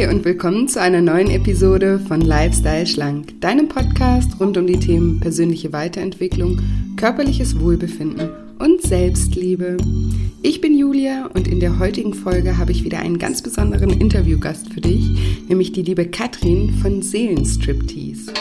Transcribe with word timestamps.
Hi 0.00 0.06
und 0.06 0.24
willkommen 0.24 0.66
zu 0.66 0.80
einer 0.80 1.02
neuen 1.02 1.28
Episode 1.28 1.98
von 1.98 2.22
Lifestyle 2.22 2.86
Schlank, 2.86 3.38
deinem 3.42 3.68
Podcast 3.68 4.40
rund 4.40 4.56
um 4.56 4.66
die 4.66 4.78
Themen 4.78 5.20
persönliche 5.20 5.74
Weiterentwicklung, 5.74 6.58
körperliches 6.96 7.60
Wohlbefinden 7.60 8.30
und 8.58 8.80
Selbstliebe. 8.80 9.76
Ich 10.40 10.62
bin 10.62 10.78
Julia 10.78 11.26
und 11.34 11.46
in 11.46 11.60
der 11.60 11.78
heutigen 11.78 12.14
Folge 12.14 12.56
habe 12.56 12.72
ich 12.72 12.82
wieder 12.82 13.00
einen 13.00 13.18
ganz 13.18 13.42
besonderen 13.42 13.90
Interviewgast 13.90 14.72
für 14.72 14.80
dich, 14.80 15.04
nämlich 15.50 15.72
die 15.72 15.82
liebe 15.82 16.06
Katrin 16.06 16.70
von 16.80 17.02
Seelenstriptease. 17.02 18.32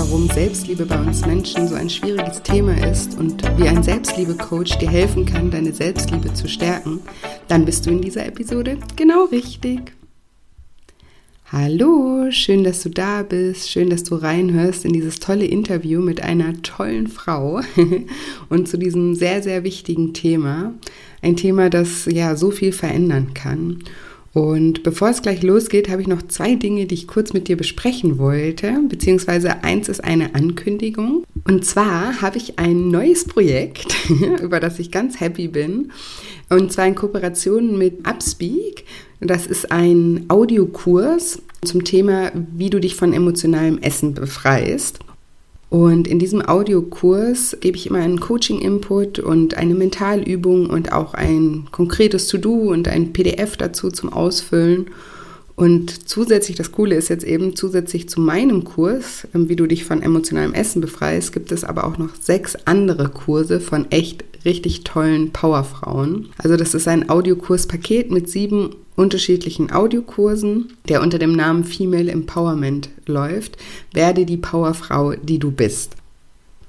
Selbstliebe 0.00 0.86
bei 0.86 0.98
uns 0.98 1.26
Menschen 1.26 1.68
so 1.68 1.74
ein 1.74 1.90
schwieriges 1.90 2.42
Thema 2.42 2.72
ist 2.90 3.18
und 3.18 3.42
wie 3.58 3.68
ein 3.68 3.82
Selbstliebe-Coach 3.82 4.78
dir 4.78 4.88
helfen 4.88 5.26
kann, 5.26 5.50
deine 5.50 5.74
Selbstliebe 5.74 6.32
zu 6.32 6.48
stärken, 6.48 7.00
dann 7.48 7.66
bist 7.66 7.84
du 7.84 7.90
in 7.90 8.00
dieser 8.00 8.24
Episode 8.24 8.78
genau 8.96 9.26
richtig. 9.26 9.92
Hallo, 11.52 12.30
schön, 12.30 12.64
dass 12.64 12.82
du 12.82 12.88
da 12.88 13.22
bist, 13.22 13.70
schön, 13.70 13.90
dass 13.90 14.02
du 14.02 14.14
reinhörst 14.14 14.86
in 14.86 14.94
dieses 14.94 15.20
tolle 15.20 15.44
Interview 15.44 16.00
mit 16.00 16.22
einer 16.22 16.62
tollen 16.62 17.06
Frau 17.06 17.60
und 18.48 18.68
zu 18.68 18.78
diesem 18.78 19.14
sehr, 19.14 19.42
sehr 19.42 19.64
wichtigen 19.64 20.14
Thema. 20.14 20.72
Ein 21.20 21.36
Thema, 21.36 21.68
das 21.68 22.06
ja 22.06 22.36
so 22.36 22.50
viel 22.50 22.72
verändern 22.72 23.34
kann. 23.34 23.84
Und 24.32 24.84
bevor 24.84 25.10
es 25.10 25.22
gleich 25.22 25.42
losgeht, 25.42 25.88
habe 25.88 26.02
ich 26.02 26.08
noch 26.08 26.22
zwei 26.22 26.54
Dinge, 26.54 26.86
die 26.86 26.94
ich 26.94 27.08
kurz 27.08 27.32
mit 27.32 27.48
dir 27.48 27.56
besprechen 27.56 28.18
wollte, 28.18 28.72
beziehungsweise 28.88 29.64
eins 29.64 29.88
ist 29.88 30.04
eine 30.04 30.34
Ankündigung. 30.36 31.24
Und 31.44 31.64
zwar 31.64 32.22
habe 32.22 32.38
ich 32.38 32.58
ein 32.58 32.88
neues 32.88 33.24
Projekt, 33.24 33.94
über 34.42 34.60
das 34.60 34.78
ich 34.78 34.92
ganz 34.92 35.18
happy 35.18 35.48
bin, 35.48 35.90
und 36.48 36.72
zwar 36.72 36.86
in 36.86 36.94
Kooperation 36.94 37.76
mit 37.76 38.06
Upspeak. 38.06 38.84
Das 39.20 39.46
ist 39.46 39.70
ein 39.72 40.26
Audiokurs 40.28 41.42
zum 41.62 41.84
Thema, 41.84 42.30
wie 42.34 42.70
du 42.70 42.80
dich 42.80 42.94
von 42.94 43.12
emotionalem 43.12 43.78
Essen 43.78 44.14
befreist. 44.14 45.00
Und 45.70 46.08
in 46.08 46.18
diesem 46.18 46.42
Audiokurs 46.42 47.56
gebe 47.60 47.76
ich 47.76 47.86
immer 47.86 48.00
einen 48.00 48.18
Coaching-Input 48.18 49.20
und 49.20 49.56
eine 49.56 49.74
Mentalübung 49.74 50.68
und 50.68 50.92
auch 50.92 51.14
ein 51.14 51.68
konkretes 51.70 52.26
To-Do 52.26 52.72
und 52.72 52.88
ein 52.88 53.12
PDF 53.12 53.56
dazu 53.56 53.92
zum 53.92 54.12
Ausfüllen. 54.12 54.90
Und 55.60 56.08
zusätzlich, 56.08 56.56
das 56.56 56.72
Coole 56.72 56.94
ist 56.94 57.10
jetzt 57.10 57.22
eben, 57.22 57.54
zusätzlich 57.54 58.08
zu 58.08 58.18
meinem 58.18 58.64
Kurs, 58.64 59.28
ähm, 59.34 59.50
wie 59.50 59.56
du 59.56 59.66
dich 59.66 59.84
von 59.84 60.00
emotionalem 60.00 60.54
Essen 60.54 60.80
befreist, 60.80 61.34
gibt 61.34 61.52
es 61.52 61.64
aber 61.64 61.84
auch 61.84 61.98
noch 61.98 62.14
sechs 62.18 62.56
andere 62.64 63.10
Kurse 63.10 63.60
von 63.60 63.90
echt 63.90 64.24
richtig 64.46 64.84
tollen 64.84 65.32
Powerfrauen. 65.32 66.30
Also 66.38 66.56
das 66.56 66.72
ist 66.72 66.88
ein 66.88 67.10
Audiokurspaket 67.10 68.10
mit 68.10 68.30
sieben 68.30 68.74
unterschiedlichen 68.96 69.70
Audiokursen, 69.70 70.72
der 70.88 71.02
unter 71.02 71.18
dem 71.18 71.32
Namen 71.32 71.64
Female 71.64 72.10
Empowerment 72.10 72.88
läuft. 73.04 73.58
Werde 73.92 74.24
die 74.24 74.38
Powerfrau, 74.38 75.12
die 75.12 75.38
du 75.38 75.50
bist. 75.50 75.94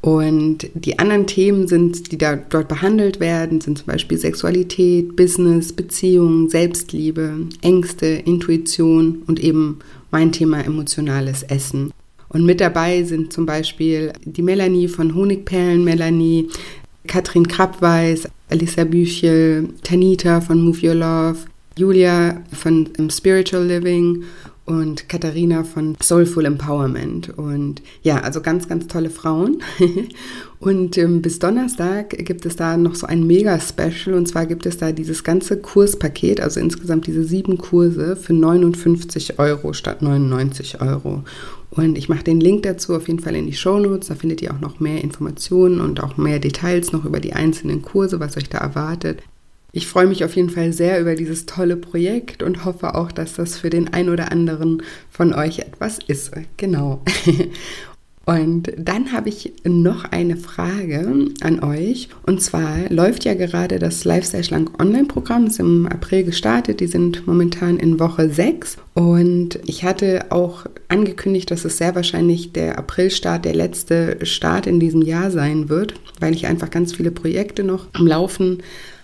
Und 0.02 0.68
die 0.74 0.98
anderen 0.98 1.28
Themen 1.28 1.68
sind, 1.68 2.12
die 2.12 2.18
da 2.18 2.36
dort 2.36 2.68
behandelt 2.68 3.20
werden, 3.20 3.62
sind 3.62 3.78
zum 3.78 3.88
Beispiel 3.88 4.18
Sexualität, 4.18 5.16
Business, 5.16 5.72
Beziehungen, 5.72 6.50
Selbstliebe, 6.50 7.36
Ängste, 7.62 8.08
Intuition 8.08 9.22
und 9.28 9.40
eben 9.40 9.80
mein 10.10 10.32
Thema 10.32 10.66
emotionales 10.66 11.44
Essen. 11.44 11.92
Und 12.30 12.46
mit 12.46 12.62
dabei 12.62 13.04
sind 13.04 13.32
zum 13.32 13.46
Beispiel 13.46 14.14
die 14.26 14.42
Melanie 14.42 14.88
von 14.88 15.14
Honigperlen 15.14 15.84
Melanie, 15.84 16.48
Katrin 17.06 17.48
Krappweis, 17.48 18.28
Alissa 18.50 18.86
Büchel, 18.86 19.70
Tanita 19.84 20.42
von 20.42 20.62
Move 20.62 20.88
Your 20.88 20.96
Love, 20.96 21.38
Julia 21.78 22.42
von 22.54 22.90
Spiritual 23.10 23.66
Living 23.66 24.24
und 24.66 25.10
Katharina 25.10 25.64
von 25.64 25.98
Soulful 26.02 26.46
Empowerment. 26.46 27.38
Und 27.38 27.82
ja, 28.04 28.20
also 28.20 28.42
ganz, 28.42 28.68
ganz 28.68 28.88
tolle 28.88 29.10
Frauen. 29.10 29.62
und 30.60 30.98
ähm, 30.98 31.22
bis 31.22 31.40
Donnerstag 31.40 32.10
gibt 32.10 32.46
es 32.46 32.56
da 32.56 32.78
noch 32.78 32.96
so 32.96 33.08
ein 33.08 33.26
Mega-Special. 33.26 34.16
Und 34.16 34.28
zwar 34.28 34.46
gibt 34.46 34.66
es 34.66 34.78
da 34.78 34.92
dieses 34.92 35.24
ganze 35.24 35.58
Kurspaket, 35.58 36.40
also 36.40 36.60
insgesamt 36.60 37.08
diese 37.08 37.24
sieben 37.24 37.58
Kurse 37.58 38.16
für 38.16 38.34
59 38.34 39.40
Euro 39.40 39.74
statt 39.74 40.02
99 40.02 40.82
Euro. 40.82 41.24
Und 41.72 41.98
ich 41.98 42.10
mache 42.10 42.24
den 42.24 42.42
Link 42.42 42.64
dazu 42.64 42.96
auf 42.96 43.08
jeden 43.08 43.20
Fall 43.20 43.36
in 43.36 43.48
die 43.48 43.54
Show 43.54 43.80
Notes. 43.80 44.10
Da 44.10 44.16
findet 44.16 44.42
ihr 44.42 44.54
auch 44.54 44.60
noch 44.60 44.80
mehr 44.80 45.04
Informationen 45.04 45.80
und 45.80 46.04
auch 46.04 46.18
mehr 46.18 46.40
Details 46.40 46.92
noch 46.92 47.06
über 47.06 47.20
die 47.20 47.34
einzelnen 47.34 47.82
Kurse, 47.82 48.20
was 48.20 48.38
euch 48.38 48.50
da 48.50 48.60
erwartet. 48.60 49.24
Ich 49.74 49.88
freue 49.88 50.08
mich 50.08 50.26
auf 50.26 50.36
jeden 50.36 50.50
Fall 50.50 50.74
sehr 50.74 51.00
über 51.00 51.16
dieses 51.16 51.46
tolle 51.46 51.78
Projekt 51.78 52.44
und 52.44 52.66
hoffe 52.66 52.96
auch, 52.96 53.12
dass 53.12 53.36
das 53.36 53.58
für 53.58 53.70
den 53.70 53.94
ein 53.94 54.10
oder 54.10 54.32
anderen 54.32 54.84
von 55.10 55.34
euch 55.34 55.60
etwas 55.60 56.00
ist. 56.08 56.32
Genau. 56.58 57.02
Und 58.24 58.72
dann 58.78 59.14
habe 59.14 59.30
ich 59.30 59.52
noch 59.64 60.06
eine 60.06 60.38
Frage 60.38 61.26
an 61.42 61.64
euch. 61.64 62.10
Und 62.24 62.42
zwar 62.42 62.90
läuft 62.90 63.26
ja 63.26 63.34
gerade 63.34 63.80
das 63.80 64.06
Lifestyle 64.06 64.44
Schlank 64.44 64.80
Online-Programm, 64.80 65.48
ist 65.48 65.60
im 65.60 65.88
April 65.88 66.24
gestartet. 66.24 66.82
Die 66.82 66.88
sind 66.88 67.26
momentan 67.26 67.78
in 67.78 68.00
Woche 68.00 68.30
6. 68.30 68.78
Und 68.94 69.60
ich 69.66 69.84
hatte 69.84 70.28
auch 70.30 70.66
angekündigt, 70.88 71.50
dass 71.50 71.66
es 71.66 71.80
sehr 71.80 71.96
wahrscheinlich 71.96 72.54
der 72.54 72.78
Aprilstart 72.78 73.44
der 73.44 73.56
letzte 73.56 74.24
Start 74.24 74.68
in 74.68 74.80
diesem 74.80 75.02
Jahr 75.02 75.32
sein 75.32 75.68
wird, 75.68 75.96
weil 76.20 76.36
ich 76.36 76.46
einfach 76.46 76.70
ganz 76.70 76.94
viele 76.94 77.12
Projekte 77.12 77.64
noch 77.64 77.88
am 77.94 78.06
Laufen 78.06 78.60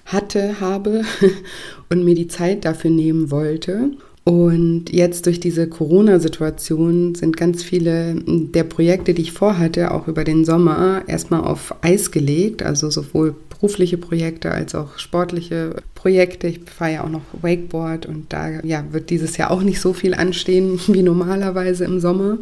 hatte, 0.07 0.59
habe 0.59 1.03
und 1.90 2.03
mir 2.03 2.16
die 2.16 2.28
Zeit 2.28 2.66
dafür 2.66 2.91
nehmen 2.91 3.31
wollte. 3.31 3.91
Und 4.23 4.91
jetzt 4.91 5.25
durch 5.25 5.40
diese 5.40 5.69
Corona-Situation 5.69 7.16
sind 7.16 7.38
ganz 7.38 7.63
viele 7.63 8.16
der 8.25 8.66
Projekte, 8.66 9.13
die 9.13 9.22
ich 9.22 9.31
vorhatte, 9.31 9.91
auch 9.91 10.09
über 10.09 10.25
den 10.25 10.44
Sommer 10.44 11.03
erstmal 11.07 11.41
auf 11.41 11.75
Eis 11.81 12.12
gelegt. 12.12 12.62
Also 12.62 12.90
sowohl 12.90 13.35
berufliche 13.47 13.97
Projekte 13.97 14.51
als 14.51 14.75
auch 14.75 14.97
sportliche 14.97 15.78
Projekte. 15.95 16.47
Ich 16.47 16.59
fahre 16.66 16.94
ja 16.94 17.03
auch 17.06 17.09
noch 17.09 17.22
Wakeboard 17.41 18.06
und 18.06 18.34
da 18.34 18.59
ja, 18.63 18.84
wird 18.91 19.09
dieses 19.12 19.38
Jahr 19.38 19.50
auch 19.50 19.62
nicht 19.62 19.79
so 19.79 19.94
viel 19.94 20.13
anstehen 20.13 20.78
wie 20.88 21.03
normalerweise 21.03 21.85
im 21.85 22.01
Sommer. 22.01 22.38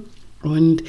Und 0.46 0.84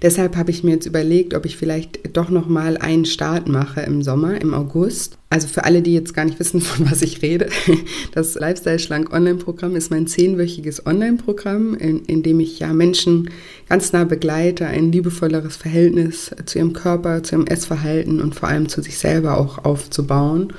deshalb 0.00 0.36
habe 0.36 0.50
ich 0.50 0.64
mir 0.64 0.72
jetzt 0.72 0.86
überlegt, 0.86 1.34
ob 1.34 1.44
ich 1.44 1.56
vielleicht 1.56 2.16
doch 2.16 2.30
noch 2.30 2.48
mal 2.48 2.76
einen 2.78 3.04
Start 3.04 3.48
mache 3.48 3.80
im 3.82 4.02
Sommer, 4.02 4.40
im 4.40 4.54
August. 4.54 5.18
Also 5.30 5.48
für 5.48 5.64
alle, 5.64 5.82
die 5.82 5.94
jetzt 5.94 6.14
gar 6.14 6.24
nicht 6.24 6.38
wissen, 6.38 6.60
von 6.62 6.90
was 6.90 7.02
ich 7.02 7.22
rede, 7.22 7.48
das 8.14 8.34
Lifestyle 8.34 8.78
Schlank 8.78 9.12
Online-Programm 9.12 9.76
ist 9.76 9.90
mein 9.90 10.06
zehnwöchiges 10.06 10.86
Online-Programm, 10.86 11.74
in, 11.74 12.04
in 12.04 12.22
dem 12.22 12.40
ich 12.40 12.58
ja 12.58 12.72
Menschen 12.72 13.30
ganz 13.68 13.92
nah 13.92 14.04
begleite, 14.04 14.66
ein 14.66 14.92
liebevolleres 14.92 15.56
Verhältnis 15.56 16.30
zu 16.46 16.58
ihrem 16.58 16.72
Körper, 16.72 17.22
zu 17.22 17.36
ihrem 17.36 17.46
Essverhalten 17.46 18.20
und 18.20 18.34
vor 18.34 18.48
allem 18.48 18.68
zu 18.68 18.82
sich 18.82 18.98
selber 18.98 19.38
auch 19.38 19.64
aufzubauen. 19.64 20.52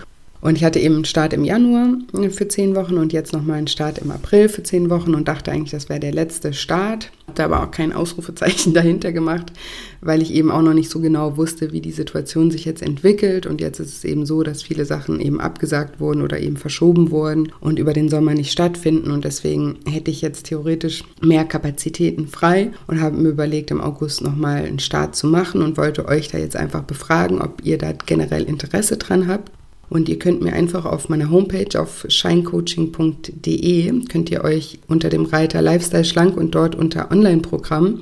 Und 0.43 0.57
ich 0.57 0.65
hatte 0.65 0.79
eben 0.79 0.95
einen 0.95 1.05
Start 1.05 1.31
im 1.31 1.45
Januar 1.45 1.93
für 2.29 2.49
zehn 2.49 2.75
Wochen 2.75 2.97
und 2.97 3.13
jetzt 3.13 3.31
nochmal 3.31 3.59
einen 3.59 3.67
Start 3.67 3.99
im 3.99 4.11
April 4.11 4.49
für 4.49 4.61
zehn 4.61 4.89
Wochen 4.89 5.15
und 5.15 5.29
dachte 5.29 5.53
eigentlich, 5.53 5.71
das 5.71 5.87
wäre 5.87 6.01
der 6.01 6.11
letzte 6.11 6.51
Start. 6.51 7.11
Habe 7.27 7.35
da 7.35 7.45
aber 7.45 7.63
auch 7.63 7.71
kein 7.71 7.93
Ausrufezeichen 7.93 8.73
dahinter 8.73 9.13
gemacht, 9.13 9.53
weil 10.01 10.21
ich 10.21 10.33
eben 10.33 10.51
auch 10.51 10.61
noch 10.61 10.73
nicht 10.73 10.89
so 10.89 10.99
genau 10.99 11.37
wusste, 11.37 11.71
wie 11.71 11.79
die 11.79 11.93
Situation 11.93 12.51
sich 12.51 12.65
jetzt 12.65 12.81
entwickelt. 12.81 13.45
Und 13.45 13.61
jetzt 13.61 13.79
ist 13.79 13.95
es 13.95 14.03
eben 14.03 14.25
so, 14.25 14.43
dass 14.43 14.61
viele 14.61 14.83
Sachen 14.83 15.21
eben 15.21 15.39
abgesagt 15.39 16.01
wurden 16.01 16.21
oder 16.21 16.41
eben 16.41 16.57
verschoben 16.57 17.09
wurden 17.09 17.53
und 17.61 17.79
über 17.79 17.93
den 17.93 18.09
Sommer 18.09 18.33
nicht 18.33 18.51
stattfinden. 18.51 19.11
Und 19.11 19.23
deswegen 19.23 19.77
hätte 19.89 20.11
ich 20.11 20.21
jetzt 20.21 20.47
theoretisch 20.47 21.05
mehr 21.21 21.45
Kapazitäten 21.45 22.27
frei 22.27 22.73
und 22.87 22.99
habe 22.99 23.15
mir 23.15 23.29
überlegt, 23.29 23.71
im 23.71 23.79
August 23.79 24.21
nochmal 24.21 24.65
einen 24.65 24.79
Start 24.79 25.15
zu 25.15 25.25
machen 25.25 25.61
und 25.61 25.77
wollte 25.77 26.05
euch 26.05 26.27
da 26.27 26.37
jetzt 26.37 26.57
einfach 26.57 26.83
befragen, 26.83 27.41
ob 27.41 27.61
ihr 27.63 27.77
da 27.77 27.93
generell 27.93 28.43
Interesse 28.43 28.97
dran 28.97 29.29
habt. 29.29 29.49
Und 29.89 30.09
ihr 30.09 30.17
könnt 30.17 30.41
mir 30.41 30.53
einfach 30.53 30.85
auf 30.85 31.09
meiner 31.09 31.29
Homepage 31.29 31.79
auf 31.79 32.05
shinecoaching.de 32.07 34.05
könnt 34.09 34.31
ihr 34.31 34.43
euch 34.43 34.79
unter 34.87 35.09
dem 35.09 35.25
Reiter 35.25 35.61
Lifestyle 35.61 36.05
schlank 36.05 36.35
und 36.37 36.55
dort 36.55 36.75
unter 36.75 37.11
Online-Programm 37.11 37.99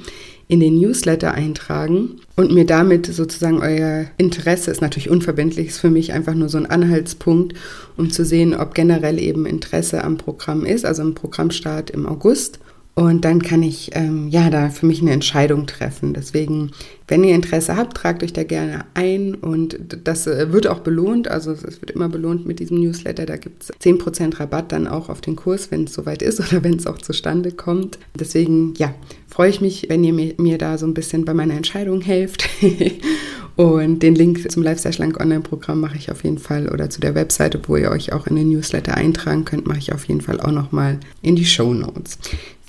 in 0.52 0.60
den 0.60 0.80
Newsletter 0.80 1.34
eintragen 1.34 2.18
und 2.36 2.52
mir 2.52 2.66
damit 2.66 3.06
sozusagen 3.06 3.62
euer 3.62 4.08
Interesse 4.18 4.70
ist 4.70 4.82
natürlich 4.82 5.10
unverbindlich, 5.10 5.68
ist 5.68 5.80
für 5.80 5.90
mich 5.90 6.12
einfach 6.12 6.34
nur 6.34 6.50
so 6.50 6.58
ein 6.58 6.66
Anhaltspunkt, 6.66 7.56
um 7.96 8.12
zu 8.12 8.26
sehen, 8.26 8.54
ob 8.54 8.74
generell 8.74 9.18
eben 9.18 9.46
Interesse 9.46 10.04
am 10.04 10.18
Programm 10.18 10.66
ist, 10.66 10.84
also 10.84 11.04
im 11.04 11.16
Programmstart 11.16 11.90
im 11.92 12.06
August. 12.06 12.60
Und 12.94 13.24
dann 13.24 13.42
kann 13.42 13.64
ich 13.64 13.92
ähm, 13.94 14.28
ja 14.28 14.50
da 14.50 14.70
für 14.70 14.86
mich 14.86 15.02
eine 15.02 15.12
Entscheidung 15.12 15.66
treffen. 15.66 16.14
Deswegen, 16.14 16.72
wenn 17.08 17.24
ihr 17.24 17.34
Interesse 17.34 17.78
habt, 17.78 17.96
tragt 17.96 18.22
euch 18.22 18.34
da 18.34 18.44
gerne 18.44 18.84
ein 18.96 19.34
und 19.34 19.80
das 20.04 20.28
äh, 20.28 20.52
wird 20.52 20.68
auch 20.68 20.80
belohnt. 20.80 21.30
Also 21.30 21.54
es 21.54 21.82
wird 21.82 21.92
immer 21.92 22.10
belohnt 22.10 22.46
mit 22.46 22.60
diesem 22.60 22.82
Newsletter. 22.82 23.26
Da 23.26 23.38
gibt 23.38 23.64
es 23.64 23.72
10% 23.82 24.40
Rabatt 24.40 24.74
dann 24.74 24.88
auch 24.88 25.08
auf 25.08 25.22
den 25.22 25.38
Kurs, 25.38 25.72
wenn 25.72 25.86
es 25.86 25.94
soweit 25.94 26.22
ist 26.22 26.40
oder 26.52 26.66
wenn 26.66 26.76
es 26.76 26.86
auch 26.86 26.98
zustande 26.98 27.52
kommt. 27.52 27.98
Deswegen, 28.20 28.74
ja, 28.78 28.94
freue 29.28 29.50
ich 29.50 29.62
mich, 29.62 29.86
wenn 29.88 30.04
ihr 30.04 30.14
mir, 30.14 30.34
mir 30.38 30.58
da 30.58 30.78
so 30.78 30.86
ein 30.86 30.94
bisschen 30.94 31.24
bei 31.24 31.34
meiner 31.34 31.56
Entscheidung 31.56 32.02
helft. 32.02 32.50
Und 33.56 34.02
den 34.02 34.16
Link 34.16 34.50
zum 34.52 34.64
Lifestyle 34.64 34.94
Schlank 34.94 35.20
Online-Programm 35.20 35.80
mache 35.80 35.98
ich 35.98 36.10
auf 36.10 36.24
jeden 36.24 36.40
Fall 36.40 36.70
oder 36.70 36.90
zu 36.90 37.02
der 37.02 37.16
Webseite, 37.16 37.60
wo 37.68 37.76
ihr 37.76 37.92
euch 37.92 38.14
auch 38.14 38.26
in 38.28 38.36
den 38.36 38.50
Newsletter 38.50 38.96
eintragen 38.96 39.46
könnt, 39.46 39.68
mache 39.68 39.80
ich 39.80 39.94
auf 39.94 40.06
jeden 40.06 40.22
Fall 40.22 40.40
auch 40.40 40.52
nochmal 40.52 41.00
in 41.22 41.36
die 41.36 41.46
Show 41.46 41.74
Notes. 41.74 42.18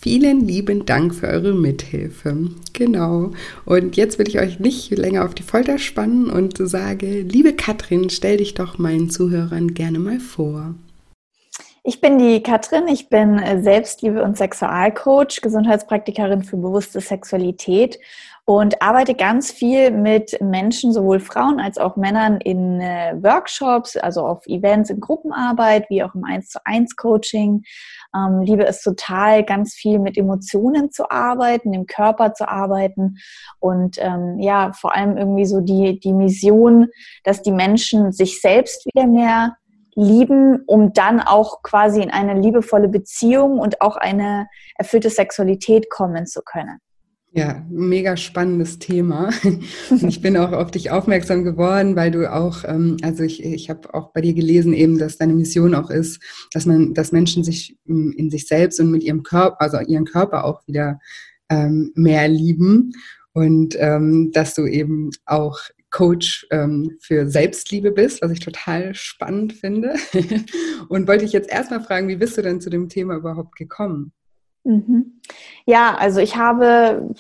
Vielen 0.02 0.40
lieben 0.40 0.84
Dank 0.84 1.14
für 1.14 1.28
eure 1.28 1.52
Mithilfe. 1.52 2.37
Genau. 2.72 3.31
Und 3.64 3.96
jetzt 3.96 4.19
will 4.19 4.26
ich 4.26 4.40
euch 4.40 4.58
nicht 4.58 4.90
länger 4.90 5.25
auf 5.25 5.32
die 5.32 5.44
Folter 5.44 5.78
spannen 5.78 6.28
und 6.28 6.58
sage, 6.58 7.20
liebe 7.20 7.52
Katrin, 7.52 8.10
stell 8.10 8.38
dich 8.38 8.54
doch 8.54 8.78
meinen 8.78 9.10
Zuhörern 9.10 9.75
gerne 9.75 10.00
mal 10.00 10.19
vor. 10.19 10.75
Ich 11.84 12.00
bin 12.00 12.19
die 12.19 12.43
Katrin, 12.43 12.88
ich 12.88 13.10
bin 13.10 13.38
Selbstliebe- 13.62 14.25
und 14.25 14.37
Sexualcoach, 14.37 15.40
Gesundheitspraktikerin 15.40 16.43
für 16.43 16.56
bewusste 16.56 17.00
Sexualität 17.00 18.00
und 18.44 18.82
arbeite 18.82 19.14
ganz 19.14 19.52
viel 19.52 19.93
mit 19.93 20.40
Menschen, 20.40 20.93
sowohl 20.93 21.20
Frauen 21.20 21.60
als 21.60 21.78
auch 21.78 21.96
Männern 21.96 22.40
in 22.40 22.81
äh, 22.81 23.14
Workshops, 23.20 23.96
also 23.96 24.26
auf 24.26 24.46
Events, 24.46 24.90
in 24.90 24.98
Gruppenarbeit, 24.98 25.88
wie 25.90 26.02
auch 26.02 26.14
im 26.16 26.25
1 26.25 26.48
zu 26.48 26.58
1 26.64 26.96
Coaching. 26.96 27.62
Ähm, 28.14 28.43
liebe 28.43 28.67
es 28.67 28.82
total, 28.82 29.44
ganz 29.44 29.75
viel 29.75 29.99
mit 29.99 30.17
Emotionen 30.17 30.91
zu 30.91 31.11
arbeiten, 31.11 31.73
im 31.73 31.87
Körper 31.87 32.35
zu 32.35 32.49
arbeiten 32.49 33.19
und 33.59 33.97
ähm, 33.99 34.38
ja, 34.38 34.73
vor 34.73 34.94
allem 34.94 35.17
irgendwie 35.17 35.47
so 35.47 35.61
die, 35.61 35.99
die 35.99 36.12
Mission, 36.12 36.88
dass 37.25 37.43
die 37.43 37.53
Menschen 37.53 38.12
sich 38.12 38.41
selbst 38.41 38.87
wieder 38.87 39.06
mehr 39.06 39.56
lieben, 39.94 40.62
um 40.67 40.93
dann 40.93 41.20
auch 41.20 41.62
quasi 41.62 42.03
in 42.03 42.11
eine 42.11 42.41
liebevolle 42.41 42.88
Beziehung 42.88 43.59
und 43.59 43.81
auch 43.81 43.97
eine 43.97 44.49
erfüllte 44.76 45.11
Sexualität 45.11 45.91
kommen 45.91 46.26
zu 46.26 46.43
können. 46.43 46.79
Ja, 47.34 47.64
mega 47.70 48.19
spannendes 48.19 48.79
Thema. 48.79 49.31
Ich 50.06 50.20
bin 50.20 50.37
auch 50.37 50.52
auf 50.52 50.70
dich 50.70 50.90
aufmerksam 50.90 51.44
geworden, 51.44 51.96
weil 51.96 52.11
du 52.11 52.31
auch, 52.31 52.64
ähm, 52.64 52.99
also 53.02 53.23
ich, 53.23 53.43
ich 53.43 53.70
habe 53.70 53.94
auch 53.94 54.12
bei 54.12 54.20
dir 54.20 54.34
gelesen 54.34 54.75
eben, 54.75 54.99
dass 54.99 55.17
deine 55.17 55.32
Mission 55.32 55.75
auch 55.75 55.88
ist, 55.88 56.23
dass 56.52 56.67
man, 56.67 56.93
dass 56.93 57.12
Menschen 57.12 57.43
sich 57.43 57.79
ähm, 57.88 58.12
in 58.17 58.31
sich 58.31 58.46
selbst 58.46 58.81
und 58.81 58.90
mit 58.90 59.02
ihrem 59.02 59.23
Körper, 59.23 59.62
also 59.62 59.81
ihren 59.81 60.05
Körper 60.05 60.44
auch 60.44 60.67
wieder 60.67 61.00
ähm, 61.49 61.93
mehr 61.94 62.29
lieben 62.29 62.93
und 63.32 63.76
ähm, 63.79 64.31
dass 64.32 64.55
du 64.55 64.67
eben 64.67 65.11
auch 65.25 65.58
Coach 65.90 66.46
ähm, 66.50 66.99
für 67.00 67.29
Selbstliebe 67.29 67.93
bist, 67.93 68.20
was 68.20 68.32
ich 68.32 68.40
total 68.40 68.94
spannend 68.94 69.55
finde. 69.55 69.94
und 70.88 71.08
wollte 71.08 71.25
ich 71.25 71.32
jetzt 71.32 71.50
erstmal 71.50 71.82
fragen, 71.82 72.08
wie 72.08 72.17
bist 72.17 72.37
du 72.37 72.43
denn 72.43 72.61
zu 72.61 72.69
dem 72.69 72.90
Thema 72.90 73.17
überhaupt 73.17 73.56
gekommen? 73.56 74.12
Mhm. 74.64 75.20
Ja, 75.67 75.94
also 75.97 76.20
ich 76.20 76.37
habe, 76.37 77.14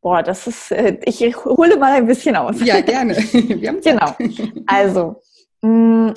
boah, 0.00 0.22
das 0.22 0.46
ist, 0.46 0.72
äh, 0.72 0.98
ich 1.04 1.20
hole 1.44 1.76
mal 1.76 1.92
ein 1.92 2.06
bisschen 2.06 2.36
aus. 2.36 2.60
Ja, 2.60 2.80
gerne. 2.80 3.14
Genau. 3.82 4.16
Also, 4.66 5.20
mm, 5.62 6.10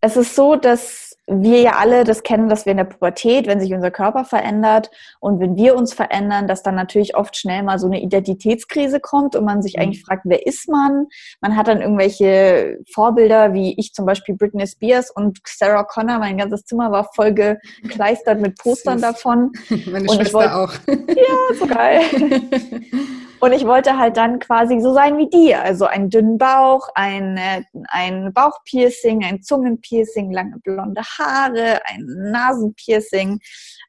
es 0.00 0.16
ist 0.16 0.34
so, 0.34 0.56
dass 0.56 1.09
wir 1.30 1.60
ja 1.60 1.72
alle 1.78 2.04
das 2.04 2.22
kennen, 2.22 2.48
dass 2.48 2.66
wir 2.66 2.72
in 2.72 2.78
der 2.78 2.84
Pubertät, 2.84 3.46
wenn 3.46 3.60
sich 3.60 3.72
unser 3.72 3.90
Körper 3.90 4.24
verändert 4.24 4.90
und 5.20 5.38
wenn 5.40 5.56
wir 5.56 5.76
uns 5.76 5.92
verändern, 5.92 6.48
dass 6.48 6.62
dann 6.62 6.74
natürlich 6.74 7.16
oft 7.16 7.36
schnell 7.36 7.62
mal 7.62 7.78
so 7.78 7.86
eine 7.86 8.02
Identitätskrise 8.02 9.00
kommt 9.00 9.36
und 9.36 9.44
man 9.44 9.62
sich 9.62 9.76
mhm. 9.76 9.82
eigentlich 9.82 10.04
fragt, 10.04 10.22
wer 10.24 10.46
ist 10.46 10.68
man? 10.68 11.06
Man 11.40 11.56
hat 11.56 11.68
dann 11.68 11.80
irgendwelche 11.80 12.78
Vorbilder, 12.92 13.54
wie 13.54 13.78
ich 13.78 13.92
zum 13.92 14.06
Beispiel 14.06 14.34
Britney 14.34 14.66
Spears 14.66 15.10
und 15.10 15.38
Sarah 15.46 15.84
Connor. 15.84 16.18
Mein 16.18 16.38
ganzes 16.38 16.64
Zimmer 16.64 16.90
war 16.90 17.08
voll 17.14 17.32
gekleistert 17.32 18.40
mit 18.40 18.58
Postern 18.58 19.00
davon. 19.00 19.52
Meine 19.86 20.10
und 20.10 20.16
Schwester 20.16 20.34
wollt, 20.34 20.50
auch. 20.50 20.72
Ja, 20.88 21.56
so 21.58 21.66
geil. 21.66 22.00
Und 23.40 23.52
ich 23.52 23.66
wollte 23.66 23.96
halt 23.98 24.18
dann 24.18 24.38
quasi 24.38 24.80
so 24.80 24.92
sein 24.92 25.16
wie 25.16 25.28
die. 25.28 25.54
Also 25.54 25.86
einen 25.86 26.10
dünnen 26.10 26.36
Bauch, 26.36 26.88
ein, 26.94 27.38
äh, 27.38 27.62
ein 27.88 28.32
Bauchpiercing, 28.34 29.24
ein 29.24 29.42
Zungenpiercing, 29.42 30.30
lange 30.30 30.58
blonde 30.58 31.00
Haare, 31.02 31.80
ein 31.86 32.04
Nasenpiercing. 32.30 33.40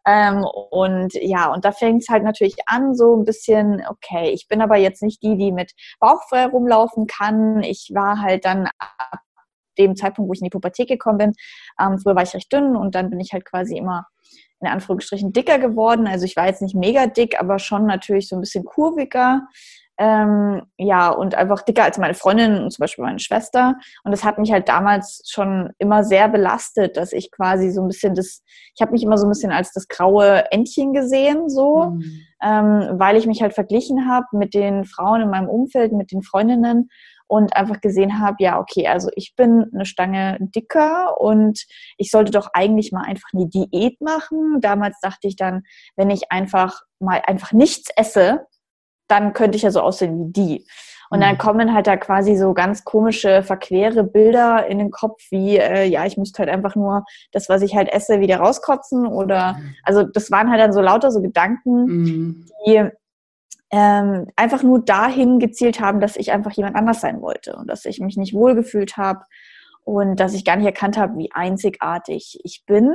Ähm, 0.07 0.45
und 0.71 1.13
ja, 1.15 1.51
und 1.51 1.65
da 1.65 1.74
fängt 1.74 2.03
es 2.03 2.09
halt 2.09 2.24
natürlich 2.24 2.56
an, 2.65 2.95
so 2.95 3.15
ein 3.15 3.25
bisschen, 3.25 3.83
okay, 3.89 4.30
ich 4.31 4.48
bin 4.48 4.62
aber 4.62 4.77
jetzt 4.77 5.03
nicht 5.03 5.21
die, 5.21 5.38
die 5.38 5.51
mit 5.51 5.74
Bauchfrei 6.00 6.45
rumlaufen 6.45 7.07
kann. 7.07 7.62
Ich 7.62 7.92
war 7.94 8.21
halt 8.21 8.45
dann 8.45 8.69
ab 8.80 9.19
dem 9.77 9.95
Zeitpunkt, 9.95 10.29
wo 10.29 10.33
ich 10.33 10.41
in 10.41 10.45
die 10.45 10.51
Pubertät 10.51 10.88
gekommen 10.88 11.18
bin, 11.18 11.33
ähm, 11.79 12.00
früher 12.00 12.15
war 12.15 12.23
ich 12.23 12.33
recht 12.33 12.51
dünn 12.51 12.75
und 12.75 12.95
dann 12.95 13.09
bin 13.09 13.19
ich 13.19 13.33
halt 13.33 13.45
quasi 13.45 13.77
immer 13.77 14.06
in 14.62 14.68
Anführungsstrichen 14.68 15.33
dicker 15.33 15.59
geworden. 15.59 16.07
Also 16.07 16.25
ich 16.25 16.35
war 16.35 16.47
jetzt 16.47 16.62
nicht 16.62 16.75
mega 16.75 17.07
dick, 17.07 17.39
aber 17.39 17.59
schon 17.59 17.85
natürlich 17.85 18.29
so 18.29 18.35
ein 18.35 18.41
bisschen 18.41 18.63
kurviger. 18.63 19.47
Ähm, 19.97 20.63
ja, 20.77 21.09
und 21.09 21.35
einfach 21.35 21.62
dicker 21.62 21.83
als 21.83 22.00
meine 22.00 22.15
Freundin 22.15 22.63
und 22.63 22.71
zum 22.71 22.81
Beispiel 22.81 23.03
meine 23.03 23.19
Schwester. 23.19 23.75
Und 24.03 24.12
das 24.12 24.23
hat 24.23 24.39
mich 24.39 24.51
halt 24.51 24.68
damals 24.68 25.21
schon 25.29 25.69
immer 25.77 26.03
sehr 26.03 26.27
belastet, 26.27 26.97
dass 26.97 27.13
ich 27.13 27.29
quasi 27.29 27.69
so 27.69 27.81
ein 27.81 27.88
bisschen 27.88 28.15
das, 28.15 28.41
ich 28.73 28.81
habe 28.81 28.94
mich 28.94 29.03
immer 29.03 29.18
so 29.18 29.27
ein 29.27 29.29
bisschen 29.29 29.51
als 29.51 29.73
das 29.73 29.88
graue 29.88 30.51
Entchen 30.51 30.94
gesehen, 30.94 31.50
so, 31.50 31.91
mhm. 31.91 32.21
ähm, 32.41 32.89
weil 32.94 33.15
ich 33.15 33.27
mich 33.27 33.44
halt 33.44 33.53
verglichen 33.53 34.09
habe 34.09 34.25
mit 34.31 34.56
den 34.56 34.85
Frauen 34.85 35.21
in 35.21 35.29
meinem 35.29 35.50
Umfeld, 35.50 35.91
mit 35.91 36.12
den 36.12 36.23
Freundinnen 36.23 36.89
und 37.31 37.56
einfach 37.56 37.80
gesehen 37.80 38.19
habe, 38.19 38.36
ja, 38.39 38.60
okay, 38.60 38.88
also 38.88 39.10
ich 39.16 39.36
bin 39.38 39.72
eine 39.74 39.86
Stange 39.86 40.38
dicker 40.54 41.22
und 41.22 41.66
ich 41.95 42.12
sollte 42.12 42.30
doch 42.30 42.50
eigentlich 42.51 42.92
mal 42.92 43.06
einfach 43.06 43.30
eine 43.33 43.48
Diät 43.48 44.01
machen. 44.01 44.57
Damals 44.60 45.00
dachte 45.00 45.30
ich 45.30 45.38
dann, 45.38 45.63
wenn 45.95 46.10
ich 46.10 46.30
einfach 46.30 46.81
mal 47.00 47.22
einfach 47.25 47.54
nichts 47.54 47.89
esse, 47.95 48.48
dann 49.07 49.31
könnte 49.31 49.56
ich 49.56 49.62
ja 49.62 49.72
so 49.72 49.80
aussehen 49.80 50.19
wie 50.19 50.31
die. 50.33 50.68
Und 51.10 51.22
dann 51.22 51.36
mhm. 51.36 51.38
kommen 51.38 51.74
halt 51.74 51.88
da 51.88 51.95
quasi 51.95 52.36
so 52.36 52.54
ganz 52.54 52.83
komische, 52.83 53.44
verquere 53.44 54.04
Bilder 54.04 54.68
in 54.68 54.80
den 54.80 54.92
Kopf, 54.92 55.22
wie, 55.30 55.57
äh, 55.57 55.86
ja, 55.86 56.06
ich 56.06 56.18
müsste 56.18 56.39
halt 56.39 56.50
einfach 56.50 56.75
nur 56.75 57.06
das, 57.31 57.48
was 57.48 57.62
ich 57.62 57.75
halt 57.78 57.88
esse, 57.94 58.19
wieder 58.19 58.39
rauskotzen. 58.39 59.07
Oder, 59.07 59.54
mhm. 59.54 59.75
also 59.86 60.04
das 60.04 60.31
waren 60.31 60.50
halt 60.50 60.60
dann 60.60 60.74
so 60.74 60.81
lauter 60.81 61.12
so 61.12 61.21
Gedanken, 61.21 61.85
mhm. 61.85 62.45
die 62.66 62.90
ähm, 63.71 64.28
einfach 64.35 64.63
nur 64.63 64.83
dahin 64.83 65.40
gezielt 65.40 65.80
haben, 65.80 65.99
dass 65.99 66.18
ich 66.18 66.31
einfach 66.31 66.51
jemand 66.51 66.75
anders 66.75 67.01
sein 67.01 67.21
wollte 67.21 67.56
und 67.56 67.68
dass 67.68 67.85
ich 67.85 67.99
mich 67.99 68.18
nicht 68.18 68.33
wohlgefühlt 68.33 68.97
habe 68.97 69.21
und 69.83 70.19
dass 70.19 70.33
ich 70.33 70.45
gar 70.45 70.57
nicht 70.57 70.66
erkannt 70.66 70.97
habe, 70.97 71.18
wie 71.18 71.31
einzigartig 71.31 72.40
ich 72.44 72.63
bin. 72.66 72.94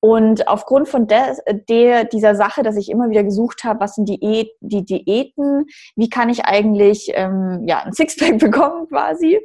Und 0.00 0.48
aufgrund 0.48 0.88
von 0.88 1.06
der, 1.06 1.36
der, 1.68 2.04
dieser 2.04 2.34
Sache, 2.34 2.62
dass 2.62 2.76
ich 2.76 2.90
immer 2.90 3.10
wieder 3.10 3.22
gesucht 3.22 3.64
habe, 3.64 3.80
was 3.80 3.94
sind 3.94 4.08
die, 4.08 4.50
die 4.60 4.84
Diäten, 4.84 5.66
wie 5.94 6.08
kann 6.08 6.30
ich 6.30 6.44
eigentlich 6.44 7.10
ähm, 7.14 7.64
ja, 7.66 7.82
ein 7.84 7.92
Sixpack 7.92 8.38
bekommen 8.38 8.88
quasi, 8.88 9.38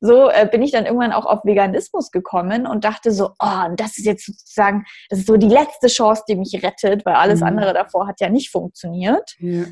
so 0.00 0.30
äh, 0.30 0.48
bin 0.50 0.62
ich 0.62 0.72
dann 0.72 0.86
irgendwann 0.86 1.12
auch 1.12 1.26
auf 1.26 1.44
Veganismus 1.44 2.10
gekommen 2.10 2.66
und 2.66 2.84
dachte 2.84 3.12
so, 3.12 3.32
oh, 3.38 3.68
das 3.76 3.98
ist 3.98 4.06
jetzt 4.06 4.24
sozusagen, 4.24 4.84
das 5.10 5.20
ist 5.20 5.26
so 5.26 5.36
die 5.36 5.48
letzte 5.48 5.88
Chance, 5.88 6.24
die 6.26 6.36
mich 6.36 6.62
rettet, 6.62 7.04
weil 7.04 7.14
alles 7.14 7.40
mhm. 7.40 7.48
andere 7.48 7.74
davor 7.74 8.08
hat 8.08 8.20
ja 8.20 8.30
nicht 8.30 8.50
funktioniert. 8.50 9.36
Ja 9.38 9.64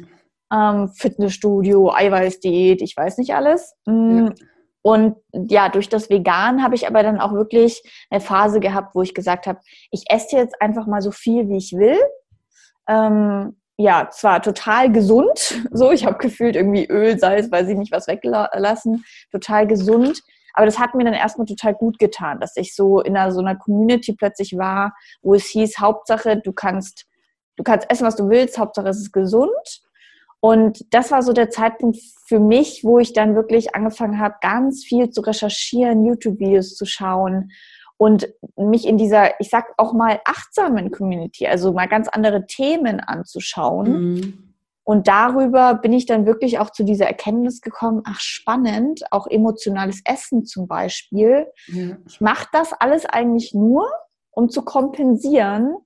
ähm, 0.52 0.88
Fitnessstudio, 0.88 1.92
Eiweißdiät, 1.92 2.82
ich 2.82 2.96
weiß 2.96 3.18
nicht 3.18 3.34
alles. 3.34 3.74
Ja. 3.86 4.32
Und 4.82 5.16
ja, 5.32 5.68
durch 5.68 5.88
das 5.88 6.08
Vegan 6.08 6.62
habe 6.62 6.74
ich 6.74 6.86
aber 6.86 7.02
dann 7.02 7.20
auch 7.20 7.32
wirklich 7.32 7.82
eine 8.10 8.20
Phase 8.20 8.60
gehabt, 8.60 8.94
wo 8.94 9.02
ich 9.02 9.14
gesagt 9.14 9.46
habe, 9.46 9.60
ich 9.90 10.04
esse 10.08 10.36
jetzt 10.36 10.60
einfach 10.62 10.86
mal 10.86 11.02
so 11.02 11.10
viel, 11.10 11.48
wie 11.48 11.56
ich 11.58 11.72
will. 11.72 11.98
Ähm, 12.88 13.56
ja, 13.76 14.08
zwar 14.10 14.42
total 14.42 14.90
gesund, 14.90 15.62
so, 15.72 15.92
ich 15.92 16.06
habe 16.06 16.18
gefühlt 16.18 16.56
irgendwie 16.56 16.86
Öl, 16.86 17.18
Salz, 17.18 17.50
weiß 17.50 17.68
ich 17.68 17.76
nicht, 17.76 17.92
was 17.92 18.08
weggelassen, 18.08 19.04
total 19.30 19.66
gesund. 19.66 20.22
Aber 20.54 20.66
das 20.66 20.78
hat 20.78 20.94
mir 20.94 21.04
dann 21.04 21.14
erstmal 21.14 21.46
total 21.46 21.74
gut 21.74 21.98
getan, 21.98 22.40
dass 22.40 22.56
ich 22.56 22.74
so 22.74 23.00
in 23.00 23.16
einer, 23.16 23.30
so 23.30 23.40
einer 23.40 23.56
Community 23.56 24.14
plötzlich 24.14 24.56
war, 24.56 24.92
wo 25.22 25.34
es 25.34 25.46
hieß, 25.46 25.78
Hauptsache, 25.78 26.40
du 26.42 26.52
kannst, 26.52 27.06
du 27.56 27.62
kannst 27.62 27.88
essen, 27.90 28.06
was 28.06 28.16
du 28.16 28.28
willst, 28.28 28.58
Hauptsache 28.58 28.88
es 28.88 28.98
ist 28.98 29.12
gesund. 29.12 29.82
Und 30.40 30.94
das 30.94 31.10
war 31.10 31.22
so 31.22 31.32
der 31.32 31.50
Zeitpunkt 31.50 31.98
für 32.26 32.38
mich, 32.38 32.84
wo 32.84 32.98
ich 32.98 33.12
dann 33.12 33.34
wirklich 33.34 33.74
angefangen 33.74 34.20
habe, 34.20 34.36
ganz 34.40 34.84
viel 34.84 35.10
zu 35.10 35.20
recherchieren, 35.20 36.04
YouTube-Videos 36.04 36.76
zu 36.76 36.86
schauen 36.86 37.50
und 37.96 38.28
mich 38.56 38.86
in 38.86 38.96
dieser, 38.96 39.40
ich 39.40 39.50
sag 39.50 39.74
auch 39.76 39.92
mal, 39.92 40.20
achtsamen 40.24 40.92
Community, 40.92 41.46
also 41.46 41.72
mal 41.72 41.88
ganz 41.88 42.08
andere 42.08 42.46
Themen 42.46 43.00
anzuschauen. 43.00 44.12
Mhm. 44.14 44.54
Und 44.84 45.06
darüber 45.06 45.74
bin 45.74 45.92
ich 45.92 46.06
dann 46.06 46.24
wirklich 46.24 46.60
auch 46.60 46.70
zu 46.70 46.82
dieser 46.82 47.06
Erkenntnis 47.06 47.60
gekommen, 47.60 48.02
ach 48.06 48.20
spannend, 48.20 49.02
auch 49.10 49.26
emotionales 49.26 50.00
Essen 50.04 50.46
zum 50.46 50.66
Beispiel. 50.66 51.46
Ja. 51.66 51.98
Ich 52.06 52.22
mache 52.22 52.46
das 52.52 52.72
alles 52.72 53.04
eigentlich 53.04 53.52
nur, 53.52 53.90
um 54.30 54.48
zu 54.48 54.62
kompensieren, 54.62 55.76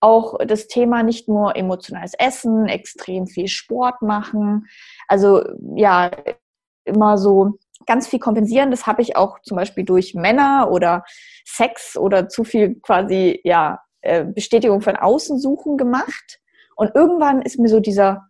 auch 0.00 0.38
das 0.38 0.66
Thema 0.66 1.02
nicht 1.02 1.28
nur 1.28 1.56
emotionales 1.56 2.14
Essen, 2.18 2.66
extrem 2.66 3.26
viel 3.26 3.48
Sport 3.48 4.02
machen. 4.02 4.66
Also 5.08 5.42
ja, 5.76 6.10
immer 6.84 7.18
so 7.18 7.58
ganz 7.86 8.06
viel 8.08 8.18
kompensieren. 8.18 8.70
Das 8.70 8.86
habe 8.86 9.02
ich 9.02 9.16
auch 9.16 9.40
zum 9.42 9.56
Beispiel 9.56 9.84
durch 9.84 10.14
Männer 10.14 10.68
oder 10.70 11.04
Sex 11.44 11.96
oder 11.96 12.28
zu 12.28 12.44
viel 12.44 12.80
quasi, 12.80 13.40
ja, 13.44 13.80
äh, 14.02 14.24
Bestätigung 14.24 14.80
von 14.80 14.96
außen 14.96 15.38
suchen 15.38 15.76
gemacht. 15.76 16.40
Und 16.76 16.94
irgendwann 16.94 17.42
ist 17.42 17.58
mir 17.58 17.68
so 17.68 17.80
dieser, 17.80 18.28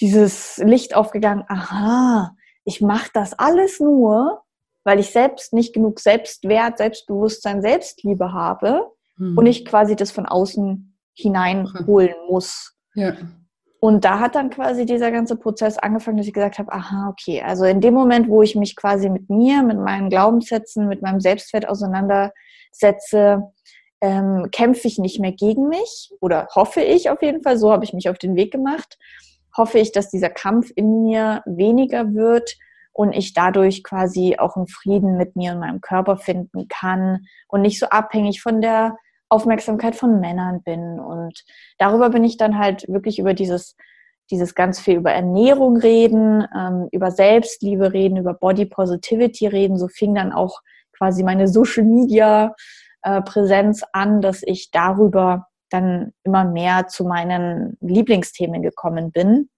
dieses 0.00 0.58
Licht 0.58 0.96
aufgegangen, 0.96 1.44
aha, 1.48 2.34
ich 2.64 2.80
mache 2.80 3.10
das 3.14 3.38
alles 3.38 3.78
nur, 3.78 4.42
weil 4.84 4.98
ich 4.98 5.10
selbst 5.10 5.52
nicht 5.52 5.72
genug 5.72 6.00
Selbstwert, 6.00 6.78
Selbstbewusstsein, 6.78 7.62
Selbstliebe 7.62 8.32
habe 8.32 8.90
mhm. 9.16 9.38
und 9.38 9.46
ich 9.46 9.64
quasi 9.64 9.94
das 9.94 10.10
von 10.10 10.26
außen 10.26 10.95
hineinholen 11.16 12.14
muss. 12.28 12.74
Ja. 12.94 13.14
Und 13.80 14.04
da 14.04 14.20
hat 14.20 14.34
dann 14.34 14.50
quasi 14.50 14.86
dieser 14.86 15.10
ganze 15.10 15.36
Prozess 15.36 15.78
angefangen, 15.78 16.16
dass 16.16 16.26
ich 16.26 16.32
gesagt 16.32 16.58
habe, 16.58 16.72
aha, 16.72 17.08
okay, 17.10 17.42
also 17.42 17.64
in 17.64 17.80
dem 17.80 17.94
Moment, 17.94 18.28
wo 18.28 18.42
ich 18.42 18.56
mich 18.56 18.74
quasi 18.74 19.10
mit 19.10 19.28
mir, 19.28 19.62
mit 19.62 19.78
meinen 19.78 20.08
Glaubenssätzen, 20.08 20.88
mit 20.88 21.02
meinem 21.02 21.20
Selbstwert 21.20 21.68
auseinandersetze, 21.68 23.42
ähm, 24.00 24.48
kämpfe 24.50 24.88
ich 24.88 24.98
nicht 24.98 25.20
mehr 25.20 25.32
gegen 25.32 25.68
mich 25.68 26.10
oder 26.20 26.48
hoffe 26.54 26.80
ich 26.80 27.10
auf 27.10 27.22
jeden 27.22 27.42
Fall, 27.42 27.58
so 27.58 27.70
habe 27.72 27.84
ich 27.84 27.92
mich 27.92 28.08
auf 28.08 28.18
den 28.18 28.36
Weg 28.36 28.52
gemacht, 28.52 28.98
hoffe 29.56 29.78
ich, 29.78 29.92
dass 29.92 30.10
dieser 30.10 30.30
Kampf 30.30 30.70
in 30.74 31.02
mir 31.02 31.42
weniger 31.46 32.12
wird 32.14 32.56
und 32.92 33.12
ich 33.12 33.34
dadurch 33.34 33.84
quasi 33.84 34.36
auch 34.38 34.56
einen 34.56 34.68
Frieden 34.68 35.16
mit 35.16 35.36
mir 35.36 35.52
und 35.52 35.60
meinem 35.60 35.80
Körper 35.80 36.16
finden 36.16 36.66
kann 36.68 37.26
und 37.48 37.62
nicht 37.62 37.78
so 37.78 37.86
abhängig 37.86 38.42
von 38.42 38.60
der 38.60 38.96
Aufmerksamkeit 39.28 39.96
von 39.96 40.20
Männern 40.20 40.62
bin. 40.62 41.00
Und 41.00 41.44
darüber 41.78 42.10
bin 42.10 42.24
ich 42.24 42.36
dann 42.36 42.58
halt 42.58 42.86
wirklich 42.88 43.18
über 43.18 43.34
dieses, 43.34 43.76
dieses 44.30 44.54
ganz 44.54 44.80
viel 44.80 44.96
über 44.96 45.12
Ernährung 45.12 45.76
reden, 45.76 46.46
ähm, 46.56 46.88
über 46.92 47.10
Selbstliebe 47.10 47.92
reden, 47.92 48.16
über 48.16 48.34
Body 48.34 48.66
Positivity 48.66 49.46
reden. 49.46 49.76
So 49.76 49.88
fing 49.88 50.14
dann 50.14 50.32
auch 50.32 50.60
quasi 50.96 51.22
meine 51.22 51.48
Social 51.48 51.84
Media 51.84 52.54
äh, 53.02 53.20
Präsenz 53.22 53.82
an, 53.92 54.20
dass 54.20 54.42
ich 54.42 54.70
darüber 54.70 55.46
dann 55.70 56.12
immer 56.22 56.44
mehr 56.44 56.86
zu 56.86 57.04
meinen 57.04 57.76
Lieblingsthemen 57.80 58.62
gekommen 58.62 59.10
bin 59.10 59.48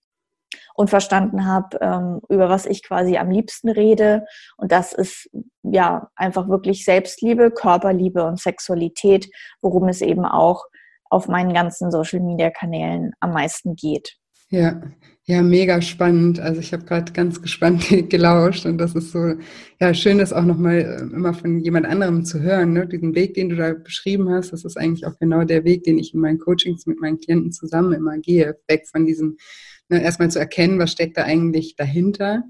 und 0.79 0.91
verstanden 0.91 1.45
habe, 1.45 1.77
ähm, 1.81 2.21
über 2.29 2.49
was 2.49 2.65
ich 2.65 2.85
quasi 2.85 3.17
am 3.17 3.31
liebsten 3.31 3.69
rede. 3.69 4.25
Und 4.57 4.71
das 4.71 4.93
ist 4.93 5.29
ja 5.65 6.09
einfach 6.15 6.49
wirklich 6.49 6.85
Selbstliebe, 6.85 7.51
Körperliebe 7.51 8.25
und 8.25 8.39
Sexualität, 8.39 9.29
worum 9.61 9.89
es 9.89 10.03
eben 10.03 10.25
auch 10.25 10.63
auf 11.11 11.27
meinen 11.27 11.53
ganzen 11.53 11.91
Social-Media-Kanälen 11.91 13.11
am 13.19 13.33
meisten 13.33 13.75
geht. 13.75 14.19
Ja, 14.51 14.81
ja, 15.25 15.43
mega 15.43 15.83
spannend. 15.83 16.39
Also 16.39 16.61
ich 16.61 16.73
habe 16.73 16.85
gerade 16.85 17.13
ganz 17.13 17.43
gespannt 17.43 17.89
gelauscht 18.09 18.65
und 18.65 18.79
das 18.79 18.95
ist 18.95 19.11
so, 19.11 19.35
ja, 19.81 19.93
schön, 19.95 20.19
das 20.19 20.33
auch 20.33 20.45
nochmal 20.45 20.79
äh, 20.79 21.15
immer 21.15 21.35
von 21.35 21.59
jemand 21.59 21.87
anderem 21.87 22.25
zu 22.25 22.41
hören. 22.41 22.73
Ne? 22.73 22.87
Diesen 22.87 23.17
Weg, 23.17 23.35
den 23.35 23.49
du 23.49 23.57
da 23.57 23.75
beschrieben 23.75 24.31
hast, 24.31 24.53
das 24.53 24.65
ist 24.65 24.79
eigentlich 24.79 25.07
auch 25.07 25.19
genau 25.19 25.43
der 25.43 25.65
Weg, 25.65 25.83
den 25.83 25.99
ich 25.99 26.15
in 26.15 26.21
meinen 26.21 26.39
Coachings 26.39 26.87
mit 26.87 27.01
meinen 27.01 27.19
Klienten 27.19 27.51
zusammen 27.51 27.95
immer 27.95 28.17
gehe. 28.19 28.57
Weg 28.69 28.87
von 28.89 29.07
diesem 29.07 29.39
Ne, 29.88 30.02
erstmal 30.02 30.30
zu 30.30 30.38
erkennen, 30.38 30.78
was 30.78 30.92
steckt 30.92 31.16
da 31.16 31.23
eigentlich 31.23 31.76
dahinter, 31.76 32.45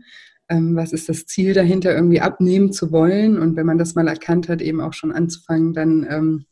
ähm, 0.49 0.75
was 0.75 0.93
ist 0.93 1.09
das 1.09 1.27
Ziel 1.27 1.55
dahinter, 1.55 1.95
irgendwie 1.95 2.21
abnehmen 2.21 2.73
zu 2.73 2.91
wollen. 2.91 3.39
Und 3.39 3.57
wenn 3.57 3.67
man 3.67 3.79
das 3.79 3.95
mal 3.95 4.09
erkannt 4.09 4.49
hat, 4.49 4.61
eben 4.61 4.81
auch 4.81 4.93
schon 4.93 5.13
anzufangen, 5.13 5.73
dann 5.73 6.07
ähm, 6.11 6.47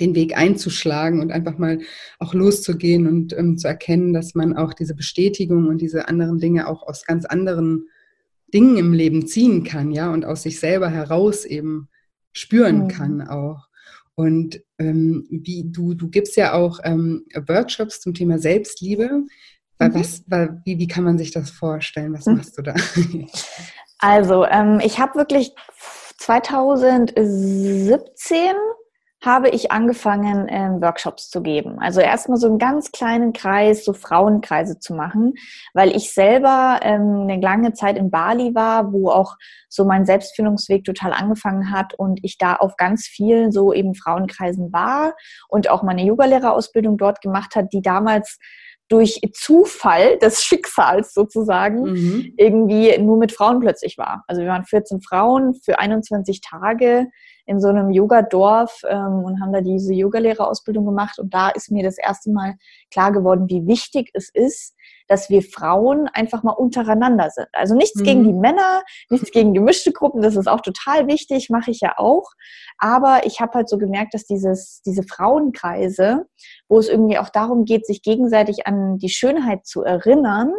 den 0.00 0.14
Weg 0.14 0.36
einzuschlagen 0.36 1.20
und 1.20 1.32
einfach 1.32 1.58
mal 1.58 1.78
auch 2.18 2.34
loszugehen 2.34 3.06
und 3.06 3.32
ähm, 3.36 3.56
zu 3.56 3.68
erkennen, 3.68 4.12
dass 4.12 4.34
man 4.34 4.56
auch 4.56 4.74
diese 4.74 4.94
Bestätigung 4.94 5.68
und 5.68 5.80
diese 5.80 6.08
anderen 6.08 6.38
Dinge 6.38 6.68
auch 6.68 6.82
aus 6.82 7.04
ganz 7.04 7.24
anderen 7.24 7.88
Dingen 8.52 8.76
im 8.76 8.92
Leben 8.92 9.26
ziehen 9.26 9.64
kann, 9.64 9.90
ja, 9.90 10.12
und 10.12 10.24
aus 10.24 10.42
sich 10.42 10.60
selber 10.60 10.88
heraus 10.88 11.44
eben 11.44 11.88
spüren 12.32 12.84
mhm. 12.84 12.88
kann 12.88 13.22
auch. 13.22 13.68
Und 14.14 14.62
ähm, 14.78 15.26
wie 15.30 15.70
du, 15.70 15.94
du 15.94 16.08
gibst 16.08 16.36
ja 16.36 16.54
auch 16.54 16.80
ähm, 16.84 17.26
Workshops 17.46 18.00
zum 18.00 18.14
Thema 18.14 18.38
Selbstliebe. 18.38 19.24
Mhm. 19.78 19.94
Was, 19.94 20.24
wie, 20.64 20.78
wie 20.78 20.88
kann 20.88 21.04
man 21.04 21.18
sich 21.18 21.32
das 21.32 21.50
vorstellen? 21.50 22.14
Was 22.14 22.24
mhm. 22.26 22.36
machst 22.36 22.56
du 22.58 22.62
da? 22.62 22.74
Also, 23.98 24.44
ähm, 24.44 24.78
ich 24.84 24.98
habe 24.98 25.14
wirklich 25.14 25.54
2017 26.18 28.54
habe 29.24 29.48
ich 29.48 29.72
angefangen, 29.72 30.46
ähm, 30.48 30.82
Workshops 30.82 31.30
zu 31.30 31.42
geben. 31.42 31.78
Also 31.80 32.00
erstmal 32.00 32.38
so 32.38 32.46
einen 32.46 32.58
ganz 32.58 32.92
kleinen 32.92 33.32
Kreis, 33.32 33.84
so 33.84 33.92
Frauenkreise 33.92 34.78
zu 34.78 34.94
machen, 34.94 35.34
weil 35.74 35.96
ich 35.96 36.12
selber 36.12 36.80
ähm, 36.82 37.22
eine 37.22 37.40
lange 37.40 37.72
Zeit 37.72 37.96
in 37.96 38.10
Bali 38.10 38.54
war, 38.54 38.92
wo 38.92 39.10
auch 39.10 39.36
so 39.68 39.84
mein 39.84 40.04
Selbstfindungsweg 40.04 40.84
total 40.84 41.12
angefangen 41.12 41.72
hat 41.72 41.94
und 41.94 42.20
ich 42.22 42.38
da 42.38 42.56
auf 42.56 42.76
ganz 42.76 43.06
vielen 43.06 43.50
so 43.50 43.72
eben 43.72 43.94
Frauenkreisen 43.94 44.72
war 44.72 45.14
und 45.48 45.70
auch 45.70 45.82
meine 45.82 46.04
Yogalehrerausbildung 46.04 46.98
dort 46.98 47.20
gemacht 47.20 47.56
hat, 47.56 47.72
die 47.72 47.82
damals 47.82 48.38
durch 48.88 49.20
Zufall 49.32 50.18
des 50.18 50.42
Schicksals 50.44 51.14
sozusagen 51.14 51.82
mhm. 51.82 52.34
irgendwie 52.36 52.96
nur 52.98 53.18
mit 53.18 53.32
Frauen 53.32 53.60
plötzlich 53.60 53.98
war. 53.98 54.24
Also 54.26 54.42
wir 54.42 54.48
waren 54.48 54.64
14 54.64 55.00
Frauen 55.00 55.54
für 55.54 55.78
21 55.78 56.40
Tage 56.40 57.06
in 57.46 57.60
so 57.60 57.68
einem 57.68 57.90
Yoga-Dorf 57.90 58.82
ähm, 58.88 59.24
und 59.24 59.40
haben 59.40 59.52
da 59.52 59.60
diese 59.60 59.94
Yogalehrerausbildung 59.94 60.84
gemacht. 60.84 61.18
Und 61.18 61.32
da 61.32 61.48
ist 61.48 61.70
mir 61.70 61.82
das 61.82 61.96
erste 61.96 62.30
Mal 62.30 62.54
klar 62.90 63.12
geworden, 63.12 63.48
wie 63.48 63.66
wichtig 63.66 64.10
es 64.14 64.28
ist, 64.28 64.74
dass 65.08 65.30
wir 65.30 65.42
Frauen 65.42 66.08
einfach 66.12 66.42
mal 66.42 66.52
untereinander 66.52 67.30
sind. 67.30 67.46
Also 67.52 67.76
nichts 67.76 68.00
mhm. 68.00 68.04
gegen 68.04 68.24
die 68.24 68.32
Männer, 68.32 68.82
nichts 69.08 69.30
gegen 69.30 69.54
gemischte 69.54 69.92
Gruppen, 69.92 70.20
das 70.20 70.34
ist 70.34 70.48
auch 70.48 70.60
total 70.60 71.06
wichtig, 71.06 71.48
mache 71.48 71.70
ich 71.70 71.80
ja 71.80 71.94
auch. 71.96 72.32
Aber 72.78 73.24
ich 73.24 73.40
habe 73.40 73.54
halt 73.54 73.68
so 73.68 73.78
gemerkt, 73.78 74.14
dass 74.14 74.24
dieses, 74.24 74.82
diese 74.84 75.04
Frauenkreise, 75.04 76.26
wo 76.68 76.78
es 76.78 76.88
irgendwie 76.88 77.18
auch 77.18 77.28
darum 77.28 77.64
geht, 77.64 77.86
sich 77.86 78.02
gegenseitig 78.02 78.66
an 78.66 78.98
die 78.98 79.08
Schönheit 79.08 79.66
zu 79.66 79.82
erinnern, 79.82 80.52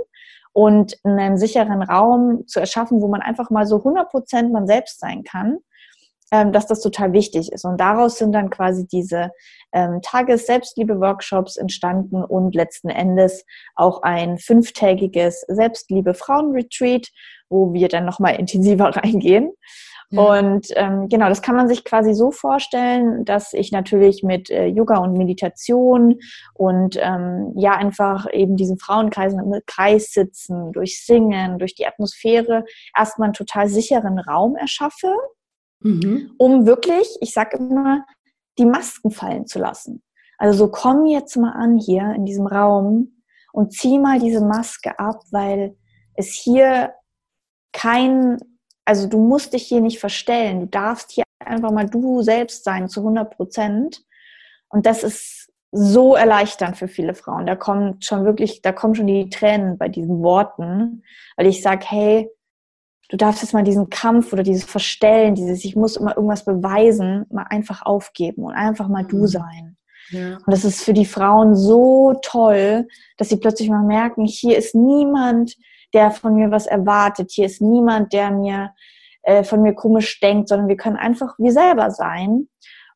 und 0.58 0.98
einen 1.03 1.38
sicheren 1.38 1.84
Raum 1.84 2.48
zu 2.48 2.60
erschaffen, 2.60 3.00
wo 3.00 3.08
man 3.08 3.22
einfach 3.22 3.51
mal 3.51 3.67
so 3.67 3.77
100 3.77 4.10
Prozent 4.10 4.51
man 4.51 4.65
selbst 4.65 5.00
sein 5.00 5.24
kann, 5.24 5.60
ähm, 6.31 6.51
dass 6.51 6.67
das 6.67 6.81
total 6.81 7.13
wichtig 7.13 7.51
ist. 7.51 7.65
Und 7.65 7.79
daraus 7.79 8.17
sind 8.17 8.34
dann 8.34 8.50
quasi 8.50 8.88
diese 8.88 9.31
ähm, 9.72 10.01
Tages-Selbstliebe-Workshops 10.01 11.57
entstanden 11.57 12.24
und 12.24 12.55
letzten 12.55 12.89
Endes 12.89 13.46
auch 13.75 14.01
ein 14.03 14.38
fünftägiges 14.38 15.41
Selbstliebe-Frauen-Retreat, 15.48 17.07
wo 17.50 17.74
wir 17.74 17.88
dann 17.88 18.05
nochmal 18.05 18.36
intensiver 18.36 18.89
reingehen. 18.96 19.53
Und 20.10 20.67
ähm, 20.75 21.10
genau, 21.10 21.27
das 21.27 21.41
kann 21.41 21.57
man 21.57 21.67
sich 21.67 21.84
quasi 21.84 22.13
so 22.13 22.31
vorstellen, 22.31 23.25
dass 23.25 23.51
ich 23.51 23.74
natürlich 23.74 24.24
mit 24.24 24.50
äh, 24.50 24.67
Yoga 24.67 25.00
und 25.00 25.17
Meditation 25.17 26.19
und 26.53 26.98
ähm, 27.01 27.51
ja 27.57 27.74
einfach 27.74 28.25
eben 28.31 28.55
diesen 28.55 28.79
Frauenkreis 28.79 29.34
im 29.34 29.53
Kreis 29.65 30.13
sitzen, 30.13 30.72
durch 30.72 31.03
Singen, 31.05 31.60
durch 31.60 31.75
die 31.75 31.86
Atmosphäre 31.86 32.63
erstmal 32.98 33.27
einen 33.27 33.34
total 33.34 33.67
sicheren 33.67 34.17
Raum 34.17 34.55
erschaffe, 34.55 35.13
mhm. 35.79 36.31
um 36.38 36.65
wirklich, 36.65 37.07
ich 37.22 37.34
sage 37.34 37.57
immer, 37.57 38.05
die 38.57 38.65
Masken 38.65 39.12
fallen 39.12 39.46
zu 39.46 39.60
lassen. 39.60 40.03
Also 40.38 40.65
so 40.65 40.72
komm 40.72 41.05
jetzt 41.05 41.36
mal 41.36 41.53
an 41.53 41.77
hier 41.77 42.13
in 42.15 42.25
diesem 42.25 42.48
Raum 42.48 43.22
und 43.53 43.74
zieh 43.74 44.00
mal 44.00 44.19
diese 44.19 44.41
Maske 44.41 44.98
ab, 45.00 45.22
weil 45.31 45.75
es 46.15 46.34
hier 46.34 46.93
kein, 47.74 48.38
also 48.86 49.07
du 49.07 49.17
musst 49.19 49.53
dich 49.53 49.63
hier 49.63 49.81
nicht 49.81 50.00
verstellen. 50.00 50.62
Du 50.62 50.67
darfst 50.67 51.12
hier 51.12 51.24
einfach 51.39 51.72
mal 51.72 51.89
du 51.89 52.22
selbst 52.22 52.63
sein 52.63 52.89
zu 52.89 53.01
100 53.01 53.36
Prozent. 53.36 54.03
Und 54.69 54.86
das 54.86 55.03
ist 55.03 55.50
so 55.72 56.15
erleichternd 56.15 56.77
für 56.77 56.88
viele 56.88 57.13
Frauen. 57.13 57.46
Da 57.46 57.55
kommt 57.55 58.05
schon 58.05 58.25
wirklich, 58.25 58.62
da 58.62 58.72
kommen 58.72 58.96
schon 58.96 59.07
die 59.07 59.29
Tränen 59.29 59.77
bei 59.77 59.89
diesen 59.89 60.22
Worten, 60.22 61.03
weil 61.36 61.48
ich 61.48 61.62
sage, 61.62 61.86
hey, 61.88 62.29
du 63.10 63.18
darfst 63.18 63.42
jetzt 63.42 63.54
mal 63.54 63.64
diesen 63.64 63.90
Kampf 63.90 64.34
oder 64.34 64.44
dieses 64.44 64.64
Verstellen, 64.64 65.36
dieses 65.36 65.64
ich 65.64 65.76
muss 65.76 65.96
immer 65.96 66.16
irgendwas 66.16 66.46
beweisen, 66.46 67.26
mal 67.30 67.46
einfach 67.50 67.82
aufgeben 67.84 68.44
und 68.44 68.54
einfach 68.54 68.88
mal 68.88 69.06
du 69.06 69.20
mhm. 69.20 69.28
sein. 69.28 69.78
Ja. 70.10 70.38
Und 70.38 70.48
das 70.48 70.64
ist 70.64 70.84
für 70.84 70.94
die 70.94 71.06
Frauen 71.06 71.56
so 71.56 72.18
toll, 72.22 72.88
dass 73.18 73.30
sie 73.30 73.38
plötzlich 73.38 73.70
mal 73.70 73.84
merken, 73.84 74.26
hier 74.26 74.58
ist 74.58 74.76
niemand, 74.76 75.56
der 75.94 76.12
von 76.12 76.36
mir 76.36 76.52
was 76.52 76.66
erwartet, 76.66 77.32
hier 77.32 77.46
ist 77.46 77.62
niemand, 77.62 78.14
der 78.14 78.32
mir 78.32 78.72
äh, 79.24 79.44
von 79.44 79.62
mir 79.62 79.74
komisch 79.74 80.20
denkt, 80.20 80.50
sondern 80.50 80.68
wir 80.68 80.78
können 80.78 80.98
einfach 80.98 81.36
wir 81.38 81.52
selber 81.52 81.92
sein. 81.92 82.48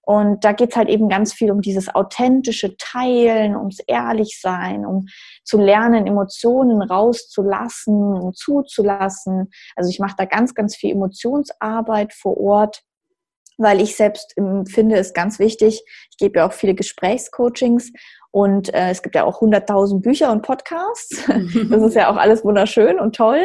Und 0.03 0.43
da 0.43 0.51
geht's 0.51 0.75
halt 0.75 0.89
eben 0.89 1.09
ganz 1.09 1.33
viel 1.33 1.51
um 1.51 1.61
dieses 1.61 1.93
authentische 1.93 2.75
Teilen, 2.77 3.55
ums 3.55 3.79
Ehrlichsein, 3.85 4.85
um 4.85 5.05
zu 5.43 5.57
lernen, 5.59 6.07
Emotionen 6.07 6.81
rauszulassen 6.81 8.13
und 8.13 8.35
zuzulassen. 8.35 9.51
Also 9.75 9.89
ich 9.89 9.99
mache 9.99 10.15
da 10.17 10.25
ganz, 10.25 10.55
ganz 10.55 10.75
viel 10.75 10.91
Emotionsarbeit 10.91 12.13
vor 12.13 12.37
Ort 12.37 12.83
weil 13.61 13.79
ich 13.79 13.95
selbst 13.95 14.33
finde 14.65 14.95
es 14.95 15.13
ganz 15.13 15.37
wichtig. 15.37 15.83
Ich 16.09 16.17
gebe 16.17 16.39
ja 16.39 16.47
auch 16.47 16.53
viele 16.53 16.73
Gesprächscoachings 16.73 17.91
und 18.31 18.73
äh, 18.73 18.89
es 18.89 19.01
gibt 19.03 19.15
ja 19.15 19.25
auch 19.25 19.41
100.000 19.41 20.01
Bücher 20.01 20.31
und 20.31 20.41
Podcasts. 20.41 21.25
das 21.27 21.83
ist 21.83 21.95
ja 21.95 22.09
auch 22.09 22.15
alles 22.15 22.43
wunderschön 22.43 22.99
und 22.99 23.15
toll. 23.15 23.41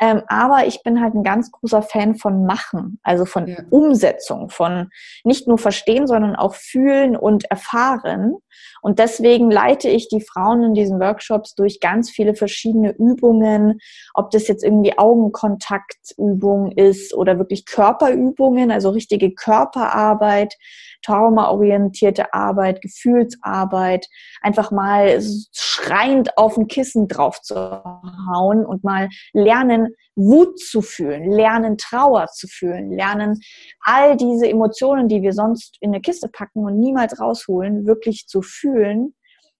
Ähm, 0.00 0.22
aber 0.28 0.66
ich 0.66 0.82
bin 0.82 1.00
halt 1.00 1.14
ein 1.14 1.22
ganz 1.22 1.50
großer 1.50 1.82
Fan 1.82 2.14
von 2.14 2.46
Machen, 2.46 3.00
also 3.02 3.24
von 3.24 3.46
ja. 3.46 3.58
Umsetzung, 3.70 4.50
von 4.50 4.90
nicht 5.24 5.48
nur 5.48 5.58
verstehen, 5.58 6.06
sondern 6.06 6.36
auch 6.36 6.54
fühlen 6.54 7.16
und 7.16 7.44
erfahren. 7.50 8.36
Und 8.80 8.98
deswegen 8.98 9.50
leite 9.50 9.88
ich 9.88 10.08
die 10.08 10.20
Frauen 10.20 10.62
in 10.62 10.74
diesen 10.74 11.00
Workshops 11.00 11.54
durch 11.54 11.80
ganz 11.80 12.10
viele 12.10 12.34
verschiedene 12.34 12.92
Übungen, 12.96 13.80
ob 14.14 14.30
das 14.30 14.48
jetzt 14.48 14.64
irgendwie 14.64 14.96
Augenkontaktübung 14.96 16.72
ist 16.72 17.14
oder 17.14 17.38
wirklich 17.38 17.66
Körperübungen, 17.66 18.70
also 18.70 18.90
richtige 18.90 19.34
Körperarbeit, 19.34 20.54
traumaorientierte 21.04 22.32
Arbeit, 22.34 22.80
Gefühlsarbeit, 22.82 24.06
einfach 24.42 24.70
mal 24.70 25.20
schreiend 25.52 26.36
auf 26.36 26.56
ein 26.56 26.68
Kissen 26.68 27.08
drauf 27.08 27.40
zu 27.40 27.56
hauen 27.56 28.64
und 28.64 28.84
mal 28.84 29.08
lernen, 29.32 29.87
Wut 30.16 30.58
zu 30.58 30.82
fühlen, 30.82 31.30
lernen, 31.30 31.78
Trauer 31.78 32.26
zu 32.26 32.48
fühlen, 32.48 32.90
lernen, 32.90 33.40
all 33.80 34.16
diese 34.16 34.48
Emotionen, 34.48 35.08
die 35.08 35.22
wir 35.22 35.32
sonst 35.32 35.76
in 35.80 35.90
eine 35.90 36.00
Kiste 36.00 36.28
packen 36.28 36.64
und 36.64 36.78
niemals 36.78 37.20
rausholen, 37.20 37.86
wirklich 37.86 38.26
zu 38.26 38.42
fühlen, 38.42 39.14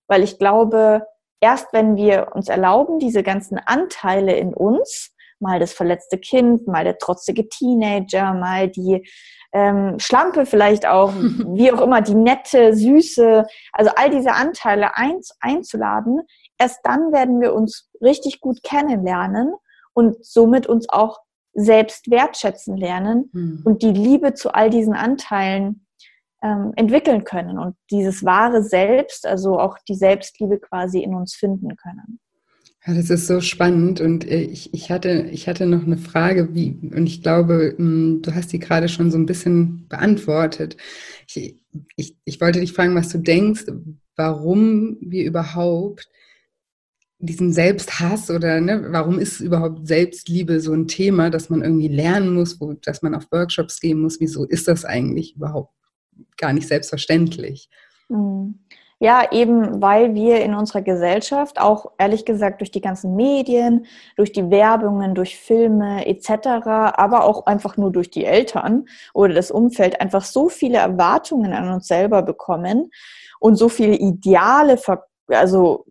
weil 0.08 0.23
ich 0.23 0.38
glaube, 0.38 1.06
erst 1.40 1.73
wenn 1.73 1.97
wir 1.97 2.32
uns 2.35 2.49
erlauben, 2.49 2.99
diese 2.99 3.23
ganzen 3.23 3.58
Anteile 3.58 4.37
in 4.37 4.54
uns, 4.54 5.14
mal 5.40 5.61
das 5.61 5.73
verletzte 5.73 6.18
Kind, 6.18 6.66
mal 6.66 6.85
der 6.85 6.99
trotzige 6.99 7.49
Teenager, 7.49 8.35
mal 8.35 8.68
die 8.68 9.06
ähm, 9.52 9.99
Schlampe 9.99 10.47
vielleicht 10.47 10.87
auch, 10.87 11.12
wie 11.14 11.73
auch 11.73 11.80
immer, 11.80 12.02
die 12.02 12.14
nette, 12.14 12.75
süße, 12.75 13.47
also 13.73 13.90
all 13.97 14.11
diese 14.11 14.32
Anteile 14.32 14.97
ein, 14.97 15.20
einzuladen. 15.40 16.23
Erst 16.58 16.80
dann 16.82 17.12
werden 17.12 17.40
wir 17.40 17.54
uns 17.54 17.88
richtig 18.02 18.40
gut 18.40 18.62
kennenlernen 18.62 19.54
und 19.99 20.25
somit 20.25 20.69
uns 20.69 20.88
auch 20.88 21.19
selbst 21.55 22.09
wertschätzen 22.09 22.76
lernen 22.76 23.31
mhm. 23.33 23.62
und 23.64 23.83
die 23.83 23.90
Liebe 23.90 24.33
zu 24.35 24.55
all 24.55 24.71
diesen 24.71 24.95
Anteilen 24.95 25.87
ähm, 26.40 26.73
entwickeln 26.76 27.25
können 27.25 27.59
und 27.59 27.75
dieses 27.90 28.25
wahre 28.25 28.62
Selbst, 28.62 29.26
also 29.26 29.59
auch 29.59 29.76
die 29.88 29.97
Selbstliebe 29.97 30.61
quasi 30.61 31.00
in 31.00 31.17
uns 31.17 31.35
finden 31.35 31.75
können. 31.75 32.21
Ja, 32.87 32.95
das 32.95 33.11
ist 33.11 33.26
so 33.26 33.40
spannend 33.40 34.00
und 34.00 34.25
äh, 34.25 34.43
ich, 34.43 34.73
ich, 34.73 34.93
hatte, 34.93 35.28
ich 35.33 35.49
hatte 35.49 35.67
noch 35.67 35.83
eine 35.83 35.99
Frage, 35.99 36.55
wie, 36.55 36.78
und 36.95 37.09
ich 37.09 37.25
glaube, 37.25 37.75
hm, 37.76 38.23
du 38.23 38.33
hast 38.37 38.52
die 38.52 38.61
gerade 38.61 38.88
schon 38.88 39.11
so 39.11 39.19
ein 39.19 39.26
bisschen 39.26 39.88
beantwortet. 39.88 40.76
Ich, 41.26 41.57
ich, 41.97 42.17
ich 42.25 42.40
wollte 42.40 42.61
dich 42.61 42.73
fragen, 42.73 42.95
was 42.95 43.09
du 43.09 43.19
denkst, 43.19 43.64
warum 44.14 44.97
wir 45.00 45.25
überhaupt 45.25 46.09
diesen 47.20 47.52
Selbsthass 47.52 48.30
oder 48.30 48.60
ne, 48.60 48.87
warum 48.90 49.18
ist 49.18 49.40
überhaupt 49.40 49.87
Selbstliebe 49.87 50.60
so 50.60 50.72
ein 50.72 50.87
Thema, 50.87 51.30
dass 51.30 51.50
man 51.50 51.62
irgendwie 51.62 51.88
lernen 51.88 52.34
muss, 52.34 52.60
wo, 52.60 52.75
dass 52.75 53.02
man 53.02 53.14
auf 53.14 53.26
Workshops 53.32 53.80
gehen 53.80 54.00
muss? 54.00 54.20
Wieso 54.20 54.44
ist 54.44 54.68
das 54.68 54.84
eigentlich 54.84 55.37
überhaupt 55.37 55.72
gar 56.37 56.52
nicht 56.52 56.68
selbstverständlich? 56.68 57.68
Mhm. 58.08 58.60
Ja, 59.00 59.30
eben 59.30 59.80
weil 59.80 60.14
wir 60.14 60.40
in 60.40 60.54
unserer 60.54 60.82
Gesellschaft 60.82 61.60
auch 61.60 61.92
ehrlich 61.98 62.25
gesagt 62.25 62.60
durch 62.60 62.72
die 62.72 62.80
ganzen 62.80 63.14
Medien, 63.14 63.87
durch 64.16 64.32
die 64.32 64.50
Werbungen, 64.50 65.14
durch 65.14 65.38
Filme 65.38 66.04
etc., 66.04 66.48
aber 66.66 67.25
auch 67.25 67.46
einfach 67.46 67.76
nur 67.76 67.92
durch 67.92 68.10
die 68.10 68.25
Eltern 68.25 68.87
oder 69.14 69.34
das 69.34 69.52
Umfeld 69.52 70.00
einfach 70.00 70.25
so 70.25 70.48
viele 70.48 70.78
Erwartungen 70.78 71.52
an 71.52 71.72
uns 71.72 71.87
selber 71.87 72.22
bekommen 72.22 72.90
und 73.38 73.54
so 73.54 73.68
viele 73.68 73.94
Ideale 73.94 74.78
also 75.28 75.84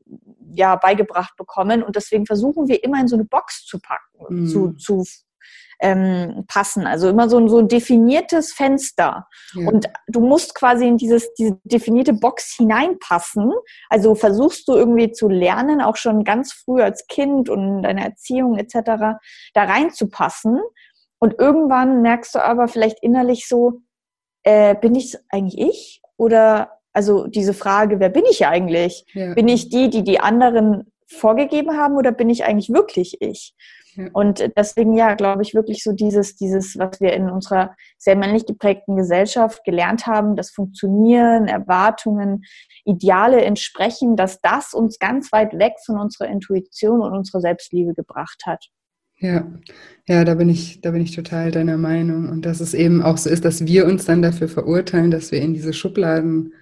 ja 0.54 0.76
beigebracht 0.76 1.36
bekommen 1.38 1.84
und 1.84 1.96
deswegen 1.96 2.26
versuchen 2.26 2.68
wir 2.68 2.84
immer 2.84 3.00
in 3.00 3.08
so 3.08 3.16
eine 3.16 3.26
Box 3.26 3.66
zu 3.66 3.80
packen, 3.80 4.42
mhm. 4.44 4.48
zu, 4.48 4.74
zu 4.74 5.04
ähm, 5.80 6.46
passen. 6.48 6.88
Also 6.88 7.10
immer 7.10 7.30
so, 7.30 7.46
so 7.48 7.60
ein 7.60 7.68
definiertes 7.68 8.54
Fenster. 8.54 9.28
Ja. 9.54 9.68
Und 9.68 9.88
du 10.08 10.22
musst 10.22 10.56
quasi 10.56 10.88
in 10.88 10.98
dieses, 10.98 11.34
diese 11.36 11.60
definierte 11.64 12.14
Box 12.14 12.56
hineinpassen. 12.58 13.52
Also 13.90 14.16
versuchst 14.16 14.68
du 14.68 14.74
irgendwie 14.74 15.12
zu 15.12 15.28
lernen, 15.28 15.82
auch 15.82 15.96
schon 15.96 16.24
ganz 16.24 16.54
früh 16.54 16.82
als 16.82 17.08
Kind 17.08 17.50
und 17.50 17.78
in 17.78 17.84
deiner 17.84 18.04
Erziehung 18.04 18.58
etc. 18.58 19.20
da 19.54 19.64
reinzupassen. 19.64 20.60
Und 21.20 21.36
irgendwann 21.40 22.02
merkst 22.02 22.36
du 22.36 22.44
aber 22.44 22.68
vielleicht 22.68 23.02
innerlich 23.02 23.48
so, 23.48 23.82
äh, 24.44 24.76
bin 24.76 24.96
ich 24.96 25.18
eigentlich 25.30 25.60
ich? 25.60 26.02
Oder 26.16 26.77
also 26.98 27.28
diese 27.28 27.54
Frage, 27.54 28.00
wer 28.00 28.10
bin 28.10 28.24
ich 28.28 28.48
eigentlich? 28.48 29.06
Ja. 29.14 29.36
Bin 29.36 29.48
ich 29.48 29.70
die, 29.70 29.92
die 29.92 30.04
die 30.04 30.20
anderen 30.20 30.92
vorgegeben 31.06 31.78
haben 31.78 31.96
oder 31.96 32.12
bin 32.12 32.28
ich 32.28 32.44
eigentlich 32.44 32.70
wirklich 32.70 33.22
ich? 33.22 33.54
Und 34.14 34.52
deswegen, 34.56 34.96
ja, 34.96 35.16
glaube 35.16 35.42
ich 35.42 35.54
wirklich 35.56 35.84
so 35.84 35.92
dieses, 35.92 36.36
dieses, 36.36 36.78
was 36.78 37.02
wir 37.02 37.14
in 37.14 37.30
unserer 37.30 37.76
sehr 37.98 38.16
männlich 38.16 38.46
geprägten 38.46 38.96
Gesellschaft 38.96 39.64
gelernt 39.64 40.06
haben, 40.06 40.36
das 40.36 40.52
Funktionieren, 40.52 41.48
Erwartungen, 41.48 42.44
Ideale 42.86 43.42
entsprechen, 43.42 44.16
dass 44.16 44.40
das 44.42 44.74
uns 44.74 45.00
ganz 45.00 45.32
weit 45.32 45.58
weg 45.58 45.74
von 45.86 46.00
unserer 46.00 46.28
Intuition 46.28 47.02
und 47.02 47.12
unserer 47.12 47.42
Selbstliebe 47.42 47.94
gebracht 47.94 48.44
hat. 48.46 48.66
Ja, 49.20 49.48
ja, 50.08 50.24
da 50.24 50.36
bin 50.36 50.50
ich, 50.50 50.82
da 50.82 50.92
bin 50.92 51.02
ich 51.02 51.16
total 51.16 51.50
deiner 51.50 51.78
Meinung. 51.78 52.30
Und 52.30 52.46
dass 52.46 52.60
es 52.60 52.76
eben 52.76 53.02
auch 53.02 53.18
so 53.18 53.32
ist, 53.32 53.46
dass 53.46 53.66
wir 53.66 53.88
uns 53.88 54.06
dann 54.06 54.22
dafür 54.22 54.48
verurteilen, 54.48 55.10
dass 55.10 55.32
wir 55.32 55.42
in 55.42 55.56
diese 55.56 55.74
Schubladen 55.74 56.54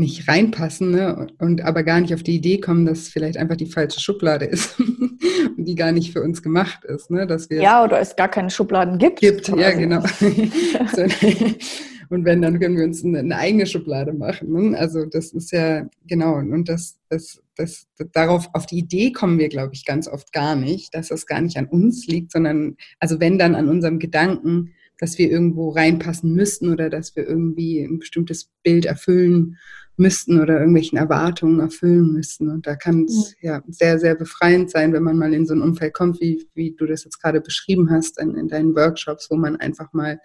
nicht 0.00 0.26
reinpassen 0.26 0.90
ne? 0.90 1.28
und 1.38 1.62
aber 1.62 1.84
gar 1.84 2.00
nicht 2.00 2.12
auf 2.12 2.24
die 2.24 2.34
Idee 2.34 2.58
kommen, 2.58 2.86
dass 2.86 3.08
vielleicht 3.08 3.36
einfach 3.36 3.56
die 3.56 3.66
falsche 3.66 4.00
Schublade 4.00 4.44
ist 4.46 4.80
und 4.80 5.64
die 5.64 5.76
gar 5.76 5.92
nicht 5.92 6.12
für 6.12 6.22
uns 6.22 6.42
gemacht 6.42 6.84
ist. 6.84 7.10
Ne? 7.10 7.26
Dass 7.26 7.48
wir 7.50 7.62
ja, 7.62 7.84
oder 7.84 8.00
es 8.00 8.16
gar 8.16 8.28
keine 8.28 8.50
Schubladen 8.50 8.98
gibt. 8.98 9.20
Gibt, 9.20 9.48
ja, 9.48 9.70
genau. 9.70 10.02
und 12.10 12.24
wenn, 12.24 12.42
dann 12.42 12.58
können 12.58 12.76
wir 12.76 12.84
uns 12.84 13.04
eine, 13.04 13.20
eine 13.20 13.36
eigene 13.36 13.66
Schublade 13.66 14.12
machen. 14.12 14.52
Ne? 14.52 14.78
Also 14.78 15.06
das 15.06 15.32
ist 15.32 15.52
ja, 15.52 15.86
genau, 16.06 16.36
und 16.38 16.68
das, 16.68 16.98
das, 17.08 17.40
das, 17.54 17.86
das, 17.96 18.08
darauf, 18.12 18.48
auf 18.52 18.66
die 18.66 18.78
Idee 18.78 19.12
kommen 19.12 19.38
wir, 19.38 19.48
glaube 19.48 19.74
ich, 19.74 19.84
ganz 19.84 20.08
oft 20.08 20.32
gar 20.32 20.56
nicht, 20.56 20.94
dass 20.94 21.08
das 21.08 21.26
gar 21.26 21.40
nicht 21.40 21.56
an 21.56 21.66
uns 21.66 22.06
liegt, 22.06 22.32
sondern, 22.32 22.76
also 22.98 23.20
wenn 23.20 23.38
dann 23.38 23.54
an 23.54 23.68
unserem 23.68 23.98
Gedanken, 23.98 24.72
dass 24.98 25.18
wir 25.18 25.30
irgendwo 25.30 25.70
reinpassen 25.70 26.34
müssten 26.34 26.70
oder 26.70 26.90
dass 26.90 27.16
wir 27.16 27.26
irgendwie 27.26 27.80
ein 27.80 27.98
bestimmtes 27.98 28.50
Bild 28.62 28.84
erfüllen 28.84 29.56
müssten 30.00 30.40
oder 30.40 30.58
irgendwelchen 30.58 30.98
Erwartungen 30.98 31.60
erfüllen 31.60 32.12
müssten. 32.12 32.48
Und 32.48 32.66
da 32.66 32.74
kann 32.74 33.04
es 33.04 33.36
ja. 33.40 33.54
ja. 33.54 33.62
sehr, 33.68 33.98
sehr 33.98 34.16
befreiend 34.16 34.70
sein, 34.70 34.92
wenn 34.92 35.02
man 35.02 35.16
mal 35.16 35.32
in 35.32 35.46
so 35.46 35.54
ein 35.54 35.62
Umfeld 35.62 35.94
kommt, 35.94 36.20
wie, 36.20 36.48
wie 36.54 36.74
du 36.74 36.86
das 36.86 37.04
jetzt 37.04 37.22
gerade 37.22 37.40
beschrieben 37.40 37.90
hast 37.90 38.18
in, 38.20 38.34
in 38.34 38.48
deinen 38.48 38.74
Workshops, 38.74 39.30
wo 39.30 39.36
man 39.36 39.56
einfach 39.56 39.92
mal 39.92 40.18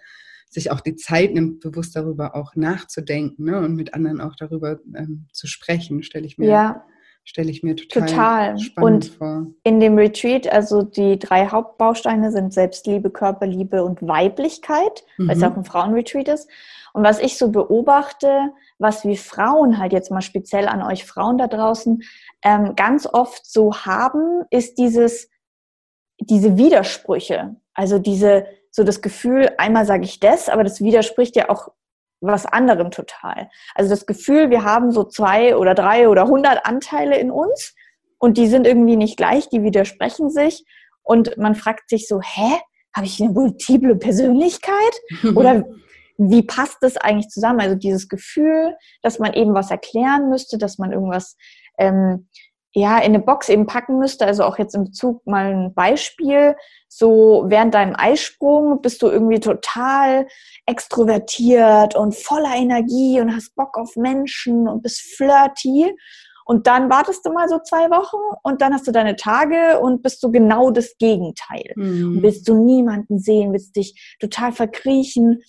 sich 0.48 0.70
auch 0.70 0.80
die 0.80 0.96
Zeit 0.96 1.34
nimmt, 1.34 1.60
bewusst 1.60 1.94
darüber 1.94 2.34
auch 2.34 2.54
nachzudenken 2.54 3.44
ne? 3.44 3.58
und 3.58 3.74
mit 3.74 3.94
anderen 3.94 4.20
auch 4.20 4.34
darüber 4.36 4.78
ähm, 4.94 5.26
zu 5.32 5.46
sprechen, 5.46 6.02
stelle 6.02 6.26
ich 6.26 6.38
mir. 6.38 6.48
Ja. 6.48 6.84
Stelle 7.28 7.50
ich 7.50 7.64
mir 7.64 7.74
total, 7.74 8.08
total. 8.08 8.58
spannend 8.60 9.04
und 9.04 9.14
vor. 9.16 9.46
In 9.64 9.80
dem 9.80 9.98
Retreat, 9.98 10.46
also 10.46 10.82
die 10.82 11.18
drei 11.18 11.48
Hauptbausteine 11.48 12.30
sind 12.30 12.54
Selbstliebe, 12.54 13.10
Körperliebe 13.10 13.82
und 13.82 14.00
Weiblichkeit, 14.00 15.04
mhm. 15.18 15.28
weil 15.28 15.36
es 15.36 15.42
auch 15.42 15.56
ein 15.56 15.64
Frauenretreat 15.64 16.28
ist. 16.28 16.48
Und 16.92 17.02
was 17.02 17.18
ich 17.18 17.36
so 17.36 17.50
beobachte, 17.50 18.52
was 18.78 19.04
wir 19.04 19.16
Frauen 19.16 19.78
halt 19.78 19.92
jetzt 19.92 20.10
mal 20.10 20.20
speziell 20.20 20.68
an 20.68 20.82
euch 20.82 21.04
Frauen 21.04 21.38
da 21.38 21.46
draußen 21.46 22.02
ähm, 22.42 22.74
ganz 22.76 23.06
oft 23.06 23.46
so 23.46 23.74
haben, 23.74 24.44
ist 24.50 24.78
dieses, 24.78 25.30
diese 26.18 26.56
Widersprüche. 26.56 27.56
Also 27.74 27.98
diese, 27.98 28.46
so 28.70 28.84
das 28.84 29.00
Gefühl, 29.00 29.50
einmal 29.58 29.86
sage 29.86 30.04
ich 30.04 30.20
das, 30.20 30.48
aber 30.48 30.64
das 30.64 30.80
widerspricht 30.80 31.36
ja 31.36 31.48
auch 31.48 31.68
was 32.20 32.46
anderem 32.46 32.90
total. 32.90 33.50
Also 33.74 33.90
das 33.90 34.06
Gefühl, 34.06 34.50
wir 34.50 34.64
haben 34.64 34.90
so 34.90 35.04
zwei 35.04 35.56
oder 35.56 35.74
drei 35.74 36.08
oder 36.08 36.26
hundert 36.26 36.66
Anteile 36.66 37.18
in 37.18 37.30
uns 37.30 37.74
und 38.18 38.38
die 38.38 38.48
sind 38.48 38.66
irgendwie 38.66 38.96
nicht 38.96 39.16
gleich, 39.16 39.48
die 39.48 39.62
widersprechen 39.62 40.30
sich 40.30 40.64
und 41.02 41.36
man 41.36 41.54
fragt 41.54 41.88
sich 41.88 42.08
so, 42.08 42.20
hä? 42.20 42.58
Habe 42.94 43.06
ich 43.06 43.20
eine 43.20 43.30
multiple 43.30 43.94
Persönlichkeit? 43.94 44.74
Oder 45.36 45.66
wie 46.18 46.42
passt 46.42 46.78
das 46.80 46.96
eigentlich 46.96 47.28
zusammen? 47.28 47.60
Also 47.60 47.74
dieses 47.74 48.08
Gefühl, 48.08 48.76
dass 49.02 49.18
man 49.18 49.34
eben 49.34 49.54
was 49.54 49.70
erklären 49.70 50.28
müsste, 50.28 50.58
dass 50.58 50.78
man 50.78 50.92
irgendwas 50.92 51.36
ähm, 51.78 52.28
ja, 52.78 52.98
in 52.98 53.14
eine 53.14 53.20
Box 53.20 53.48
eben 53.48 53.66
packen 53.66 53.98
müsste. 53.98 54.26
Also 54.26 54.44
auch 54.44 54.58
jetzt 54.58 54.74
im 54.74 54.84
Bezug 54.84 55.26
mal 55.26 55.46
ein 55.46 55.72
Beispiel. 55.72 56.56
So 56.88 57.44
während 57.48 57.72
deinem 57.72 57.94
Eisprung 57.96 58.82
bist 58.82 59.00
du 59.00 59.08
irgendwie 59.08 59.40
total 59.40 60.26
extrovertiert 60.66 61.96
und 61.96 62.14
voller 62.14 62.54
Energie 62.54 63.18
und 63.18 63.34
hast 63.34 63.54
Bock 63.54 63.78
auf 63.78 63.96
Menschen 63.96 64.68
und 64.68 64.82
bist 64.82 65.00
flirty. 65.16 65.96
Und 66.44 66.66
dann 66.66 66.90
wartest 66.90 67.24
du 67.24 67.32
mal 67.32 67.48
so 67.48 67.58
zwei 67.60 67.90
Wochen 67.90 68.20
und 68.42 68.60
dann 68.60 68.74
hast 68.74 68.86
du 68.86 68.92
deine 68.92 69.16
Tage 69.16 69.80
und 69.80 70.02
bist 70.02 70.22
du 70.22 70.30
genau 70.30 70.70
das 70.70 70.98
Gegenteil. 70.98 71.72
Mhm. 71.76 72.16
Und 72.16 72.22
willst 72.22 72.46
du 72.46 72.62
niemanden 72.62 73.18
sehen, 73.18 73.54
willst 73.54 73.74
dich 73.74 74.16
total 74.20 74.52
verkriechen 74.52 75.42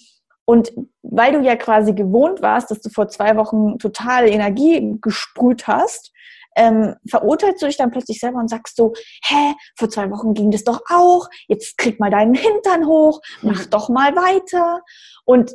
Und 0.50 0.72
weil 1.02 1.34
du 1.34 1.42
ja 1.42 1.58
quasi 1.58 1.94
gewohnt 1.94 2.42
warst, 2.42 2.72
dass 2.72 2.80
du 2.80 2.90
vor 2.90 3.10
zwei 3.10 3.36
Wochen 3.36 3.80
total 3.80 4.30
Energie 4.30 4.98
gesprüht 5.02 5.68
hast, 5.68 6.14
ähm, 6.56 6.96
verurteilst 7.06 7.62
du 7.62 7.66
dich 7.66 7.76
dann 7.76 7.92
plötzlich 7.92 8.20
selber 8.20 8.40
und 8.40 8.50
sagst 8.50 8.78
so, 8.78 8.94
hä, 9.26 9.54
vor 9.76 9.90
zwei 9.90 10.10
Wochen 10.10 10.34
ging 10.34 10.50
das 10.50 10.64
doch 10.64 10.82
auch, 10.90 11.28
jetzt 11.50 11.78
krieg 11.78 12.00
mal 12.00 12.10
deinen 12.10 12.34
Hintern 12.34 12.88
hoch, 12.88 13.20
mach 13.42 13.66
mhm. 13.66 13.70
doch 13.72 13.90
mal 13.90 14.16
weiter. 14.16 14.82
Und 15.26 15.52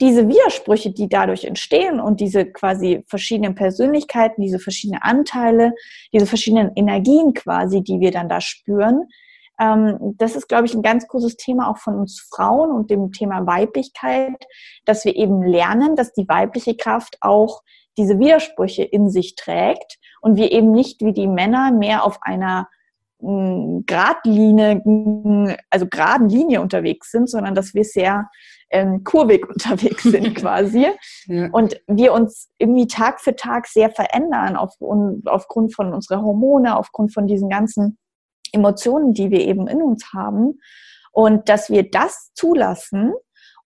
diese 0.00 0.28
Widersprüche, 0.28 0.92
die 0.92 1.08
dadurch 1.08 1.44
entstehen 1.44 1.98
und 1.98 2.20
diese 2.20 2.46
quasi 2.46 3.02
verschiedenen 3.08 3.56
Persönlichkeiten, 3.56 4.42
diese 4.42 4.60
verschiedenen 4.60 5.02
Anteile, 5.02 5.72
diese 6.12 6.26
verschiedenen 6.26 6.70
Energien 6.76 7.34
quasi, 7.34 7.82
die 7.82 7.98
wir 7.98 8.12
dann 8.12 8.28
da 8.28 8.40
spüren, 8.40 9.08
das 9.58 10.36
ist, 10.36 10.48
glaube 10.48 10.66
ich, 10.66 10.74
ein 10.74 10.82
ganz 10.82 11.08
großes 11.08 11.36
Thema 11.36 11.70
auch 11.70 11.78
von 11.78 11.94
uns 11.94 12.20
Frauen 12.30 12.72
und 12.72 12.90
dem 12.90 13.12
Thema 13.12 13.46
Weiblichkeit, 13.46 14.44
dass 14.84 15.04
wir 15.04 15.16
eben 15.16 15.42
lernen, 15.42 15.96
dass 15.96 16.12
die 16.12 16.28
weibliche 16.28 16.76
Kraft 16.76 17.16
auch 17.20 17.62
diese 17.96 18.18
Widersprüche 18.18 18.82
in 18.82 19.08
sich 19.08 19.34
trägt 19.34 19.98
und 20.20 20.36
wir 20.36 20.52
eben 20.52 20.72
nicht 20.72 21.00
wie 21.02 21.14
die 21.14 21.26
Männer 21.28 21.70
mehr 21.72 22.04
auf 22.04 22.18
einer 22.20 22.68
Gradlinie, 23.18 24.82
also 25.70 25.86
geraden 25.86 26.28
Linie 26.28 26.60
unterwegs 26.60 27.10
sind, 27.10 27.30
sondern 27.30 27.54
dass 27.54 27.72
wir 27.72 27.82
sehr 27.82 28.28
ähm, 28.68 29.04
kurvig 29.04 29.48
unterwegs 29.48 30.02
sind 30.02 30.34
quasi. 30.34 30.88
ja. 31.26 31.48
Und 31.50 31.80
wir 31.86 32.12
uns 32.12 32.50
irgendwie 32.58 32.86
Tag 32.86 33.22
für 33.22 33.34
Tag 33.34 33.68
sehr 33.68 33.88
verändern 33.90 34.56
auf, 34.56 34.74
aufgrund 35.24 35.74
von 35.74 35.94
unserer 35.94 36.20
Hormone, 36.20 36.76
aufgrund 36.76 37.14
von 37.14 37.26
diesen 37.26 37.48
ganzen 37.48 37.96
Emotionen, 38.56 39.12
die 39.14 39.30
wir 39.30 39.40
eben 39.40 39.68
in 39.68 39.82
uns 39.82 40.12
haben. 40.12 40.60
Und 41.12 41.48
dass 41.48 41.70
wir 41.70 41.90
das 41.90 42.32
zulassen 42.34 43.14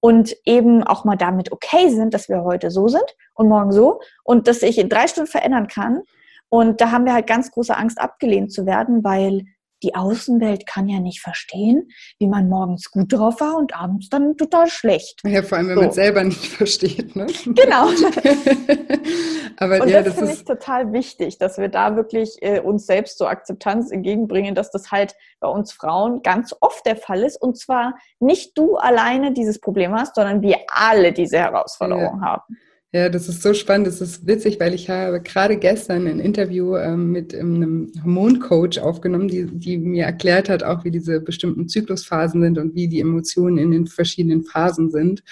und 0.01 0.37
eben 0.45 0.83
auch 0.85 1.05
mal 1.05 1.17
damit 1.17 1.53
okay 1.53 1.89
sind, 1.89 2.15
dass 2.15 2.29
wir 2.29 2.43
heute 2.43 2.71
so 2.71 2.89
sind 2.89 3.05
und 3.35 3.49
morgen 3.49 3.73
so 3.73 4.01
und 4.25 4.49
dass 4.49 4.63
ich 4.63 4.79
in 4.79 4.89
drei 4.89 5.07
Stunden 5.07 5.31
verändern 5.31 5.67
kann. 5.67 6.03
Und 6.49 6.81
da 6.81 6.91
haben 6.91 7.05
wir 7.05 7.13
halt 7.13 7.27
ganz 7.27 7.51
große 7.51 7.77
Angst, 7.77 8.01
abgelehnt 8.01 8.53
zu 8.53 8.67
werden, 8.67 9.05
weil 9.05 9.45
die 9.83 9.95
Außenwelt 9.95 10.67
kann 10.67 10.89
ja 10.89 11.01
nicht 11.01 11.21
verstehen, 11.21 11.91
wie 12.19 12.27
man 12.27 12.49
morgens 12.49 12.91
gut 12.91 13.13
drauf 13.13 13.41
war 13.41 13.57
und 13.57 13.75
abends 13.75 14.09
dann 14.09 14.37
total 14.37 14.69
schlecht. 14.69 15.21
Ja, 15.25 15.43
vor 15.43 15.59
allem, 15.59 15.69
wenn 15.69 15.75
so. 15.75 15.81
man 15.81 15.91
es 15.91 15.95
selber 15.95 16.25
nicht 16.25 16.47
versteht. 16.49 17.17
Ne? 17.17 17.27
Genau. 17.45 17.89
Aber, 19.57 19.83
und 19.83 19.89
ja, 19.89 20.03
das, 20.03 20.15
das 20.15 20.17
finde 20.17 20.33
ich 20.33 20.45
total 20.45 20.93
wichtig, 20.93 21.39
dass 21.39 21.59
wir 21.59 21.69
da 21.69 21.97
wirklich 21.97 22.37
äh, 22.41 22.61
uns 22.61 22.87
selbst 22.87 23.19
so 23.19 23.27
Akzeptanz 23.27 23.91
entgegenbringen, 23.91 24.55
dass 24.55 24.71
das 24.71 24.91
halt 24.91 25.15
bei 25.41 25.49
uns 25.49 25.73
Frauen 25.73 26.23
ganz 26.23 26.55
oft 26.61 26.85
der 26.87 26.97
Fall 26.97 27.23
ist. 27.23 27.41
Und 27.41 27.59
zwar 27.59 27.95
nicht 28.19 28.57
du 28.57 28.77
alleine 28.77 29.33
dieses 29.33 29.61
Problem 29.61 29.95
hast, 29.95 30.15
sondern 30.15 30.43
wir 30.43 30.59
alle 30.69 31.13
diese 31.13 31.39
Herausforderung 31.39 32.21
ja. 32.21 32.27
haben. 32.27 32.57
Ja, 32.93 33.09
das 33.09 33.29
ist 33.29 33.43
so 33.43 33.55
spannend, 33.55 33.87
das 33.87 34.01
ist 34.01 34.27
witzig, 34.27 34.59
weil 34.59 34.75
ich 34.75 34.91
habe 34.91 35.21
gerade 35.21 35.57
gestern 35.57 36.09
ein 36.09 36.19
Interview 36.19 36.75
ähm, 36.75 37.13
mit 37.13 37.33
ähm, 37.33 37.55
einem 37.55 37.93
Hormoncoach 38.03 38.81
aufgenommen, 38.81 39.29
die, 39.29 39.47
die 39.47 39.79
mir 39.79 40.07
erklärt 40.07 40.49
hat, 40.49 40.65
auch 40.65 40.83
wie 40.85 40.91
diese 40.91 41.21
bestimmten 41.21 41.69
Zyklusphasen 41.69 42.43
sind 42.43 42.59
und 42.59 42.75
wie 42.75 42.89
die 42.89 42.99
Emotionen 42.99 43.59
in 43.59 43.71
den 43.71 43.87
verschiedenen 43.87 44.43
Phasen 44.43 44.91
sind. 44.91 45.23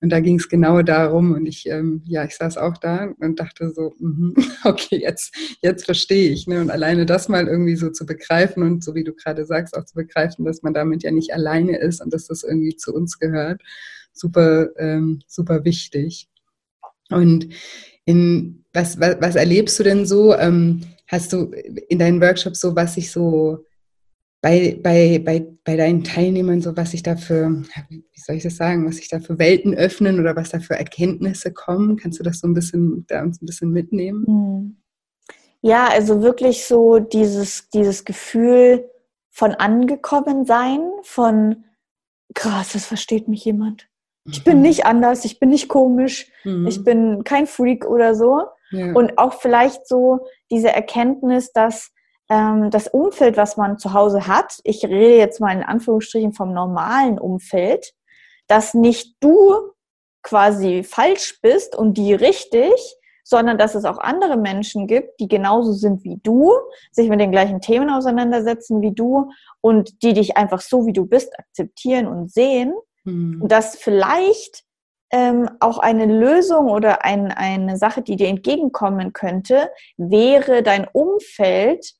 Und 0.00 0.10
da 0.10 0.20
ging 0.20 0.36
es 0.38 0.48
genau 0.48 0.82
darum 0.82 1.32
und 1.32 1.46
ich, 1.46 1.66
ähm, 1.66 2.02
ja, 2.06 2.24
ich 2.24 2.36
saß 2.36 2.56
auch 2.58 2.76
da 2.76 3.12
und 3.18 3.40
dachte 3.40 3.72
so, 3.72 3.92
mm, 3.98 4.34
okay, 4.64 5.00
jetzt, 5.00 5.34
jetzt 5.62 5.86
verstehe 5.86 6.30
ich. 6.30 6.46
Ne? 6.46 6.60
Und 6.60 6.70
alleine 6.70 7.06
das 7.06 7.28
mal 7.28 7.48
irgendwie 7.48 7.74
so 7.74 7.90
zu 7.90 8.06
begreifen 8.06 8.62
und 8.62 8.84
so 8.84 8.94
wie 8.94 9.02
du 9.02 9.14
gerade 9.14 9.44
sagst, 9.46 9.76
auch 9.76 9.84
zu 9.84 9.96
begreifen, 9.96 10.44
dass 10.44 10.62
man 10.62 10.74
damit 10.74 11.02
ja 11.02 11.10
nicht 11.10 11.34
alleine 11.34 11.76
ist 11.76 12.00
und 12.00 12.14
dass 12.14 12.28
das 12.28 12.44
irgendwie 12.44 12.76
zu 12.76 12.94
uns 12.94 13.18
gehört, 13.18 13.62
super, 14.12 14.68
ähm, 14.78 15.22
super 15.26 15.64
wichtig. 15.64 16.29
Und 17.10 17.48
in, 18.04 18.64
was, 18.72 18.98
was, 19.00 19.16
was 19.20 19.36
erlebst 19.36 19.78
du 19.78 19.82
denn 19.82 20.06
so? 20.06 20.34
Ähm, 20.34 20.82
hast 21.06 21.32
du 21.32 21.50
in 21.88 21.98
deinen 21.98 22.20
Workshops 22.20 22.60
so, 22.60 22.76
was 22.76 22.94
sich 22.94 23.10
so 23.10 23.64
bei, 24.40 24.78
bei, 24.82 25.20
bei, 25.22 25.46
bei 25.64 25.76
deinen 25.76 26.02
Teilnehmern 26.02 26.62
so, 26.62 26.76
was 26.76 26.92
sich 26.92 27.02
da 27.02 27.16
für, 27.16 27.62
wie 27.88 28.20
soll 28.20 28.36
ich 28.36 28.42
das 28.42 28.56
sagen, 28.56 28.86
was 28.86 28.96
sich 28.96 29.08
da 29.08 29.20
für 29.20 29.38
Welten 29.38 29.74
öffnen 29.74 30.18
oder 30.18 30.34
was 30.34 30.50
da 30.50 30.60
für 30.60 30.74
Erkenntnisse 30.74 31.52
kommen? 31.52 31.96
Kannst 31.96 32.18
du 32.18 32.22
das 32.22 32.40
so 32.40 32.48
ein 32.48 32.54
bisschen, 32.54 33.04
da 33.08 33.22
uns 33.22 33.42
ein 33.42 33.46
bisschen 33.46 33.70
mitnehmen? 33.70 34.26
Hm. 34.26 34.76
Ja, 35.62 35.88
also 35.88 36.22
wirklich 36.22 36.64
so 36.64 37.00
dieses, 37.00 37.68
dieses 37.68 38.06
Gefühl 38.06 38.88
von 39.28 39.52
angekommen 39.52 40.46
sein, 40.46 40.80
von 41.02 41.64
krass, 42.34 42.72
das 42.72 42.86
versteht 42.86 43.28
mich 43.28 43.44
jemand. 43.44 43.89
Ich 44.32 44.44
bin 44.44 44.62
nicht 44.62 44.86
anders, 44.86 45.24
ich 45.24 45.38
bin 45.38 45.50
nicht 45.50 45.68
komisch, 45.68 46.30
mhm. 46.44 46.66
ich 46.66 46.84
bin 46.84 47.24
kein 47.24 47.46
Freak 47.46 47.86
oder 47.86 48.14
so. 48.14 48.42
Ja. 48.70 48.92
Und 48.92 49.18
auch 49.18 49.34
vielleicht 49.34 49.86
so 49.86 50.26
diese 50.50 50.70
Erkenntnis, 50.70 51.52
dass 51.52 51.90
ähm, 52.30 52.70
das 52.70 52.86
Umfeld, 52.88 53.36
was 53.36 53.56
man 53.56 53.78
zu 53.78 53.92
Hause 53.92 54.26
hat, 54.26 54.60
ich 54.64 54.84
rede 54.84 55.16
jetzt 55.16 55.40
mal 55.40 55.52
in 55.52 55.64
Anführungsstrichen 55.64 56.32
vom 56.32 56.54
normalen 56.54 57.18
Umfeld, 57.18 57.92
dass 58.46 58.74
nicht 58.74 59.16
du 59.20 59.72
quasi 60.22 60.82
falsch 60.82 61.40
bist 61.42 61.76
und 61.76 61.94
die 61.94 62.14
richtig, 62.14 62.72
sondern 63.24 63.58
dass 63.58 63.74
es 63.74 63.84
auch 63.84 63.98
andere 63.98 64.36
Menschen 64.36 64.86
gibt, 64.86 65.20
die 65.20 65.28
genauso 65.28 65.72
sind 65.72 66.04
wie 66.04 66.18
du, 66.22 66.52
sich 66.90 67.08
mit 67.08 67.20
den 67.20 67.30
gleichen 67.30 67.60
Themen 67.60 67.90
auseinandersetzen 67.90 68.80
wie 68.80 68.92
du 68.92 69.30
und 69.60 70.02
die 70.02 70.14
dich 70.14 70.36
einfach 70.36 70.60
so, 70.60 70.86
wie 70.86 70.92
du 70.92 71.06
bist, 71.06 71.38
akzeptieren 71.38 72.06
und 72.06 72.32
sehen. 72.32 72.72
Mhm. 73.04 73.42
Und 73.42 73.52
dass 73.52 73.76
vielleicht 73.76 74.64
ähm, 75.10 75.50
auch 75.60 75.78
eine 75.78 76.06
Lösung 76.06 76.68
oder 76.68 77.04
ein, 77.04 77.32
eine 77.32 77.76
Sache, 77.76 78.02
die 78.02 78.16
dir 78.16 78.28
entgegenkommen 78.28 79.12
könnte, 79.12 79.70
wäre 79.96 80.62
dein 80.62 80.86
Umfeld 80.92 81.94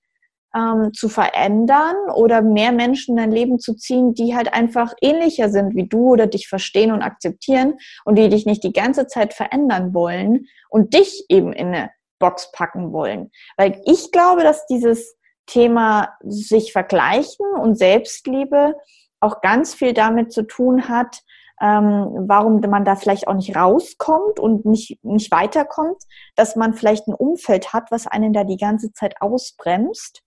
ähm, 0.54 0.92
zu 0.92 1.08
verändern 1.08 1.96
oder 2.14 2.42
mehr 2.42 2.72
Menschen 2.72 3.12
in 3.12 3.24
dein 3.24 3.32
Leben 3.32 3.58
zu 3.58 3.74
ziehen, 3.74 4.14
die 4.14 4.34
halt 4.34 4.52
einfach 4.52 4.94
ähnlicher 5.00 5.48
sind 5.48 5.74
wie 5.74 5.88
du 5.88 6.10
oder 6.10 6.26
dich 6.26 6.48
verstehen 6.48 6.92
und 6.92 7.02
akzeptieren 7.02 7.74
und 8.04 8.16
die 8.16 8.28
dich 8.28 8.46
nicht 8.46 8.64
die 8.64 8.72
ganze 8.72 9.06
Zeit 9.06 9.34
verändern 9.34 9.94
wollen 9.94 10.46
und 10.68 10.94
dich 10.94 11.24
eben 11.28 11.52
in 11.52 11.68
eine 11.68 11.90
Box 12.18 12.52
packen 12.52 12.92
wollen. 12.92 13.30
Weil 13.56 13.80
ich 13.86 14.10
glaube, 14.12 14.42
dass 14.42 14.66
dieses 14.66 15.16
Thema 15.46 16.16
sich 16.22 16.72
vergleichen 16.72 17.46
und 17.60 17.76
Selbstliebe 17.76 18.74
auch 19.20 19.40
ganz 19.40 19.74
viel 19.74 19.92
damit 19.92 20.32
zu 20.32 20.42
tun 20.42 20.88
hat, 20.88 21.22
ähm, 21.60 22.24
warum 22.26 22.60
man 22.60 22.84
da 22.84 22.96
vielleicht 22.96 23.28
auch 23.28 23.34
nicht 23.34 23.54
rauskommt 23.54 24.40
und 24.40 24.64
nicht, 24.64 25.04
nicht 25.04 25.30
weiterkommt, 25.30 26.02
dass 26.34 26.56
man 26.56 26.72
vielleicht 26.72 27.06
ein 27.06 27.14
Umfeld 27.14 27.72
hat, 27.72 27.90
was 27.90 28.06
einen 28.06 28.32
da 28.32 28.44
die 28.44 28.56
ganze 28.56 28.92
Zeit 28.92 29.20
ausbremst. 29.20 30.22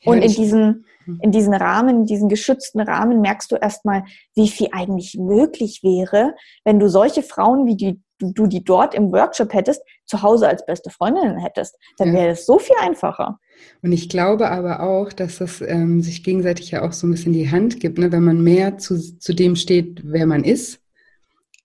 Ja, 0.00 0.12
und 0.12 0.22
in 0.22 0.32
diesen, 0.32 0.84
hm. 1.04 1.18
in 1.22 1.32
diesen 1.32 1.54
Rahmen, 1.54 1.96
in 2.00 2.04
diesen 2.06 2.28
geschützten 2.28 2.80
Rahmen 2.80 3.20
merkst 3.20 3.50
du 3.50 3.56
erstmal, 3.56 4.04
wie 4.34 4.48
viel 4.48 4.68
eigentlich 4.72 5.16
möglich 5.18 5.80
wäre, 5.82 6.34
wenn 6.64 6.78
du 6.78 6.88
solche 6.88 7.22
Frauen 7.22 7.66
wie 7.66 7.76
die 7.76 8.00
du, 8.18 8.32
du 8.32 8.46
die 8.46 8.62
dort 8.62 8.94
im 8.94 9.12
Workshop 9.12 9.52
hättest, 9.52 9.82
zu 10.04 10.22
Hause 10.22 10.48
als 10.48 10.64
beste 10.64 10.90
Freundin 10.90 11.38
hättest, 11.38 11.76
dann 11.98 12.12
wäre 12.12 12.30
es 12.30 12.46
so 12.46 12.58
viel 12.58 12.76
einfacher. 12.80 13.38
Und 13.82 13.92
ich 13.92 14.08
glaube 14.08 14.50
aber 14.50 14.80
auch, 14.80 15.12
dass 15.12 15.38
das 15.38 15.60
ähm, 15.60 16.00
sich 16.00 16.22
gegenseitig 16.22 16.70
ja 16.70 16.82
auch 16.82 16.92
so 16.92 17.06
ein 17.06 17.10
bisschen 17.10 17.32
die 17.32 17.50
Hand 17.50 17.80
gibt, 17.80 17.98
ne? 17.98 18.12
wenn 18.12 18.24
man 18.24 18.42
mehr 18.42 18.78
zu, 18.78 18.98
zu 19.18 19.34
dem 19.34 19.56
steht, 19.56 20.00
wer 20.04 20.26
man 20.26 20.42
ist 20.42 20.80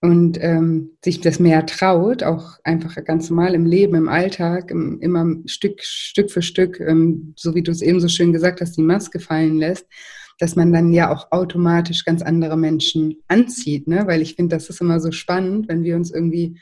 und 0.02 0.38
ähm, 0.42 0.90
sich 1.04 1.20
das 1.20 1.40
mehr 1.40 1.64
traut, 1.66 2.22
auch 2.22 2.58
einfach 2.64 3.02
ganz 3.04 3.30
normal 3.30 3.54
im 3.54 3.66
Leben, 3.66 3.94
im 3.94 4.08
Alltag, 4.08 4.70
im, 4.70 5.00
immer 5.00 5.26
Stück, 5.46 5.82
Stück 5.82 6.30
für 6.30 6.42
Stück, 6.42 6.80
ähm, 6.80 7.34
so 7.36 7.54
wie 7.54 7.62
du 7.62 7.70
es 7.70 7.82
eben 7.82 8.00
so 8.00 8.08
schön 8.08 8.32
gesagt 8.32 8.60
hast, 8.60 8.76
die 8.76 8.82
Maske 8.82 9.20
fallen 9.20 9.56
lässt, 9.56 9.86
dass 10.38 10.56
man 10.56 10.72
dann 10.72 10.92
ja 10.92 11.12
auch 11.12 11.32
automatisch 11.32 12.04
ganz 12.04 12.22
andere 12.22 12.56
Menschen 12.56 13.16
anzieht, 13.28 13.88
ne? 13.88 14.06
weil 14.06 14.22
ich 14.22 14.36
finde, 14.36 14.56
das 14.56 14.68
ist 14.68 14.80
immer 14.80 15.00
so 15.00 15.10
spannend, 15.10 15.68
wenn 15.68 15.84
wir 15.84 15.96
uns 15.96 16.10
irgendwie 16.10 16.58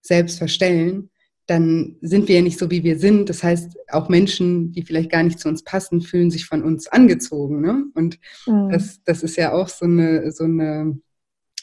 selbst 0.00 0.38
verstellen 0.38 1.10
dann 1.48 1.96
sind 2.02 2.28
wir 2.28 2.36
ja 2.36 2.42
nicht 2.42 2.58
so, 2.58 2.70
wie 2.70 2.84
wir 2.84 2.98
sind. 2.98 3.30
Das 3.30 3.42
heißt, 3.42 3.74
auch 3.88 4.10
Menschen, 4.10 4.70
die 4.70 4.82
vielleicht 4.82 5.10
gar 5.10 5.22
nicht 5.22 5.40
zu 5.40 5.48
uns 5.48 5.64
passen, 5.64 6.02
fühlen 6.02 6.30
sich 6.30 6.44
von 6.44 6.62
uns 6.62 6.88
angezogen. 6.88 7.62
Ne? 7.62 7.84
Und 7.94 8.20
mhm. 8.46 8.68
das, 8.68 9.02
das 9.04 9.22
ist 9.22 9.36
ja 9.36 9.52
auch 9.52 9.68
so 9.68 9.86
eine, 9.86 10.30
so 10.30 10.44
eine 10.44 11.00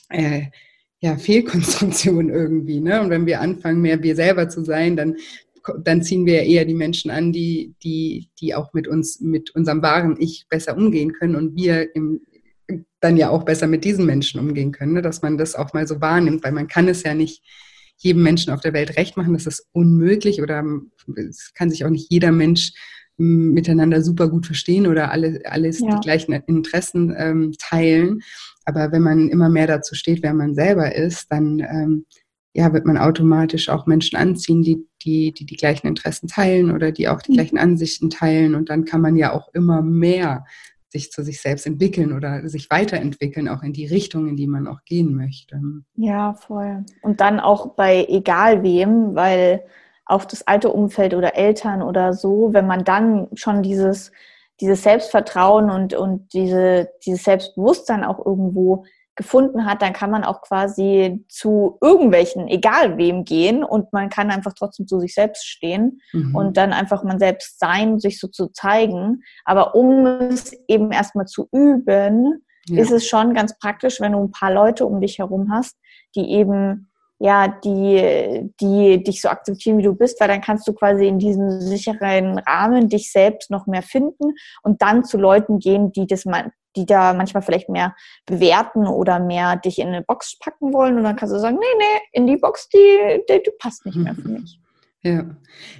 äh, 0.09 0.45
ja, 1.01 1.17
Fehlkonstruktion 1.17 2.31
irgendwie. 2.31 2.79
Ne? 2.79 2.99
Und 2.99 3.11
wenn 3.11 3.27
wir 3.27 3.41
anfangen, 3.41 3.81
mehr 3.81 4.01
wir 4.01 4.15
selber 4.15 4.49
zu 4.49 4.63
sein, 4.65 4.95
dann, 4.95 5.17
dann 5.83 6.01
ziehen 6.01 6.25
wir 6.25 6.43
ja 6.43 6.49
eher 6.49 6.65
die 6.65 6.73
Menschen 6.73 7.11
an, 7.11 7.31
die, 7.31 7.75
die, 7.83 8.31
die 8.41 8.55
auch 8.55 8.73
mit 8.73 8.87
uns, 8.87 9.19
mit 9.21 9.53
unserem 9.53 9.83
wahren 9.83 10.17
Ich 10.17 10.47
besser 10.49 10.75
umgehen 10.75 11.13
können 11.13 11.35
und 11.35 11.55
wir 11.55 11.95
im, 11.95 12.21
dann 13.01 13.17
ja 13.17 13.29
auch 13.29 13.43
besser 13.43 13.67
mit 13.67 13.85
diesen 13.85 14.07
Menschen 14.07 14.39
umgehen 14.39 14.71
können, 14.71 14.93
ne? 14.93 15.03
dass 15.03 15.21
man 15.21 15.37
das 15.37 15.53
auch 15.53 15.73
mal 15.73 15.85
so 15.85 16.01
wahrnimmt, 16.01 16.43
weil 16.43 16.53
man 16.53 16.67
kann 16.67 16.87
es 16.87 17.03
ja 17.03 17.13
nicht 17.13 17.43
jedem 17.97 18.23
Menschen 18.23 18.53
auf 18.53 18.61
der 18.61 18.73
Welt 18.73 18.97
recht 18.97 19.17
machen. 19.17 19.33
Das 19.33 19.45
ist 19.45 19.67
unmöglich 19.71 20.41
oder 20.41 20.63
es 21.15 21.53
kann 21.53 21.69
sich 21.69 21.85
auch 21.85 21.89
nicht 21.89 22.11
jeder 22.11 22.31
Mensch 22.31 22.73
miteinander 23.17 24.01
super 24.01 24.27
gut 24.29 24.45
verstehen 24.45 24.87
oder 24.87 25.11
alle, 25.11 25.39
alles 25.45 25.79
ja. 25.79 25.95
die 25.95 26.01
gleichen 26.01 26.33
Interessen 26.33 27.15
ähm, 27.17 27.53
teilen. 27.57 28.21
Aber 28.65 28.91
wenn 28.91 29.03
man 29.03 29.29
immer 29.29 29.49
mehr 29.49 29.67
dazu 29.67 29.95
steht, 29.95 30.21
wer 30.21 30.33
man 30.33 30.53
selber 30.53 30.93
ist, 30.95 31.31
dann 31.31 31.59
ähm, 31.59 32.05
ja, 32.53 32.71
wird 32.73 32.85
man 32.85 32.97
automatisch 32.97 33.69
auch 33.69 33.85
Menschen 33.85 34.17
anziehen, 34.17 34.63
die, 34.63 34.87
die, 35.03 35.33
die 35.33 35.45
die 35.45 35.57
gleichen 35.57 35.87
Interessen 35.87 36.27
teilen 36.27 36.71
oder 36.71 36.91
die 36.91 37.07
auch 37.07 37.21
die 37.21 37.31
mhm. 37.31 37.35
gleichen 37.35 37.57
Ansichten 37.57 38.09
teilen. 38.09 38.55
Und 38.55 38.69
dann 38.69 38.85
kann 38.85 39.01
man 39.01 39.15
ja 39.17 39.33
auch 39.33 39.49
immer 39.53 39.81
mehr 39.81 40.45
sich 40.95 41.11
zu 41.11 41.23
sich 41.23 41.41
selbst 41.41 41.67
entwickeln 41.67 42.13
oder 42.13 42.47
sich 42.47 42.69
weiterentwickeln, 42.69 43.49
auch 43.49 43.63
in 43.63 43.73
die 43.73 43.85
Richtung, 43.85 44.29
in 44.29 44.37
die 44.37 44.47
man 44.47 44.67
auch 44.67 44.83
gehen 44.85 45.13
möchte. 45.13 45.59
Ja, 45.95 46.33
voll. 46.33 46.85
Und 47.01 47.19
dann 47.19 47.41
auch 47.41 47.75
bei 47.75 48.05
egal 48.07 48.63
wem, 48.63 49.13
weil 49.13 49.65
auf 50.05 50.25
das 50.25 50.47
alte 50.47 50.69
Umfeld 50.69 51.13
oder 51.13 51.35
Eltern 51.35 51.81
oder 51.81 52.13
so, 52.13 52.53
wenn 52.53 52.65
man 52.65 52.85
dann 52.85 53.27
schon 53.33 53.61
dieses, 53.61 54.11
dieses 54.61 54.83
Selbstvertrauen 54.83 55.69
und, 55.69 55.93
und 55.93 56.33
diese, 56.33 56.89
dieses 57.05 57.23
Selbstbewusstsein 57.25 58.05
auch 58.05 58.25
irgendwo 58.25 58.85
gefunden 59.15 59.65
hat, 59.65 59.81
dann 59.81 59.93
kann 59.93 60.11
man 60.11 60.23
auch 60.23 60.41
quasi 60.41 61.25
zu 61.29 61.77
irgendwelchen, 61.81 62.47
egal 62.47 62.97
wem 62.97 63.23
gehen 63.23 63.63
und 63.63 63.93
man 63.93 64.09
kann 64.09 64.29
einfach 64.29 64.53
trotzdem 64.53 64.87
zu 64.87 64.99
sich 64.99 65.13
selbst 65.13 65.45
stehen 65.47 66.01
mhm. 66.11 66.35
und 66.35 66.57
dann 66.57 66.73
einfach 66.73 67.03
man 67.03 67.19
selbst 67.19 67.59
sein, 67.59 67.99
sich 67.99 68.19
so 68.19 68.27
zu 68.27 68.47
zeigen. 68.47 69.23
Aber 69.45 69.75
um 69.75 70.05
es 70.05 70.53
eben 70.67 70.91
erstmal 70.91 71.25
zu 71.25 71.47
üben, 71.51 72.45
ja. 72.67 72.81
ist 72.81 72.91
es 72.91 73.07
schon 73.07 73.33
ganz 73.33 73.57
praktisch, 73.57 74.01
wenn 74.01 74.11
du 74.11 74.19
ein 74.19 74.31
paar 74.31 74.51
Leute 74.51 74.85
um 74.85 74.99
dich 74.99 75.19
herum 75.19 75.51
hast, 75.51 75.77
die 76.15 76.31
eben 76.31 76.89
ja, 77.19 77.47
die, 77.47 78.51
die 78.59 79.01
dich 79.01 79.21
so 79.21 79.29
akzeptieren, 79.29 79.77
wie 79.77 79.83
du 79.83 79.95
bist, 79.95 80.19
weil 80.19 80.27
dann 80.27 80.41
kannst 80.41 80.67
du 80.67 80.73
quasi 80.73 81.07
in 81.07 81.17
diesem 81.17 81.61
sicheren 81.61 82.39
Rahmen 82.39 82.89
dich 82.89 83.11
selbst 83.11 83.49
noch 83.49 83.67
mehr 83.67 83.83
finden 83.83 84.33
und 84.63 84.81
dann 84.81 85.05
zu 85.05 85.17
Leuten 85.17 85.59
gehen, 85.59 85.93
die 85.93 86.07
das 86.07 86.25
mal, 86.25 86.51
die 86.75 86.85
da 86.85 87.13
manchmal 87.13 87.43
vielleicht 87.43 87.69
mehr 87.69 87.95
bewerten 88.25 88.87
oder 88.87 89.19
mehr 89.19 89.55
dich 89.55 89.79
in 89.79 89.87
eine 89.87 90.01
Box 90.01 90.37
packen 90.39 90.73
wollen 90.73 90.97
und 90.97 91.03
dann 91.03 91.15
kannst 91.15 91.33
du 91.33 91.39
sagen, 91.39 91.57
nee, 91.59 91.77
nee, 91.77 92.01
in 92.11 92.27
die 92.27 92.37
Box, 92.37 92.69
die, 92.69 93.21
die, 93.29 93.43
die 93.43 93.51
passt 93.59 93.85
nicht 93.85 93.97
mehr 93.97 94.15
für 94.15 94.27
mich. 94.29 94.59
Ja, 95.05 95.23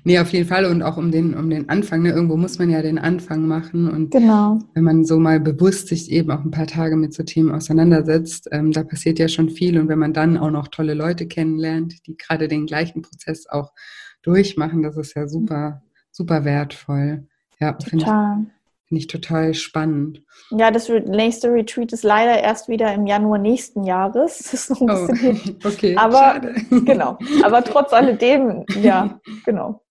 nee, 0.03 0.19
auf 0.19 0.31
jeden 0.34 0.47
Fall 0.47 0.65
und 0.65 0.84
auch 0.84 0.97
um 0.97 1.10
den, 1.10 1.34
um 1.34 1.49
den 1.49 1.67
Anfang, 1.67 2.03
ne? 2.03 2.12
irgendwo 2.12 2.38
muss 2.38 2.60
man 2.60 2.69
ja 2.69 2.84
den 2.84 2.99
Anfang 2.99 3.47
machen 3.47 3.89
und 3.89 4.12
genau. 4.12 4.60
wenn 4.75 4.84
man 4.84 5.03
so 5.03 5.17
mal 5.17 5.39
bewusst 5.39 5.88
sich 5.88 6.12
eben 6.12 6.29
auch 6.29 6.45
ein 6.45 6.51
paar 6.51 6.67
Tage 6.67 6.95
mit 6.95 7.12
so 7.12 7.23
Themen 7.23 7.51
auseinandersetzt, 7.51 8.49
ähm, 8.51 8.71
da 8.71 8.84
passiert 8.84 9.17
ja 9.17 9.27
schon 9.27 9.49
viel 9.49 9.79
und 9.79 9.88
wenn 9.88 9.97
man 9.97 10.13
dann 10.13 10.38
auch 10.38 10.51
noch 10.51 10.67
tolle 10.67 10.93
Leute 10.93 11.25
kennenlernt, 11.27 12.05
die 12.05 12.15
gerade 12.15 12.47
den 12.47 12.67
gleichen 12.67 13.01
Prozess 13.01 13.47
auch 13.47 13.73
durchmachen, 14.21 14.84
das 14.84 14.95
ist 14.95 15.15
ja 15.15 15.27
super, 15.27 15.81
super 16.12 16.45
wertvoll. 16.45 17.27
Ja, 17.60 17.73
Total. 17.73 18.45
Finde 18.87 18.99
ich 18.99 19.07
total 19.07 19.55
spannend. 19.55 20.21
Ja, 20.51 20.69
das 20.69 20.89
nächste 20.89 21.51
Retreat 21.51 21.91
ist 21.91 22.03
leider 22.03 22.39
erst 22.39 22.69
wieder 22.69 22.93
im 22.93 23.07
Januar 23.07 23.39
nächsten 23.39 23.83
Jahres. 23.83 24.39
Das 24.51 24.53
ist 24.53 24.69
noch 24.69 24.81
ein 24.81 24.89
oh, 24.89 25.07
bisschen. 25.07 25.59
Okay, 25.63 25.95
aber 25.97 26.17
schade. 26.17 26.55
genau. 26.85 27.17
Aber 27.43 27.63
trotz 27.63 27.93
alledem, 27.93 28.63
ja, 28.81 29.19
genau. 29.43 29.81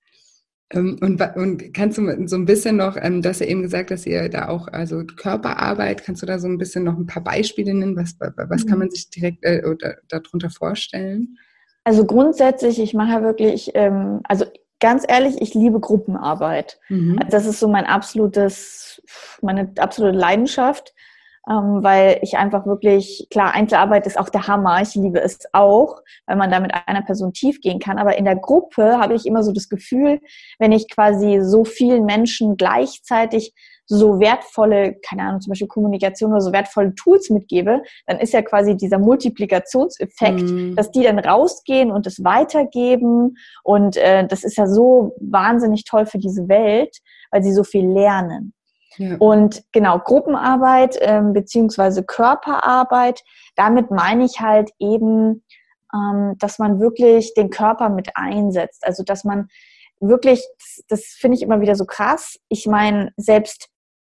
Ähm, 0.71 0.99
und, 1.01 1.21
und, 1.37 1.75
kannst 1.75 1.99
du 1.99 2.27
so 2.29 2.37
ein 2.37 2.45
bisschen 2.45 2.77
noch, 2.77 2.97
ähm, 2.97 3.21
dass 3.21 3.41
ihr 3.41 3.49
eben 3.49 3.63
gesagt, 3.63 3.91
dass 3.91 4.07
ihr 4.07 4.29
da 4.29 4.49
auch, 4.49 4.69
also 4.69 5.05
Körperarbeit, 5.05 6.05
kannst 6.05 6.23
du 6.23 6.27
da 6.27 6.39
so 6.39 6.47
ein 6.47 6.59
bisschen 6.59 6.85
noch 6.85 6.97
ein 6.97 7.07
paar 7.07 7.23
Beispiele 7.23 7.75
nennen? 7.75 7.97
Was, 7.97 8.17
was 8.21 8.67
kann 8.67 8.75
mhm. 8.75 8.85
man 8.85 8.91
sich 8.91 9.11
direkt 9.11 9.45
äh, 9.45 9.63
oder 9.67 9.97
darunter 10.09 10.51
vorstellen? 10.51 11.37
Also 11.83 12.07
grundsätzlich, 12.07 12.81
ich 12.81 12.95
mache 12.95 13.13
ja 13.13 13.23
wirklich, 13.23 13.73
ähm, 13.75 14.21
also 14.25 14.47
ganz 14.85 15.03
ehrlich, 15.09 15.41
ich 15.41 15.55
liebe 15.55 15.81
Gruppenarbeit. 15.81 16.79
Mhm. 16.91 17.19
Das 17.31 17.47
ist 17.47 17.59
so 17.59 17.69
mein 17.69 17.87
absolutes, 17.87 19.03
meine 19.41 19.73
absolute 19.79 20.15
Leidenschaft, 20.15 20.93
ähm, 21.49 21.83
weil 21.83 22.19
ich 22.23 22.37
einfach 22.37 22.67
wirklich, 22.67 23.27
klar, 23.31 23.55
Einzelarbeit 23.55 24.07
ist 24.07 24.19
auch 24.19 24.29
der 24.29 24.47
Hammer. 24.47 24.81
Ich 24.81 24.95
liebe 24.95 25.21
es 25.21 25.41
auch, 25.53 26.01
weil 26.27 26.37
man 26.37 26.51
da 26.51 26.61
mit 26.61 26.73
einer 26.87 27.03
Person 27.03 27.33
tief 27.33 27.61
gehen 27.61 27.79
kann. 27.79 27.99
Aber 27.99 28.17
in 28.17 28.25
der 28.25 28.37
Gruppe 28.37 28.99
habe 28.99 29.15
ich 29.15 29.27
immer 29.27 29.43
so 29.43 29.53
das 29.53 29.69
Gefühl, 29.69 30.21
wenn 30.59 30.73
ich 30.73 30.89
quasi 30.89 31.41
so 31.43 31.65
vielen 31.65 32.05
Menschen 32.05 32.57
gleichzeitig 32.57 33.53
so 33.87 34.19
wertvolle, 34.19 34.95
keine 35.07 35.23
Ahnung, 35.23 35.41
zum 35.43 35.51
Beispiel 35.51 35.69
Kommunikation 35.69 36.33
oder 36.33 36.41
so 36.41 36.53
wertvolle 36.53 36.95
Tools 36.95 37.29
mitgebe, 37.29 37.83
dann 38.07 38.19
ist 38.19 38.33
ja 38.33 38.41
quasi 38.41 38.77
dieser 38.77 38.99
Multiplikationseffekt, 38.99 40.41
mhm. 40.41 40.75
dass 40.75 40.91
die 40.91 41.03
dann 41.03 41.19
rausgehen 41.19 41.91
und 41.91 42.07
es 42.07 42.25
weitergeben. 42.25 43.37
Und 43.63 43.99
äh, 43.99 44.27
das 44.27 44.45
ist 44.45 44.57
ja 44.57 44.67
so 44.67 45.15
wahnsinnig 45.21 45.85
toll 45.85 46.07
für 46.07 46.19
diese 46.19 46.49
Welt, 46.49 46.97
weil 47.31 47.43
sie 47.43 47.53
so 47.53 47.65
viel 47.65 47.87
lernen. 47.87 48.55
Ja. 48.97 49.17
Und 49.19 49.63
genau, 49.73 49.99
Gruppenarbeit 49.99 50.97
ähm, 51.01 51.33
beziehungsweise 51.33 52.05
Körperarbeit, 52.05 53.23
damit 53.57 53.91
meine 53.91 54.25
ich 54.25 54.41
halt 54.41 54.71
eben, 54.79 55.45
ähm, 55.95 56.35
dass 56.39 56.59
man 56.59 56.81
wirklich 56.81 57.35
den 57.35 57.51
Körper 57.51 57.89
mit 57.89 58.11
einsetzt. 58.15 58.85
Also 58.85 59.03
dass 59.03 59.25
man 59.25 59.49
wirklich, 60.01 60.45
das, 60.59 60.85
das 60.89 61.05
finde 61.19 61.37
ich 61.37 61.43
immer 61.43 61.61
wieder 61.61 61.77
so 61.77 61.85
krass. 61.85 62.39
Ich 62.49 62.67
meine, 62.67 63.13
selbst 63.17 63.69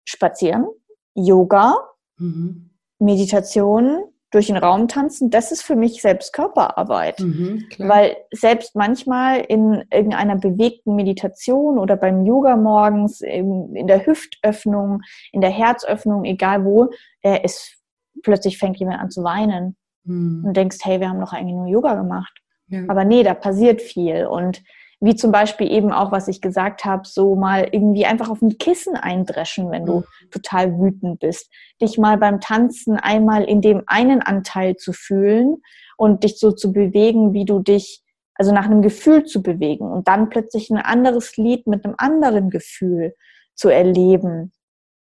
Spazieren, 0.06 0.68
Yoga, 1.14 1.78
mhm. 2.18 2.70
Meditation, 3.00 4.04
durch 4.36 4.48
den 4.48 4.58
Raum 4.58 4.90
tanzen, 4.90 5.30
das 5.30 5.54
ist 5.54 5.62
für 5.62 5.78
mich 5.78 6.02
selbst 6.02 6.34
Körperarbeit. 6.34 7.22
Mhm, 7.22 7.68
Weil 7.78 8.18
selbst 8.32 8.76
manchmal 8.76 9.40
in 9.40 9.86
irgendeiner 9.92 10.36
bewegten 10.36 10.96
Meditation 10.96 11.80
oder 11.80 11.96
beim 11.96 12.26
Yoga 12.26 12.58
morgens, 12.58 13.22
in 13.22 13.88
der 13.88 14.06
Hüftöffnung, 14.06 15.02
in 15.32 15.40
der 15.40 15.52
Herzöffnung, 15.52 16.26
egal 16.26 16.66
wo, 16.66 16.90
äh, 17.22 17.46
ist, 17.46 17.78
plötzlich 18.24 18.58
fängt 18.58 18.78
jemand 18.78 19.00
an 19.00 19.10
zu 19.10 19.24
weinen. 19.24 19.78
Mhm. 20.04 20.44
Und 20.46 20.58
denkst, 20.58 20.80
hey, 20.84 21.00
wir 21.00 21.08
haben 21.08 21.22
doch 21.22 21.32
eigentlich 21.32 21.56
nur 21.56 21.68
Yoga 21.68 21.96
gemacht. 21.96 22.38
Ja. 22.68 22.84
Aber 22.90 23.06
nee, 23.06 23.24
da 23.24 23.34
passiert 23.36 23.82
viel. 23.82 24.26
Und 24.26 24.64
wie 25.00 25.16
zum 25.16 25.32
Beispiel 25.32 25.72
eben 25.72 25.92
auch, 25.92 26.12
was 26.12 26.28
ich 26.28 26.42
gesagt 26.42 26.86
habe, 26.86 27.04
so 27.06 27.36
mal 27.36 27.68
irgendwie 27.72 28.06
einfach 28.06 28.30
auf 28.30 28.42
ein 28.42 28.58
Kissen 28.58 28.96
eindreschen, 28.96 29.70
wenn 29.72 29.86
du 29.86 30.00
mhm. 30.00 30.32
total 30.32 30.80
wütend 30.80 31.20
bist. 31.20 31.52
Dich 31.82 31.98
mal 31.98 32.18
beim 32.18 32.40
Tanzen 32.40 32.98
einmal 32.98 33.44
in 33.44 33.62
dem 33.62 33.84
einen 33.88 34.22
Anteil 34.22 34.76
zu 34.78 34.94
fühlen 34.94 35.58
und 35.98 36.24
dich 36.24 36.40
so 36.40 36.52
zu 36.52 36.72
bewegen, 36.72 37.34
wie 37.34 37.46
du 37.46 37.60
dich, 37.60 38.04
also 38.36 38.54
nach 38.54 38.66
einem 38.66 38.82
Gefühl 38.82 39.26
zu 39.26 39.42
bewegen 39.42 39.92
und 39.92 40.08
dann 40.08 40.30
plötzlich 40.30 40.70
ein 40.70 40.78
anderes 40.78 41.38
Lied 41.38 41.68
mit 41.68 41.86
einem 41.86 41.96
anderen 41.98 42.50
Gefühl 42.50 43.16
zu 43.54 43.70
erleben. 43.70 44.52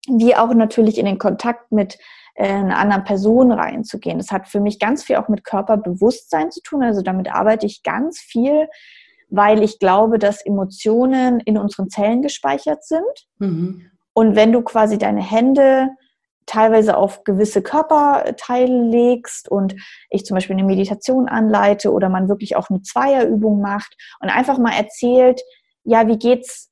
Wie 0.08 0.36
auch 0.36 0.54
natürlich 0.54 0.98
in 0.98 1.06
den 1.06 1.18
Kontakt 1.18 1.72
mit 1.72 1.98
äh, 2.36 2.48
einer 2.48 2.78
anderen 2.78 3.04
Person 3.04 3.52
reinzugehen. 3.52 4.18
Das 4.18 4.32
hat 4.32 4.48
für 4.48 4.60
mich 4.60 4.80
ganz 4.80 5.04
viel 5.04 5.16
auch 5.16 5.30
mit 5.30 5.44
Körperbewusstsein 5.44 6.52
zu 6.52 6.62
tun. 6.62 6.84
Also 6.84 7.02
damit 7.02 7.34
arbeite 7.34 7.66
ich 7.66 7.84
ganz 7.84 8.20
viel 8.20 8.68
weil 9.34 9.64
ich 9.64 9.80
glaube, 9.80 10.20
dass 10.20 10.46
Emotionen 10.46 11.40
in 11.40 11.58
unseren 11.58 11.90
Zellen 11.90 12.22
gespeichert 12.22 12.86
sind. 12.86 13.28
Mhm. 13.40 13.90
Und 14.14 14.36
wenn 14.36 14.52
du 14.52 14.62
quasi 14.62 15.00
deine 15.00 15.24
Hände 15.24 15.90
teilweise 16.46 16.96
auf 16.96 17.24
gewisse 17.24 17.64
Körperteile 17.64 18.90
legst 18.90 19.50
und 19.50 19.74
ich 20.12 20.24
zum 20.26 20.36
Beispiel 20.36 20.56
eine 20.56 20.66
Meditation 20.66 21.28
anleite 21.28 21.92
oder 21.92 22.10
man 22.10 22.30
wirklich 22.30 22.56
auch 22.56 22.70
eine 22.70 22.84
Zweierübung 22.84 23.60
macht 23.60 23.98
und 24.20 24.30
einfach 24.30 24.60
mal 24.60 24.74
erzählt, 24.74 25.42
ja, 25.84 26.08
wie 26.08 26.20
geht's, 26.20 26.70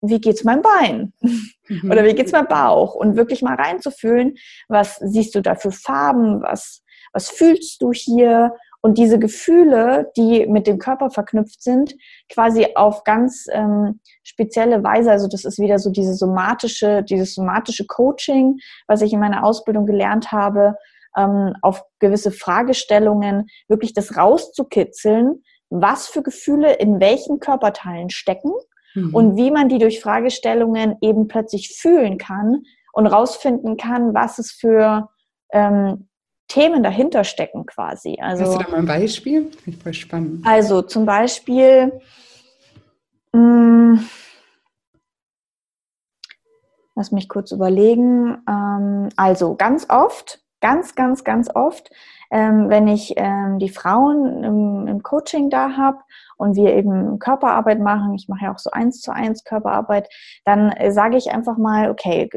wie 0.00 0.20
geht's 0.20 0.44
meinem 0.44 0.62
Bein? 0.62 1.12
Mhm. 1.20 1.90
oder 1.90 2.04
wie 2.04 2.14
geht's 2.14 2.30
meinem 2.30 2.46
Bauch? 2.46 2.94
Und 2.94 3.16
wirklich 3.16 3.42
mal 3.42 3.56
reinzufühlen, 3.56 4.36
was 4.68 4.98
siehst 4.98 5.34
du 5.34 5.40
da 5.40 5.56
für 5.56 5.72
Farben? 5.72 6.42
Was, 6.42 6.84
was 7.12 7.28
fühlst 7.28 7.82
du 7.82 7.92
hier? 7.92 8.52
Und 8.84 8.98
diese 8.98 9.18
Gefühle, 9.18 10.12
die 10.14 10.46
mit 10.46 10.66
dem 10.66 10.78
Körper 10.78 11.08
verknüpft 11.08 11.62
sind, 11.62 11.94
quasi 12.30 12.66
auf 12.74 13.02
ganz 13.04 13.46
ähm, 13.50 13.98
spezielle 14.22 14.84
Weise, 14.84 15.10
also 15.10 15.26
das 15.26 15.46
ist 15.46 15.58
wieder 15.58 15.78
so 15.78 15.88
diese 15.88 16.12
somatische, 16.12 17.02
dieses 17.02 17.34
somatische 17.34 17.86
Coaching, 17.86 18.58
was 18.86 19.00
ich 19.00 19.14
in 19.14 19.20
meiner 19.20 19.42
Ausbildung 19.42 19.86
gelernt 19.86 20.32
habe, 20.32 20.76
ähm, 21.16 21.54
auf 21.62 21.82
gewisse 21.98 22.30
Fragestellungen 22.30 23.46
wirklich 23.68 23.94
das 23.94 24.18
rauszukitzeln, 24.18 25.42
was 25.70 26.08
für 26.08 26.22
Gefühle 26.22 26.74
in 26.74 27.00
welchen 27.00 27.40
Körperteilen 27.40 28.10
stecken 28.10 28.52
mhm. 28.94 29.14
und 29.14 29.36
wie 29.38 29.50
man 29.50 29.70
die 29.70 29.78
durch 29.78 30.02
Fragestellungen 30.02 30.96
eben 31.00 31.26
plötzlich 31.26 31.74
fühlen 31.74 32.18
kann 32.18 32.64
und 32.92 33.06
rausfinden 33.06 33.78
kann, 33.78 34.12
was 34.12 34.38
es 34.38 34.52
für 34.52 35.08
ähm, 35.54 36.06
Themen 36.48 36.82
dahinter 36.82 37.24
stecken 37.24 37.66
quasi. 37.66 38.18
Also, 38.20 38.44
Hast 38.44 38.54
du 38.54 38.64
da 38.64 38.70
mal 38.70 38.78
ein 38.78 38.86
Beispiel? 38.86 39.50
Finde 39.50 39.78
ich 39.78 39.82
voll 39.82 39.94
spannend. 39.94 40.46
Also 40.46 40.82
zum 40.82 41.06
Beispiel, 41.06 42.00
mh, 43.32 43.38
mm, 43.40 44.08
lass 46.94 47.12
mich 47.12 47.28
kurz 47.28 47.50
überlegen. 47.52 48.38
Ähm, 48.48 49.08
also 49.16 49.56
ganz 49.56 49.86
oft 49.88 50.44
ganz, 50.64 50.94
ganz, 50.94 51.24
ganz 51.24 51.50
oft, 51.54 51.90
ähm, 52.30 52.70
wenn 52.70 52.88
ich 52.88 53.12
ähm, 53.18 53.58
die 53.58 53.68
Frauen 53.68 54.42
im, 54.42 54.86
im 54.88 55.02
Coaching 55.02 55.50
da 55.50 55.76
habe 55.76 55.98
und 56.38 56.56
wir 56.56 56.72
eben 56.72 57.18
Körperarbeit 57.18 57.80
machen, 57.80 58.14
ich 58.14 58.28
mache 58.28 58.46
ja 58.46 58.54
auch 58.54 58.58
so 58.58 58.70
eins 58.70 59.02
zu 59.02 59.12
eins 59.12 59.44
Körperarbeit, 59.44 60.08
dann 60.46 60.70
äh, 60.70 60.90
sage 60.90 61.18
ich 61.18 61.30
einfach 61.30 61.58
mal, 61.58 61.90
okay, 61.90 62.30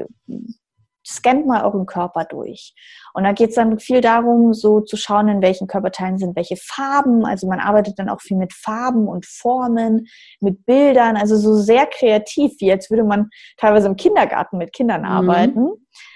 scannt 1.07 1.45
mal 1.45 1.63
euren 1.63 1.85
Körper 1.85 2.25
durch. 2.25 2.73
Und 3.13 3.23
da 3.23 3.31
geht 3.31 3.49
es 3.49 3.55
dann 3.55 3.79
viel 3.79 4.01
darum, 4.01 4.53
so 4.53 4.81
zu 4.81 4.97
schauen, 4.97 5.27
in 5.29 5.41
welchen 5.41 5.67
Körperteilen 5.67 6.17
sind 6.17 6.35
welche 6.35 6.57
Farben. 6.57 7.25
Also 7.25 7.47
man 7.47 7.59
arbeitet 7.59 7.97
dann 7.97 8.09
auch 8.09 8.21
viel 8.21 8.37
mit 8.37 8.53
Farben 8.53 9.07
und 9.07 9.25
Formen, 9.25 10.07
mit 10.39 10.65
Bildern, 10.65 11.15
also 11.15 11.37
so 11.37 11.55
sehr 11.55 11.85
kreativ, 11.87 12.53
wie 12.59 12.71
als 12.71 12.89
würde 12.89 13.03
man 13.03 13.29
teilweise 13.57 13.87
im 13.87 13.95
Kindergarten 13.95 14.57
mit 14.57 14.73
Kindern 14.73 15.01
mhm. 15.01 15.07
arbeiten. 15.07 15.69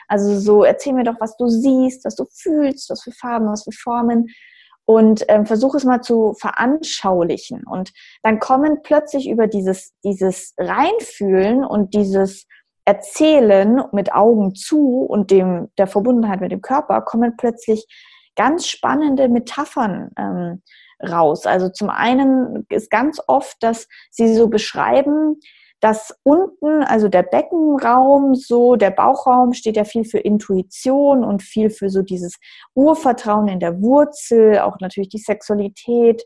Also 0.08 0.39
so, 0.39 0.63
erzähl 0.63 0.93
mir 0.93 1.06
doch, 1.06 1.19
was 1.19 1.38
du 1.38 1.47
siehst, 1.47 2.04
was 2.04 2.15
du 2.15 2.25
fühlst, 2.25 2.89
was 2.89 3.01
für 3.01 3.13
Farben, 3.13 3.47
was 3.47 3.63
für 3.63 3.71
Formen. 3.71 4.27
Und 4.86 5.23
ähm, 5.30 5.45
versuch 5.45 5.73
es 5.75 5.86
mal 5.86 6.01
zu 6.01 6.34
veranschaulichen. 6.34 7.63
Und 7.65 7.93
dann 8.23 8.39
kommen 8.39 8.82
plötzlich 8.84 9.30
über 9.30 9.47
dieses, 9.47 9.93
dieses 10.04 10.54
Reinfühlen 10.58 11.63
und 11.63 11.93
dieses 11.93 12.45
Erzählen 12.86 13.84
mit 13.91 14.13
Augen 14.13 14.56
zu 14.56 15.02
und 15.04 15.32
dem, 15.32 15.70
der 15.78 15.88
Verbundenheit 15.88 16.41
mit 16.41 16.52
dem 16.52 16.62
Körper 16.62 17.02
kommen 17.02 17.36
plötzlich 17.38 17.86
ganz 18.36 18.67
spannende 18.67 19.30
Metaphern 19.30 20.10
ähm, 20.17 20.62
raus. 21.02 21.46
Also 21.46 21.70
zum 21.70 21.89
einen 21.89 22.65
ist 22.70 22.89
ganz 22.89 23.20
oft, 23.28 23.62
dass 23.62 23.88
sie 24.10 24.34
so 24.34 24.48
beschreiben, 24.48 25.39
dass 25.80 26.15
unten, 26.24 26.84
also 26.84 27.08
der 27.08 27.24
Beckenraum, 27.24 28.36
so 28.36 28.76
der 28.76 28.91
Bauchraum 28.91 29.54
steht 29.54 29.78
ja 29.78 29.84
viel 29.84 30.06
für 30.06 30.20
Intuition 30.20 31.24
und 31.24 31.41
viel 31.41 31.72
für 31.72 31.89
so 31.89 32.04
dieses 32.04 32.36
Urvertrauen 32.76 33.48
in 33.48 33.60
der 33.60 33.82
Wurzel, 33.82 34.60
auch 34.60 34.80
natürlich 34.80 35.10
die 35.10 35.17
Sexualität. 35.17 36.24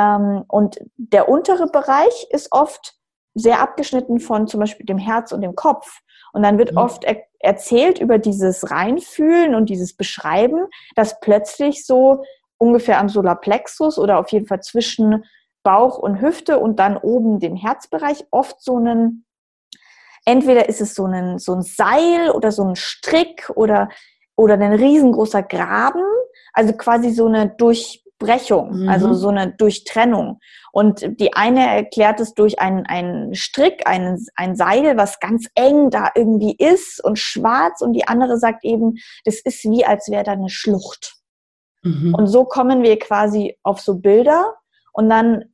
Ähm, 0.00 0.44
und 0.48 0.78
der 0.96 1.28
untere 1.28 1.68
Bereich 1.68 2.26
ist 2.30 2.50
oft 2.50 2.97
sehr 3.38 3.60
abgeschnitten 3.60 4.20
von 4.20 4.46
zum 4.46 4.60
Beispiel 4.60 4.86
dem 4.86 4.98
Herz 4.98 5.32
und 5.32 5.40
dem 5.40 5.54
Kopf. 5.54 6.00
Und 6.32 6.42
dann 6.42 6.58
wird 6.58 6.72
mhm. 6.72 6.78
oft 6.78 7.04
er 7.04 7.22
erzählt 7.40 8.00
über 8.00 8.18
dieses 8.18 8.70
Reinfühlen 8.70 9.54
und 9.54 9.70
dieses 9.70 9.96
Beschreiben, 9.96 10.66
dass 10.96 11.20
plötzlich 11.20 11.86
so 11.86 12.24
ungefähr 12.58 12.98
am 12.98 13.08
Solarplexus 13.08 13.98
oder 13.98 14.18
auf 14.18 14.32
jeden 14.32 14.46
Fall 14.46 14.60
zwischen 14.60 15.24
Bauch 15.62 15.98
und 15.98 16.20
Hüfte 16.20 16.58
und 16.58 16.78
dann 16.78 16.96
oben 16.96 17.38
dem 17.38 17.54
Herzbereich 17.56 18.26
oft 18.30 18.60
so 18.60 18.76
einen, 18.76 19.24
entweder 20.24 20.68
ist 20.68 20.80
es 20.80 20.94
so 20.94 21.06
ein, 21.06 21.38
so 21.38 21.54
ein 21.54 21.62
Seil 21.62 22.30
oder 22.30 22.52
so 22.52 22.64
ein 22.64 22.76
Strick 22.76 23.50
oder, 23.54 23.88
oder 24.36 24.54
ein 24.54 24.72
riesengroßer 24.72 25.42
Graben, 25.42 26.02
also 26.52 26.72
quasi 26.72 27.10
so 27.10 27.26
eine 27.26 27.48
Durch, 27.50 28.04
Brechung, 28.18 28.82
mhm. 28.82 28.88
also 28.88 29.14
so 29.14 29.28
eine 29.28 29.52
Durchtrennung. 29.52 30.40
Und 30.72 31.20
die 31.20 31.34
eine 31.34 31.66
erklärt 31.66 32.20
es 32.20 32.34
durch 32.34 32.58
einen, 32.60 32.86
einen 32.86 33.34
Strick, 33.34 33.86
einen, 33.86 34.24
ein 34.36 34.56
Seil, 34.56 34.96
was 34.96 35.20
ganz 35.20 35.48
eng 35.54 35.90
da 35.90 36.10
irgendwie 36.14 36.56
ist 36.56 37.02
und 37.02 37.18
schwarz. 37.18 37.80
Und 37.80 37.92
die 37.92 38.06
andere 38.06 38.38
sagt 38.38 38.64
eben, 38.64 38.96
das 39.24 39.40
ist 39.40 39.64
wie, 39.64 39.84
als 39.84 40.10
wäre 40.10 40.24
da 40.24 40.32
eine 40.32 40.50
Schlucht. 40.50 41.16
Mhm. 41.82 42.14
Und 42.14 42.26
so 42.26 42.44
kommen 42.44 42.82
wir 42.82 42.98
quasi 42.98 43.56
auf 43.62 43.80
so 43.80 43.96
Bilder 43.96 44.54
und 44.92 45.08
dann 45.08 45.44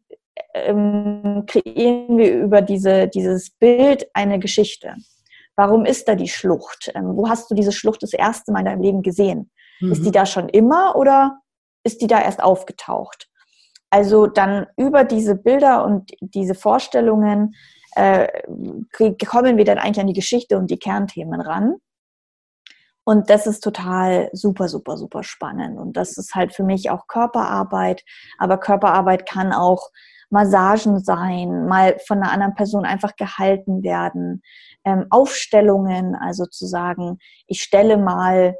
ähm, 0.54 1.44
kreieren 1.46 2.16
wir 2.16 2.34
über 2.34 2.62
diese, 2.62 3.08
dieses 3.08 3.50
Bild 3.50 4.06
eine 4.14 4.38
Geschichte. 4.38 4.94
Warum 5.56 5.84
ist 5.84 6.08
da 6.08 6.14
die 6.14 6.28
Schlucht? 6.28 6.90
Ähm, 6.94 7.16
wo 7.16 7.28
hast 7.28 7.50
du 7.50 7.54
diese 7.54 7.72
Schlucht 7.72 8.02
das 8.02 8.12
erste 8.12 8.52
Mal 8.52 8.60
in 8.60 8.64
deinem 8.66 8.82
Leben 8.82 9.02
gesehen? 9.02 9.50
Mhm. 9.80 9.92
Ist 9.92 10.04
die 10.04 10.10
da 10.10 10.26
schon 10.26 10.48
immer 10.48 10.96
oder 10.96 11.38
ist 11.84 12.00
die 12.00 12.06
da 12.06 12.20
erst 12.20 12.42
aufgetaucht. 12.42 13.28
Also 13.90 14.26
dann 14.26 14.66
über 14.76 15.04
diese 15.04 15.36
Bilder 15.36 15.84
und 15.84 16.10
diese 16.20 16.54
Vorstellungen 16.54 17.54
äh, 17.94 18.26
kommen 19.24 19.56
wir 19.56 19.64
dann 19.64 19.78
eigentlich 19.78 20.00
an 20.00 20.08
die 20.08 20.14
Geschichte 20.14 20.58
und 20.58 20.70
die 20.70 20.78
Kernthemen 20.78 21.40
ran. 21.40 21.76
Und 23.04 23.28
das 23.28 23.46
ist 23.46 23.60
total 23.60 24.30
super, 24.32 24.68
super, 24.68 24.96
super 24.96 25.22
spannend. 25.22 25.78
Und 25.78 25.96
das 25.96 26.16
ist 26.16 26.34
halt 26.34 26.54
für 26.54 26.64
mich 26.64 26.90
auch 26.90 27.06
Körperarbeit. 27.06 28.02
Aber 28.38 28.58
Körperarbeit 28.58 29.28
kann 29.28 29.52
auch 29.52 29.90
Massagen 30.30 30.98
sein, 31.04 31.66
mal 31.66 31.98
von 32.06 32.18
einer 32.18 32.32
anderen 32.32 32.54
Person 32.54 32.84
einfach 32.84 33.14
gehalten 33.14 33.82
werden, 33.82 34.42
ähm, 34.84 35.06
Aufstellungen, 35.10 36.16
also 36.16 36.46
zu 36.46 36.66
sagen, 36.66 37.18
ich 37.46 37.62
stelle 37.62 37.98
mal 37.98 38.56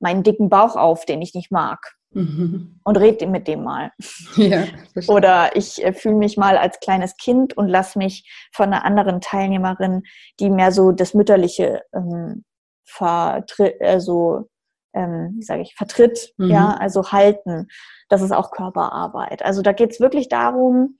meinen 0.00 0.22
dicken 0.22 0.48
Bauch 0.48 0.76
auf, 0.76 1.04
den 1.06 1.20
ich 1.20 1.34
nicht 1.34 1.50
mag. 1.50 1.97
Mhm. 2.10 2.80
Und 2.84 2.96
rede 2.96 3.26
mit 3.26 3.48
dem 3.48 3.64
mal. 3.64 3.92
Ja, 4.36 4.64
Oder 5.08 5.56
ich 5.56 5.84
äh, 5.84 5.92
fühle 5.92 6.14
mich 6.14 6.36
mal 6.36 6.56
als 6.56 6.80
kleines 6.80 7.16
Kind 7.16 7.56
und 7.56 7.68
lasse 7.68 7.98
mich 7.98 8.28
von 8.52 8.66
einer 8.66 8.84
anderen 8.84 9.20
Teilnehmerin, 9.20 10.02
die 10.40 10.50
mehr 10.50 10.72
so 10.72 10.92
das 10.92 11.14
Mütterliche 11.14 11.82
ähm, 11.92 12.44
vertritt, 12.86 13.80
also 13.80 14.48
ähm, 14.94 15.34
wie 15.36 15.42
sage 15.42 15.62
ich, 15.62 15.74
vertritt, 15.74 16.32
mhm. 16.38 16.50
ja, 16.50 16.76
also 16.78 17.12
halten. 17.12 17.68
Das 18.08 18.22
ist 18.22 18.32
auch 18.32 18.50
Körperarbeit. 18.50 19.44
Also 19.44 19.62
da 19.62 19.72
geht 19.72 19.90
es 19.90 20.00
wirklich 20.00 20.28
darum, 20.28 20.96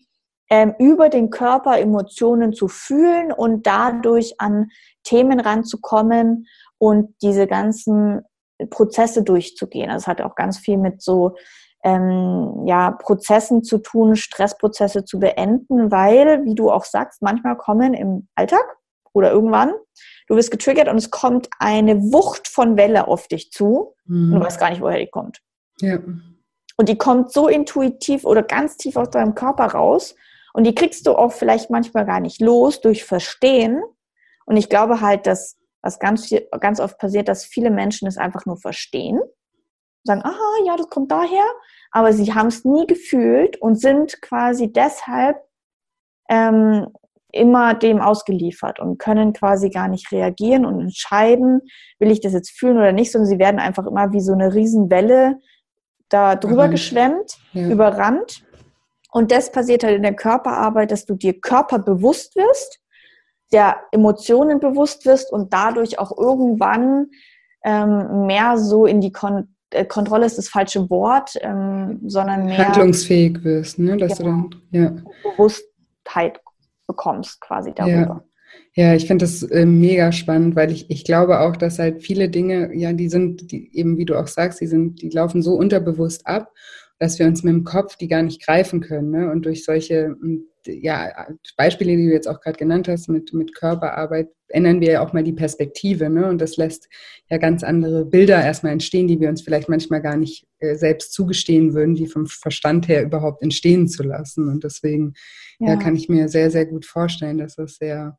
ähm, 0.50 0.74
über 0.78 1.08
den 1.08 1.30
Körper 1.30 1.78
Emotionen 1.78 2.52
zu 2.52 2.68
fühlen 2.68 3.32
und 3.32 3.66
dadurch 3.66 4.40
an 4.40 4.70
Themen 5.04 5.40
ranzukommen 5.40 6.46
und 6.78 7.14
diese 7.22 7.46
ganzen 7.46 8.22
Prozesse 8.70 9.22
durchzugehen. 9.22 9.90
Also 9.90 10.04
es 10.04 10.06
hat 10.06 10.20
auch 10.20 10.34
ganz 10.34 10.58
viel 10.58 10.78
mit 10.78 11.02
so 11.02 11.36
ähm, 11.84 12.64
ja, 12.66 12.90
Prozessen 12.90 13.62
zu 13.62 13.78
tun, 13.78 14.16
Stressprozesse 14.16 15.04
zu 15.04 15.20
beenden, 15.20 15.90
weil, 15.90 16.44
wie 16.44 16.54
du 16.54 16.70
auch 16.70 16.84
sagst, 16.84 17.22
manchmal 17.22 17.56
kommen 17.56 17.94
im 17.94 18.28
Alltag 18.34 18.64
oder 19.12 19.30
irgendwann, 19.30 19.72
du 20.26 20.36
wirst 20.36 20.50
getriggert 20.50 20.88
und 20.88 20.96
es 20.96 21.10
kommt 21.10 21.48
eine 21.58 22.00
Wucht 22.12 22.48
von 22.48 22.76
Welle 22.76 23.08
auf 23.08 23.28
dich 23.28 23.50
zu 23.52 23.94
mhm. 24.06 24.32
und 24.32 24.40
du 24.40 24.46
weißt 24.46 24.60
gar 24.60 24.70
nicht, 24.70 24.80
woher 24.80 24.98
die 24.98 25.10
kommt. 25.10 25.40
Ja. 25.80 25.98
Und 26.76 26.88
die 26.88 26.98
kommt 26.98 27.32
so 27.32 27.48
intuitiv 27.48 28.24
oder 28.24 28.42
ganz 28.42 28.76
tief 28.76 28.96
aus 28.96 29.10
deinem 29.10 29.34
Körper 29.34 29.66
raus 29.66 30.14
und 30.52 30.64
die 30.64 30.74
kriegst 30.74 31.06
du 31.06 31.12
auch 31.12 31.32
vielleicht 31.32 31.70
manchmal 31.70 32.06
gar 32.06 32.20
nicht 32.20 32.40
los 32.40 32.80
durch 32.80 33.04
Verstehen. 33.04 33.82
Und 34.46 34.56
ich 34.56 34.68
glaube 34.68 35.00
halt, 35.00 35.26
dass 35.26 35.57
was 35.82 35.98
ganz, 35.98 36.26
viel, 36.26 36.46
ganz 36.60 36.80
oft 36.80 36.98
passiert, 36.98 37.28
dass 37.28 37.44
viele 37.44 37.70
Menschen 37.70 38.08
es 38.08 38.18
einfach 38.18 38.46
nur 38.46 38.58
verstehen, 38.58 39.20
sagen, 40.04 40.22
aha, 40.24 40.64
ja, 40.66 40.76
das 40.76 40.88
kommt 40.88 41.10
daher, 41.10 41.44
aber 41.90 42.12
sie 42.12 42.34
haben 42.34 42.48
es 42.48 42.64
nie 42.64 42.86
gefühlt 42.86 43.60
und 43.60 43.80
sind 43.80 44.20
quasi 44.22 44.72
deshalb 44.72 45.36
ähm, 46.28 46.88
immer 47.30 47.74
dem 47.74 48.00
ausgeliefert 48.00 48.80
und 48.80 48.98
können 48.98 49.32
quasi 49.32 49.70
gar 49.70 49.88
nicht 49.88 50.10
reagieren 50.12 50.64
und 50.64 50.80
entscheiden, 50.80 51.60
will 51.98 52.10
ich 52.10 52.20
das 52.20 52.32
jetzt 52.32 52.58
fühlen 52.58 52.78
oder 52.78 52.92
nicht, 52.92 53.12
sondern 53.12 53.28
sie 53.28 53.38
werden 53.38 53.60
einfach 53.60 53.86
immer 53.86 54.12
wie 54.12 54.20
so 54.20 54.32
eine 54.32 54.54
Riesenwelle 54.54 55.38
da 56.08 56.36
drüber 56.36 56.68
mhm. 56.68 56.72
geschwemmt, 56.72 57.38
ja. 57.52 57.68
überrannt. 57.68 58.44
Und 59.12 59.30
das 59.30 59.52
passiert 59.52 59.84
halt 59.84 59.96
in 59.96 60.02
der 60.02 60.16
Körperarbeit, 60.16 60.90
dass 60.90 61.04
du 61.04 61.14
dir 61.14 61.38
körperbewusst 61.38 62.34
wirst 62.36 62.80
der 63.52 63.76
Emotionen 63.92 64.60
bewusst 64.60 65.06
wirst 65.06 65.32
und 65.32 65.52
dadurch 65.52 65.98
auch 65.98 66.16
irgendwann 66.16 67.08
ähm, 67.64 68.26
mehr 68.26 68.58
so 68.58 68.86
in 68.86 69.00
die 69.00 69.12
Kon 69.12 69.48
äh, 69.70 69.84
Kontrolle 69.84 70.26
ist 70.26 70.38
das 70.38 70.48
falsche 70.48 70.88
Wort, 70.90 71.34
ähm, 71.42 72.00
sondern 72.06 72.46
mehr 72.46 72.68
handlungsfähig 72.68 73.44
wirst, 73.44 73.78
ne? 73.78 73.96
dass 73.96 74.18
genau, 74.18 74.48
du 74.48 74.58
dann 74.72 74.82
ja. 74.82 75.30
Bewusstheit 75.30 76.40
bekommst 76.86 77.40
quasi 77.40 77.72
darüber. 77.74 78.24
Ja, 78.74 78.86
ja 78.86 78.94
ich 78.94 79.06
finde 79.06 79.24
das 79.24 79.42
äh, 79.42 79.66
mega 79.66 80.10
spannend, 80.12 80.56
weil 80.56 80.72
ich, 80.72 80.90
ich 80.90 81.04
glaube 81.04 81.40
auch, 81.40 81.56
dass 81.56 81.78
halt 81.78 82.02
viele 82.02 82.30
Dinge, 82.30 82.74
ja, 82.74 82.92
die 82.92 83.08
sind, 83.08 83.50
die, 83.52 83.76
eben 83.76 83.98
wie 83.98 84.06
du 84.06 84.18
auch 84.18 84.26
sagst, 84.26 84.60
die 84.60 84.66
sind, 84.66 85.02
die 85.02 85.10
laufen 85.10 85.42
so 85.42 85.54
unterbewusst 85.54 86.26
ab, 86.26 86.50
dass 86.98 87.18
wir 87.18 87.26
uns 87.26 87.42
mit 87.42 87.52
dem 87.52 87.64
Kopf 87.64 87.96
die 87.96 88.08
gar 88.08 88.22
nicht 88.22 88.44
greifen 88.44 88.80
können. 88.80 89.10
Ne? 89.10 89.30
Und 89.30 89.44
durch 89.44 89.64
solche 89.64 90.16
ja, 90.66 91.26
Beispiele, 91.56 91.96
die 91.96 92.06
du 92.06 92.12
jetzt 92.12 92.28
auch 92.28 92.40
gerade 92.40 92.58
genannt 92.58 92.88
hast, 92.88 93.08
mit, 93.08 93.32
mit 93.32 93.54
Körperarbeit, 93.54 94.28
ändern 94.48 94.80
wir 94.80 94.92
ja 94.92 95.00
auch 95.02 95.12
mal 95.12 95.22
die 95.22 95.32
Perspektive. 95.32 96.08
Ne? 96.08 96.26
Und 96.28 96.40
das 96.40 96.56
lässt 96.56 96.88
ja 97.28 97.38
ganz 97.38 97.62
andere 97.62 98.04
Bilder 98.04 98.42
erstmal 98.42 98.72
entstehen, 98.72 99.08
die 99.08 99.20
wir 99.20 99.28
uns 99.28 99.42
vielleicht 99.42 99.68
manchmal 99.68 100.00
gar 100.00 100.16
nicht 100.16 100.46
äh, 100.58 100.74
selbst 100.74 101.12
zugestehen 101.12 101.74
würden, 101.74 101.94
die 101.94 102.06
vom 102.06 102.26
Verstand 102.26 102.88
her 102.88 103.02
überhaupt 103.02 103.42
entstehen 103.42 103.88
zu 103.88 104.02
lassen. 104.02 104.48
Und 104.48 104.64
deswegen 104.64 105.14
ja. 105.58 105.70
ja 105.70 105.76
kann 105.76 105.96
ich 105.96 106.08
mir 106.08 106.28
sehr, 106.28 106.50
sehr 106.50 106.66
gut 106.66 106.86
vorstellen, 106.86 107.38
dass 107.38 107.56
das 107.56 107.76
sehr. 107.76 108.18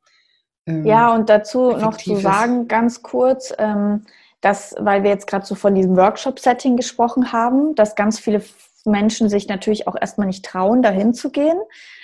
Ähm, 0.66 0.86
ja, 0.86 1.13
und 1.13 1.30
dazu 1.30 1.72
noch 1.72 1.97
zu 1.97 2.16
sagen, 2.18 2.68
ganz 2.68 3.01
kurz, 3.01 3.53
ähm, 3.57 4.05
dass, 4.41 4.76
weil 4.80 5.03
wir 5.03 5.09
jetzt 5.09 5.28
gerade 5.28 5.45
so 5.45 5.55
von 5.55 5.76
diesem 5.76 5.97
Workshop-Setting 5.97 6.78
gesprochen 6.78 7.32
haben, 7.34 7.76
dass 7.76 7.95
ganz 7.95 8.20
viele 8.20 8.41
Menschen 8.89 9.29
sich 9.29 9.47
natürlich 9.47 9.87
auch 9.87 9.95
erstmal 9.99 10.27
nicht 10.27 10.45
trauen, 10.45 10.81
dahin 10.81 11.13
zu 11.13 11.31
gehen. 11.31 11.59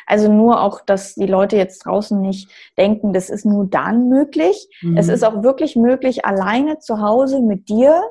Also 0.06 0.32
nur 0.32 0.62
auch, 0.62 0.82
dass 0.82 1.16
die 1.16 1.26
Leute 1.26 1.58
jetzt 1.58 1.86
draußen 1.86 2.20
nicht 2.20 2.50
denken, 2.78 3.14
das 3.14 3.30
ist 3.30 3.46
nur 3.46 3.66
dann 3.66 4.08
möglich. 4.10 4.70
Mhm. 4.82 4.98
Es 4.98 5.08
ist 5.08 5.24
auch 5.24 5.44
wirklich 5.44 5.76
möglich, 5.76 6.26
alleine 6.26 6.80
zu 6.80 7.02
Hause 7.02 7.42
mit 7.42 7.70
dir 7.70 8.02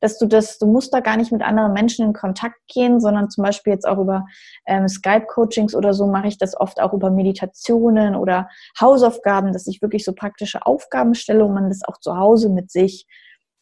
dass 0.00 0.18
du 0.18 0.26
das, 0.26 0.58
du 0.58 0.66
musst 0.66 0.92
da 0.92 1.00
gar 1.00 1.16
nicht 1.16 1.30
mit 1.30 1.42
anderen 1.42 1.72
Menschen 1.72 2.06
in 2.06 2.12
Kontakt 2.12 2.56
gehen, 2.68 3.00
sondern 3.00 3.30
zum 3.30 3.44
Beispiel 3.44 3.72
jetzt 3.72 3.86
auch 3.86 3.98
über 3.98 4.26
ähm, 4.66 4.88
Skype-Coachings 4.88 5.74
oder 5.74 5.94
so 5.94 6.06
mache 6.06 6.28
ich 6.28 6.38
das 6.38 6.58
oft 6.58 6.80
auch 6.80 6.92
über 6.92 7.10
Meditationen 7.10 8.16
oder 8.16 8.48
Hausaufgaben, 8.80 9.52
dass 9.52 9.66
ich 9.66 9.82
wirklich 9.82 10.04
so 10.04 10.14
praktische 10.14 10.64
Aufgaben 10.64 11.14
stelle 11.14 11.44
und 11.44 11.54
man 11.54 11.68
das 11.68 11.82
auch 11.84 11.98
zu 11.98 12.16
Hause 12.16 12.48
mit 12.48 12.70
sich 12.70 13.06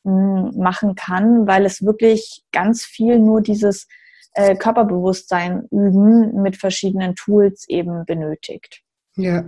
hm, 0.05 0.53
machen 0.57 0.95
kann, 0.95 1.47
weil 1.47 1.67
es 1.67 1.85
wirklich 1.85 2.45
ganz 2.53 2.85
viel 2.85 3.19
nur 3.19 3.41
dieses 3.41 3.89
äh, 4.35 4.57
Körperbewusstsein 4.57 5.67
üben 5.71 6.43
mit 6.43 6.57
verschiedenen 6.57 7.15
Tools 7.15 7.69
eben 7.69 8.05
benötigt. 8.07 8.83
Ja, 9.17 9.45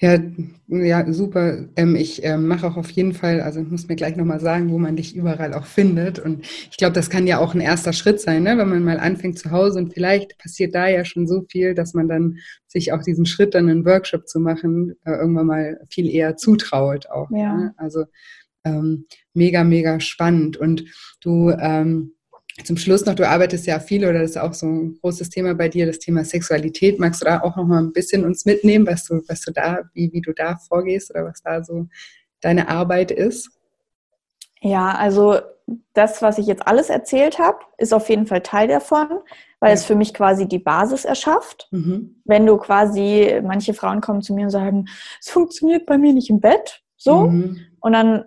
ja, 0.00 0.18
ja, 0.66 1.12
super. 1.12 1.66
Ähm, 1.76 1.94
ich 1.94 2.24
ähm, 2.24 2.48
mache 2.48 2.66
auch 2.66 2.76
auf 2.76 2.90
jeden 2.90 3.14
Fall, 3.14 3.40
also 3.40 3.60
ich 3.60 3.68
muss 3.68 3.86
mir 3.86 3.94
gleich 3.94 4.16
nochmal 4.16 4.40
sagen, 4.40 4.70
wo 4.70 4.78
man 4.78 4.96
dich 4.96 5.14
überall 5.14 5.54
auch 5.54 5.66
findet. 5.66 6.18
Und 6.18 6.44
ich 6.70 6.76
glaube, 6.76 6.94
das 6.94 7.10
kann 7.10 7.28
ja 7.28 7.38
auch 7.38 7.54
ein 7.54 7.60
erster 7.60 7.92
Schritt 7.92 8.20
sein, 8.20 8.42
ne? 8.42 8.58
wenn 8.58 8.68
man 8.68 8.82
mal 8.82 8.98
anfängt 8.98 9.38
zu 9.38 9.52
Hause 9.52 9.78
und 9.78 9.94
vielleicht 9.94 10.36
passiert 10.38 10.74
da 10.74 10.88
ja 10.88 11.04
schon 11.04 11.28
so 11.28 11.44
viel, 11.48 11.74
dass 11.74 11.94
man 11.94 12.08
dann 12.08 12.38
sich 12.66 12.92
auch 12.92 13.02
diesen 13.02 13.24
Schritt, 13.24 13.54
dann 13.54 13.68
einen 13.68 13.86
Workshop 13.86 14.26
zu 14.26 14.40
machen, 14.40 14.94
äh, 15.04 15.12
irgendwann 15.12 15.46
mal 15.46 15.80
viel 15.88 16.10
eher 16.10 16.36
zutraut 16.36 17.06
auch. 17.08 17.30
Ja. 17.30 17.56
Ne? 17.56 17.74
Also 17.76 18.04
ähm, 18.64 19.06
mega, 19.32 19.62
mega 19.62 20.00
spannend. 20.00 20.56
Und 20.56 20.84
du 21.20 21.50
ähm, 21.50 22.13
zum 22.62 22.76
Schluss 22.76 23.04
noch, 23.04 23.14
du 23.14 23.28
arbeitest 23.28 23.66
ja 23.66 23.80
viel 23.80 24.04
oder 24.04 24.20
das 24.20 24.30
ist 24.30 24.36
auch 24.36 24.54
so 24.54 24.66
ein 24.66 24.98
großes 25.00 25.28
Thema 25.28 25.54
bei 25.54 25.68
dir, 25.68 25.86
das 25.86 25.98
Thema 25.98 26.24
Sexualität. 26.24 27.00
Magst 27.00 27.20
du 27.20 27.24
da 27.24 27.40
auch 27.40 27.56
noch 27.56 27.64
mal 27.64 27.82
ein 27.82 27.92
bisschen 27.92 28.24
uns 28.24 28.44
mitnehmen, 28.44 28.86
was 28.86 29.04
du, 29.04 29.22
was 29.26 29.40
du 29.40 29.52
da, 29.52 29.82
wie, 29.92 30.12
wie 30.12 30.20
du 30.20 30.32
da 30.32 30.56
vorgehst 30.56 31.10
oder 31.10 31.24
was 31.24 31.42
da 31.42 31.64
so 31.64 31.88
deine 32.40 32.68
Arbeit 32.68 33.10
ist? 33.10 33.50
Ja, 34.60 34.92
also 34.92 35.40
das, 35.94 36.22
was 36.22 36.38
ich 36.38 36.46
jetzt 36.46 36.66
alles 36.66 36.90
erzählt 36.90 37.38
habe, 37.38 37.58
ist 37.78 37.92
auf 37.92 38.08
jeden 38.08 38.26
Fall 38.26 38.42
Teil 38.42 38.68
davon, 38.68 39.08
weil 39.60 39.70
ja. 39.70 39.74
es 39.74 39.84
für 39.84 39.96
mich 39.96 40.14
quasi 40.14 40.46
die 40.46 40.58
Basis 40.58 41.04
erschafft. 41.04 41.68
Mhm. 41.72 42.22
Wenn 42.24 42.46
du 42.46 42.56
quasi, 42.58 43.40
manche 43.42 43.74
Frauen 43.74 44.00
kommen 44.00 44.22
zu 44.22 44.32
mir 44.32 44.44
und 44.44 44.50
sagen, 44.50 44.86
es 45.20 45.30
funktioniert 45.30 45.86
bei 45.86 45.98
mir 45.98 46.12
nicht 46.12 46.30
im 46.30 46.40
Bett, 46.40 46.82
so. 46.96 47.28
Mhm. 47.28 47.60
Und 47.80 47.92
dann 47.92 48.24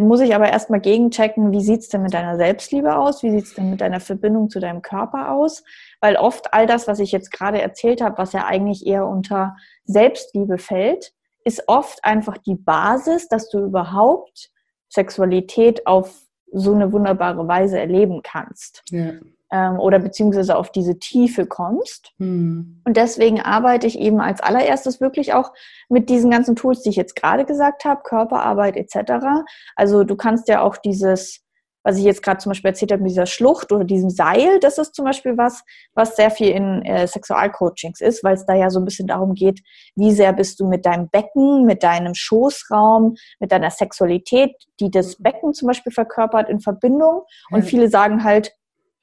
muss 0.00 0.20
ich 0.20 0.34
aber 0.34 0.48
erstmal 0.48 0.80
gegenchecken, 0.80 1.52
wie 1.52 1.60
sieht's 1.60 1.88
denn 1.88 2.02
mit 2.02 2.14
deiner 2.14 2.36
Selbstliebe 2.36 2.96
aus? 2.96 3.22
Wie 3.22 3.30
sieht's 3.30 3.54
denn 3.54 3.70
mit 3.70 3.80
deiner 3.80 4.00
Verbindung 4.00 4.48
zu 4.50 4.60
deinem 4.60 4.82
Körper 4.82 5.32
aus? 5.32 5.64
Weil 6.00 6.16
oft 6.16 6.54
all 6.54 6.66
das, 6.66 6.88
was 6.88 6.98
ich 6.98 7.12
jetzt 7.12 7.30
gerade 7.30 7.60
erzählt 7.60 8.00
habe, 8.00 8.18
was 8.18 8.32
ja 8.32 8.46
eigentlich 8.46 8.86
eher 8.86 9.06
unter 9.06 9.56
Selbstliebe 9.84 10.58
fällt, 10.58 11.12
ist 11.44 11.64
oft 11.66 12.04
einfach 12.04 12.38
die 12.38 12.54
Basis, 12.54 13.28
dass 13.28 13.48
du 13.48 13.58
überhaupt 13.58 14.50
Sexualität 14.88 15.86
auf 15.86 16.22
so 16.52 16.74
eine 16.74 16.92
wunderbare 16.92 17.48
Weise 17.48 17.78
erleben 17.78 18.20
kannst. 18.22 18.82
Ja 18.90 19.12
ähm, 19.52 19.78
oder 19.78 19.98
beziehungsweise 19.98 20.56
auf 20.56 20.72
diese 20.72 20.98
Tiefe 20.98 21.46
kommst. 21.46 22.12
Mhm. 22.18 22.80
Und 22.84 22.96
deswegen 22.96 23.40
arbeite 23.40 23.86
ich 23.86 23.98
eben 23.98 24.20
als 24.20 24.40
allererstes 24.40 25.00
wirklich 25.00 25.34
auch 25.34 25.52
mit 25.88 26.08
diesen 26.08 26.30
ganzen 26.30 26.56
Tools, 26.56 26.82
die 26.82 26.90
ich 26.90 26.96
jetzt 26.96 27.14
gerade 27.14 27.44
gesagt 27.44 27.84
habe, 27.84 28.02
Körperarbeit 28.02 28.76
etc. 28.76 29.44
Also 29.76 30.02
du 30.04 30.16
kannst 30.16 30.48
ja 30.48 30.62
auch 30.62 30.76
dieses 30.76 31.42
was 31.84 31.98
ich 31.98 32.04
jetzt 32.04 32.22
gerade 32.22 32.38
zum 32.38 32.50
Beispiel 32.50 32.68
erzählt 32.68 32.92
habe 32.92 33.02
mit 33.02 33.10
dieser 33.10 33.26
Schlucht 33.26 33.72
oder 33.72 33.84
diesem 33.84 34.10
Seil, 34.10 34.60
das 34.60 34.78
ist 34.78 34.94
zum 34.94 35.04
Beispiel 35.04 35.36
was, 35.36 35.64
was 35.94 36.16
sehr 36.16 36.30
viel 36.30 36.50
in 36.50 36.82
äh, 36.82 37.06
Sexualcoachings 37.06 38.00
ist, 38.00 38.22
weil 38.22 38.34
es 38.34 38.46
da 38.46 38.54
ja 38.54 38.70
so 38.70 38.78
ein 38.78 38.84
bisschen 38.84 39.08
darum 39.08 39.34
geht, 39.34 39.60
wie 39.96 40.12
sehr 40.12 40.32
bist 40.32 40.60
du 40.60 40.68
mit 40.68 40.86
deinem 40.86 41.08
Becken, 41.08 41.64
mit 41.64 41.82
deinem 41.82 42.14
Schoßraum, 42.14 43.16
mit 43.40 43.50
deiner 43.50 43.70
Sexualität, 43.70 44.54
die 44.80 44.90
das 44.90 45.16
Becken 45.16 45.54
zum 45.54 45.68
Beispiel 45.68 45.92
verkörpert, 45.92 46.48
in 46.48 46.60
Verbindung. 46.60 47.22
Und 47.50 47.64
viele 47.64 47.88
sagen 47.88 48.22
halt, 48.22 48.52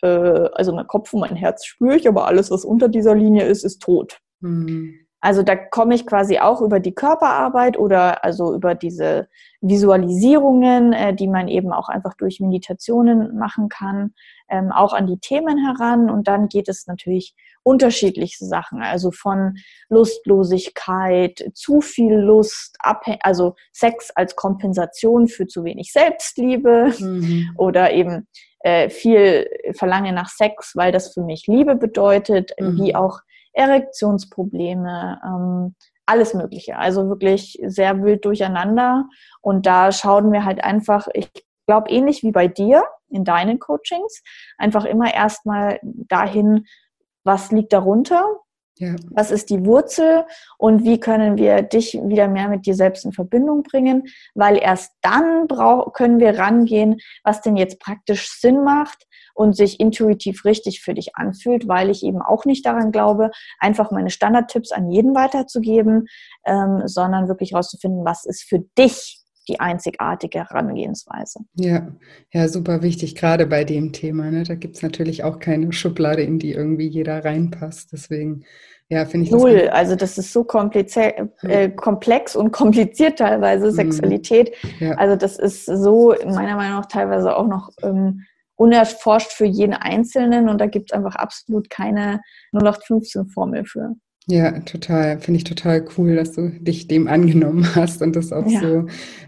äh, 0.02 0.50
also 0.54 0.74
mein 0.74 0.88
Kopf 0.88 1.14
und 1.14 1.22
mein 1.22 1.36
Herz 1.36 1.66
spüre 1.66 1.96
ich, 1.96 2.08
aber 2.08 2.28
alles, 2.28 2.52
was 2.52 2.66
unter 2.66 2.88
dieser 2.88 3.16
Linie 3.16 3.46
ist, 3.46 3.64
ist 3.64 3.82
tot. 3.82 4.20
Mhm. 4.42 4.96
Also 5.22 5.44
da 5.44 5.56
komme 5.56 5.96
ich 5.96 6.06
quasi 6.06 6.40
auch 6.40 6.62
über 6.62 6.80
die 6.80 6.94
Körperarbeit 6.94 7.78
oder 7.78 8.24
also 8.24 8.54
über 8.54 8.74
diese 8.74 9.28
Visualisierungen, 9.60 10.94
äh, 10.94 11.14
die 11.14 11.28
man 11.28 11.50
eben 11.50 11.74
auch 11.74 11.90
einfach 11.90 12.14
durch 12.16 12.40
Meditationen 12.40 13.38
machen 13.38 13.68
kann, 13.68 14.14
ähm, 14.50 14.72
auch 14.72 14.94
an 14.94 15.08
die 15.08 15.20
Themen 15.20 15.58
heran. 15.58 16.10
Und 16.10 16.30
dann 16.30 16.48
geht 16.48 16.70
es 16.70 16.88
natürlich 16.88 17.36
unterschiedlichste 17.70 18.46
Sachen, 18.46 18.82
also 18.82 19.12
von 19.12 19.56
Lustlosigkeit, 19.90 21.52
zu 21.54 21.82
viel 21.82 22.16
Lust, 22.16 22.78
also 23.22 23.56
Sex 23.72 24.10
als 24.16 24.36
Kompensation 24.36 25.28
für 25.28 25.46
zu 25.46 25.64
wenig 25.64 25.92
Selbstliebe 25.92 26.92
mhm. 26.98 27.52
oder 27.58 27.94
eben 27.94 28.28
äh, 28.62 28.90
viel 28.90 29.48
verlange 29.74 30.14
nach 30.14 30.30
Sex, 30.30 30.72
weil 30.76 30.92
das 30.92 31.14
für 31.14 31.22
mich 31.22 31.46
Liebe 31.46 31.76
bedeutet, 31.76 32.52
mhm. 32.60 32.78
wie 32.78 32.96
auch 32.96 33.20
Erektionsprobleme, 33.54 35.22
ähm, 35.24 35.76
alles 36.08 36.34
Mögliche. 36.34 36.78
Also 36.78 37.08
wirklich 37.08 37.60
sehr 37.66 38.02
wild 38.02 38.26
durcheinander. 38.26 39.06
Und 39.42 39.68
da 39.68 39.92
schauen 39.92 40.32
wir 40.32 40.44
halt 40.44 40.64
einfach, 40.64 41.08
ich 41.14 41.30
glaube, 41.68 41.92
ähnlich 41.92 42.24
wie 42.24 42.32
bei 42.32 42.48
dir 42.48 42.84
in 43.10 43.24
deinen 43.24 43.60
Coachings, 43.60 44.24
einfach 44.58 44.86
immer 44.86 45.14
erstmal 45.14 45.80
dahin, 45.84 46.66
was 47.30 47.52
liegt 47.52 47.74
darunter, 47.74 48.26
ja. 48.80 48.96
Was 49.10 49.30
ist 49.30 49.50
die 49.50 49.66
Wurzel 49.66 50.24
und 50.58 50.86
wie 50.86 51.02
können 51.02 51.38
wir 51.38 51.64
dich 51.64 52.00
wieder 52.02 52.30
mehr 52.30 52.48
mit 52.48 52.66
dir 52.66 52.76
selbst 52.76 53.04
in 53.04 53.12
Verbindung 53.12 53.62
bringen? 53.62 54.08
Weil 54.36 54.58
erst 54.58 54.94
dann 55.02 55.48
brauch, 55.48 55.92
können 55.92 56.22
wir 56.22 56.40
rangehen, 56.40 57.02
was 57.26 57.42
denn 57.42 57.58
jetzt 57.58 57.82
praktisch 57.82 58.30
Sinn 58.40 58.64
macht 58.64 59.06
und 59.34 59.54
sich 59.54 59.82
intuitiv 59.82 60.46
richtig 60.46 60.82
für 60.82 60.94
dich 60.94 61.18
anfühlt, 61.18 61.68
weil 61.68 61.90
ich 61.90 62.04
eben 62.04 62.22
auch 62.22 62.46
nicht 62.46 62.66
daran 62.66 62.94
glaube, 62.94 63.32
einfach 63.60 63.92
meine 63.92 64.10
Standardtipps 64.12 64.72
an 64.72 64.90
jeden 64.90 65.14
weiterzugeben, 65.14 66.08
ähm, 66.46 66.84
sondern 66.86 67.28
wirklich 67.28 67.52
herauszufinden, 67.52 68.06
was 68.06 68.24
ist 68.24 68.44
für 68.44 68.60
dich 68.78 69.19
die 69.50 69.60
einzigartige 69.60 70.40
Herangehensweise. 70.40 71.40
Ja, 71.56 71.88
ja, 72.32 72.48
super 72.48 72.82
wichtig, 72.82 73.16
gerade 73.16 73.46
bei 73.48 73.64
dem 73.64 73.92
Thema. 73.92 74.30
Ne? 74.32 74.44
Da 74.44 74.56
gibt 74.56 74.78
es 74.78 74.84
natürlich 74.84 75.24
auch 75.24 75.40
keine 75.40 75.74
Schublade, 75.74 76.22
in 76.22 76.40
die 76.40 76.52
irgendwie 76.52 76.88
jeder 76.88 77.26
reinpasst. 77.26 77.92
Deswegen, 77.92 78.46
ja, 78.88 79.06
finde 79.06 79.26
ich 79.26 79.32
Null. 79.32 79.66
Das 79.66 79.74
also 79.74 79.96
das 79.96 80.18
ist 80.18 80.32
so 80.32 80.46
äh, 80.48 81.70
komplex 81.70 82.36
und 82.36 82.52
kompliziert 82.52 83.20
teilweise, 83.20 83.68
mhm. 83.68 83.72
Sexualität. 83.72 84.56
Ja. 84.80 84.92
Also 84.94 85.16
das 85.16 85.38
ist 85.38 85.66
so 85.66 86.16
meiner 86.26 86.56
Meinung 86.56 86.80
nach 86.80 86.88
teilweise 86.88 87.36
auch 87.36 87.48
noch 87.48 87.72
ähm, 87.82 88.26
unerforscht 88.56 89.32
für 89.32 89.46
jeden 89.46 89.74
Einzelnen 89.74 90.50
und 90.50 90.60
da 90.60 90.68
gibt 90.68 90.92
es 90.92 90.96
einfach 90.96 91.16
absolut 91.16 91.70
keine 91.70 92.22
0815-Formel 92.54 93.66
für. 93.66 93.96
Ja, 94.30 94.60
total. 94.60 95.20
Finde 95.20 95.40
ich 95.40 95.44
total 95.44 95.84
cool, 95.98 96.16
dass 96.16 96.34
du 96.34 96.50
dich 96.50 96.88
dem 96.88 97.08
angenommen 97.08 97.76
hast 97.76 98.02
und 98.04 98.16
das 98.16 98.32
auf 98.32 98.50
ja. 98.52 98.60
so 98.62 98.86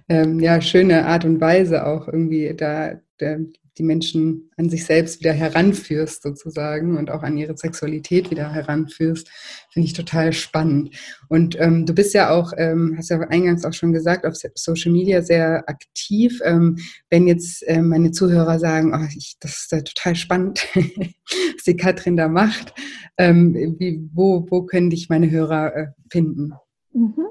ähm, 0.07 0.39
ja, 0.39 0.61
schöne 0.61 1.05
Art 1.07 1.25
und 1.25 1.41
Weise 1.41 1.87
auch 1.87 2.07
irgendwie 2.07 2.53
da, 2.55 3.01
da 3.17 3.37
die 3.77 3.83
Menschen 3.83 4.51
an 4.57 4.69
sich 4.69 4.85
selbst 4.85 5.19
wieder 5.19 5.33
heranführst 5.33 6.23
sozusagen 6.23 6.97
und 6.97 7.09
auch 7.09 7.23
an 7.23 7.37
ihre 7.37 7.55
Sexualität 7.55 8.29
wieder 8.29 8.51
heranführst, 8.51 9.29
finde 9.69 9.85
ich 9.85 9.93
total 9.93 10.33
spannend. 10.33 10.95
Und 11.29 11.59
ähm, 11.59 11.85
du 11.85 11.93
bist 11.93 12.13
ja 12.13 12.31
auch, 12.31 12.53
ähm, 12.57 12.95
hast 12.97 13.09
ja 13.09 13.19
eingangs 13.19 13.65
auch 13.65 13.73
schon 13.73 13.93
gesagt, 13.93 14.25
auf 14.25 14.35
Social 14.55 14.91
Media 14.91 15.21
sehr 15.21 15.67
aktiv. 15.69 16.39
Ähm, 16.43 16.77
wenn 17.09 17.27
jetzt 17.27 17.63
ähm, 17.67 17.87
meine 17.87 18.11
Zuhörer 18.11 18.59
sagen, 18.59 18.93
oh, 18.93 19.07
ich, 19.15 19.37
das 19.39 19.51
ist 19.51 19.71
ja 19.71 19.81
total 19.81 20.15
spannend, 20.15 20.67
was 20.75 21.63
die 21.65 21.77
Katrin 21.77 22.17
da 22.17 22.27
macht, 22.27 22.73
ähm, 23.17 23.53
wie, 23.79 24.09
wo, 24.13 24.45
wo 24.49 24.63
können 24.63 24.89
dich 24.89 25.09
meine 25.09 25.29
Hörer 25.31 25.75
äh, 25.75 25.87
finden? 26.09 26.53
Mhm. 26.93 27.27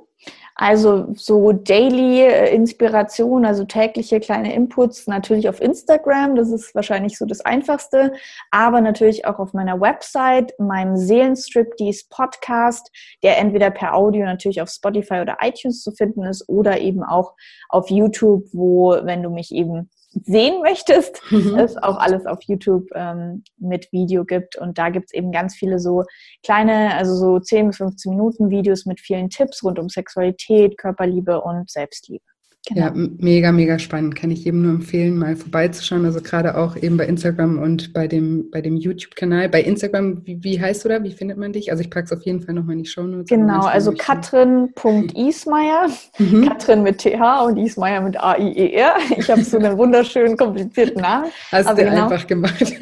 Also 0.63 1.07
so 1.15 1.53
Daily 1.53 2.21
äh, 2.21 2.55
Inspiration, 2.55 3.47
also 3.47 3.65
tägliche 3.65 4.21
kleine 4.21 4.55
Inputs 4.55 5.07
natürlich 5.07 5.49
auf 5.49 5.59
Instagram, 5.59 6.37
das 6.37 6.51
ist 6.51 6.75
wahrscheinlich 6.75 7.17
so 7.17 7.25
das 7.25 7.41
Einfachste, 7.41 8.13
aber 8.51 8.83
natürlich 8.83 9.25
auch 9.25 9.39
auf 9.39 9.55
meiner 9.55 9.81
Website, 9.81 10.53
meinem 10.59 10.99
Seelenstrip, 10.99 11.79
dies 11.79 12.07
Podcast, 12.11 12.91
der 13.23 13.39
entweder 13.39 13.71
per 13.71 13.95
Audio 13.95 14.27
natürlich 14.27 14.61
auf 14.61 14.69
Spotify 14.69 15.23
oder 15.23 15.39
iTunes 15.41 15.83
zu 15.83 15.93
finden 15.93 16.25
ist 16.25 16.47
oder 16.47 16.79
eben 16.79 17.05
auch 17.05 17.33
auf 17.71 17.89
YouTube, 17.89 18.45
wo, 18.53 18.99
wenn 19.03 19.23
du 19.23 19.31
mich 19.31 19.55
eben 19.55 19.89
sehen 20.11 20.61
möchtest, 20.63 21.21
mhm. 21.31 21.59
es 21.59 21.77
auch 21.77 21.99
alles 21.99 22.27
auf 22.27 22.39
YouTube 22.43 22.89
ähm, 22.95 23.45
mit 23.59 23.91
Video 23.93 24.25
gibt. 24.25 24.57
Und 24.57 24.79
da 24.79 24.91
gibt 24.91 25.07
es 25.07 25.15
eben 25.15 25.33
ganz 25.33 25.55
viele 25.55 25.79
so 25.79 26.05
kleine, 26.45 26.95
also 26.95 27.15
so 27.15 27.39
10 27.39 27.69
bis 27.69 27.77
15 27.79 28.11
Minuten 28.11 28.51
Videos 28.51 28.87
mit 28.87 29.01
vielen 29.01 29.31
Tipps 29.31 29.63
rund 29.63 29.79
um 29.79 29.89
Sexualität, 29.89 30.79
Körperliebe 30.79 31.41
und 31.41 31.71
Selbstliebe. 31.71 32.30
Genau. 32.69 32.83
Ja, 32.83 32.93
mega, 32.95 33.53
mega 33.53 33.79
spannend. 33.79 34.17
Kann 34.17 34.31
ich 34.31 34.45
jedem 34.45 34.61
nur 34.63 34.73
empfehlen, 34.73 35.17
mal 35.17 35.35
vorbeizuschauen. 35.35 36.05
Also 36.05 36.21
gerade 36.21 36.59
auch 36.59 36.77
eben 36.77 36.99
bei 36.99 37.07
Instagram 37.07 37.59
und 37.59 37.95
bei 37.95 38.07
dem, 38.07 38.51
bei 38.51 38.61
dem 38.61 38.77
YouTube-Kanal. 38.77 39.49
Bei 39.49 39.63
Instagram, 39.63 40.27
wie, 40.27 40.45
wie 40.45 40.61
heißt 40.61 40.85
du 40.85 40.91
da? 40.91 41.03
Wie 41.03 41.11
findet 41.11 41.39
man 41.39 41.55
dich? 41.55 41.71
Also 41.71 41.83
ich 41.83 41.91
packe 41.91 42.05
es 42.05 42.13
auf 42.13 42.23
jeden 42.23 42.43
Fall 42.43 42.55
nochmal 42.55 42.75
in 42.75 42.83
die 42.83 42.89
Show 42.89 43.03
Notes. 43.03 43.31
Genau, 43.31 43.63
also 43.63 43.93
Katrin.ismeier. 43.93 45.89
Mhm. 46.19 46.49
Katrin 46.49 46.83
mit 46.83 46.99
TH 46.99 47.47
und 47.47 47.57
Ismeier 47.57 48.03
mit 48.03 48.21
A-I-E-R. 48.21 48.95
Ich 49.17 49.31
habe 49.31 49.43
so 49.43 49.57
einen 49.57 49.79
wunderschönen, 49.79 50.37
komplizierten 50.37 51.01
Namen. 51.01 51.31
Hast 51.51 51.71
du 51.71 51.77
genau. 51.77 52.09
einfach 52.09 52.27
gemacht. 52.27 52.77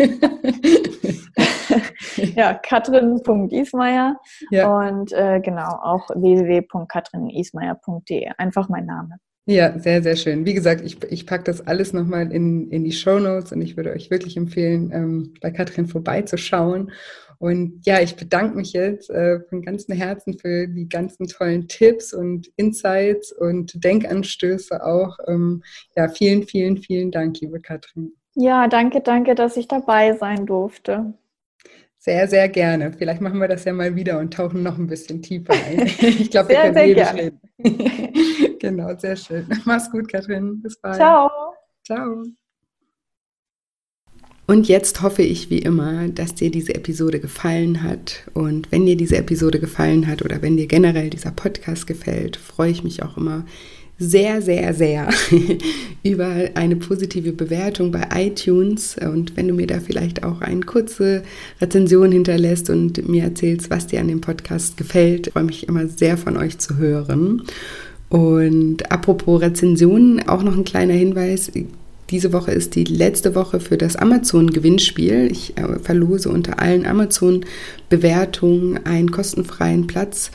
ja, 2.35 2.55
katrin.ismeier 2.55 4.17
ja. 4.51 4.69
und 4.69 5.13
äh, 5.13 5.39
genau 5.41 5.79
auch 5.83 6.09
www.katrinismeier.de. 6.11 8.31
Einfach 8.37 8.69
mein 8.69 8.87
Name. 8.87 9.19
Ja, 9.51 9.79
sehr, 9.79 10.03
sehr 10.03 10.17
schön. 10.17 10.45
Wie 10.45 10.53
gesagt, 10.53 10.83
ich, 10.85 11.03
ich 11.05 11.25
packe 11.25 11.45
das 11.45 11.67
alles 11.67 11.95
nochmal 11.95 12.31
in, 12.33 12.71
in 12.71 12.85
die 12.85 12.93
Show 12.93 13.19
Notes 13.19 13.51
und 13.51 13.63
ich 13.63 13.79
würde 13.79 13.93
euch 13.93 14.11
wirklich 14.11 14.37
empfehlen, 14.37 14.91
ähm, 14.93 15.33
bei 15.41 15.51
Katrin 15.51 15.87
vorbeizuschauen. 15.87 16.93
Und 17.39 17.81
ja, 17.87 17.99
ich 18.03 18.15
bedanke 18.15 18.59
mich 18.59 18.75
jetzt 18.75 19.09
äh, 19.09 19.41
von 19.49 19.63
ganzem 19.63 19.97
Herzen 19.97 20.39
für 20.39 20.69
die 20.69 20.87
ganzen 20.87 21.29
tollen 21.29 21.67
Tipps 21.67 22.13
und 22.13 22.51
Insights 22.57 23.33
und 23.33 23.83
Denkanstöße 23.83 24.85
auch. 24.85 25.17
Ähm, 25.27 25.63
ja, 25.97 26.09
vielen, 26.09 26.43
vielen, 26.43 26.77
vielen 26.77 27.11
Dank, 27.11 27.41
liebe 27.41 27.59
Katrin. 27.59 28.13
Ja, 28.35 28.69
danke, 28.69 29.01
danke, 29.01 29.35
dass 29.35 29.57
ich 29.57 29.67
dabei 29.67 30.13
sein 30.13 30.45
durfte. 30.45 31.15
Sehr, 31.97 32.29
sehr 32.29 32.51
gerne. 32.51 32.93
Vielleicht 32.93 33.23
machen 33.23 33.41
wir 33.41 33.49
das 33.49 33.65
ja 33.65 33.73
mal 33.73 33.97
wieder 33.97 34.19
und 34.19 34.35
tauchen 34.35 34.63
noch 34.63 34.77
ein 34.77 34.89
bisschen 34.89 35.23
tiefer 35.23 35.55
ein. 35.55 35.87
Ich 36.01 36.31
glaube, 36.31 36.51
wir 36.51 36.57
können 36.57 36.75
sehr 36.75 36.87
ewig 36.87 37.15
reden. 37.15 37.41
genau, 38.61 38.97
sehr 38.99 39.17
schön. 39.17 39.47
Mach's 39.65 39.91
gut, 39.91 40.09
Katrin. 40.09 40.61
Bis 40.63 40.79
bald. 40.81 40.97
Ciao. 40.97 41.31
Ciao. 41.85 42.25
Und 44.47 44.67
jetzt 44.67 45.03
hoffe 45.03 45.23
ich 45.23 45.51
wie 45.51 45.59
immer, 45.59 46.09
dass 46.09 46.35
dir 46.35 46.51
diese 46.51 46.75
Episode 46.75 47.21
gefallen 47.21 47.83
hat. 47.83 48.23
Und 48.33 48.73
wenn 48.73 48.87
dir 48.87 48.97
diese 48.97 49.19
Episode 49.19 49.61
gefallen 49.61 50.07
hat 50.07 50.23
oder 50.23 50.41
wenn 50.41 50.57
dir 50.57 50.67
generell 50.67 51.11
dieser 51.11 51.33
Podcast 51.33 51.87
gefällt, 51.87 52.39
freue 52.39 52.71
ich 52.71 52.83
mich 52.83 53.03
auch 53.03 53.19
immer 53.19 53.45
sehr, 53.99 54.41
sehr, 54.41 54.73
sehr 54.75 55.11
über 56.03 56.51
eine 56.55 56.77
positive 56.77 57.33
Bewertung 57.33 57.91
bei 57.91 58.09
iTunes. 58.15 58.97
Und 58.97 59.37
wenn 59.37 59.49
du 59.49 59.55
mir 59.55 59.67
da 59.67 59.81
vielleicht 59.81 60.23
auch 60.23 60.41
eine 60.41 60.61
kurze 60.61 61.25
Rezension 61.61 62.13
hinterlässt 62.13 62.71
und 62.71 63.09
mir 63.09 63.25
erzählst, 63.25 63.71
was 63.71 63.89
dir 63.89 64.01
an 64.01 64.09
dem 64.09 64.21
Podcast 64.21 64.77
gefällt, 64.77 65.31
freue 65.33 65.45
mich 65.45 65.69
immer 65.69 65.89
sehr 65.89 66.17
von 66.17 66.37
euch 66.37 66.59
zu 66.59 66.77
hören. 66.77 67.43
Und 68.09 68.91
apropos 68.91 69.43
Rezensionen, 69.43 70.27
auch 70.29 70.43
noch 70.43 70.57
ein 70.57 70.65
kleiner 70.65 70.95
Hinweis. 70.95 71.53
Diese 72.11 72.33
Woche 72.33 72.53
ist 72.53 72.75
die 72.75 72.85
letzte 72.85 73.35
Woche 73.35 73.61
für 73.61 73.77
das 73.77 73.97
Amazon-Gewinnspiel. 73.97 75.29
Ich 75.31 75.59
äh, 75.59 75.79
verlose 75.79 76.31
unter 76.31 76.59
allen 76.59 76.87
Amazon-Bewertungen 76.87 78.87
einen 78.87 79.11
kostenfreien 79.11 79.87
Platz 79.87 80.31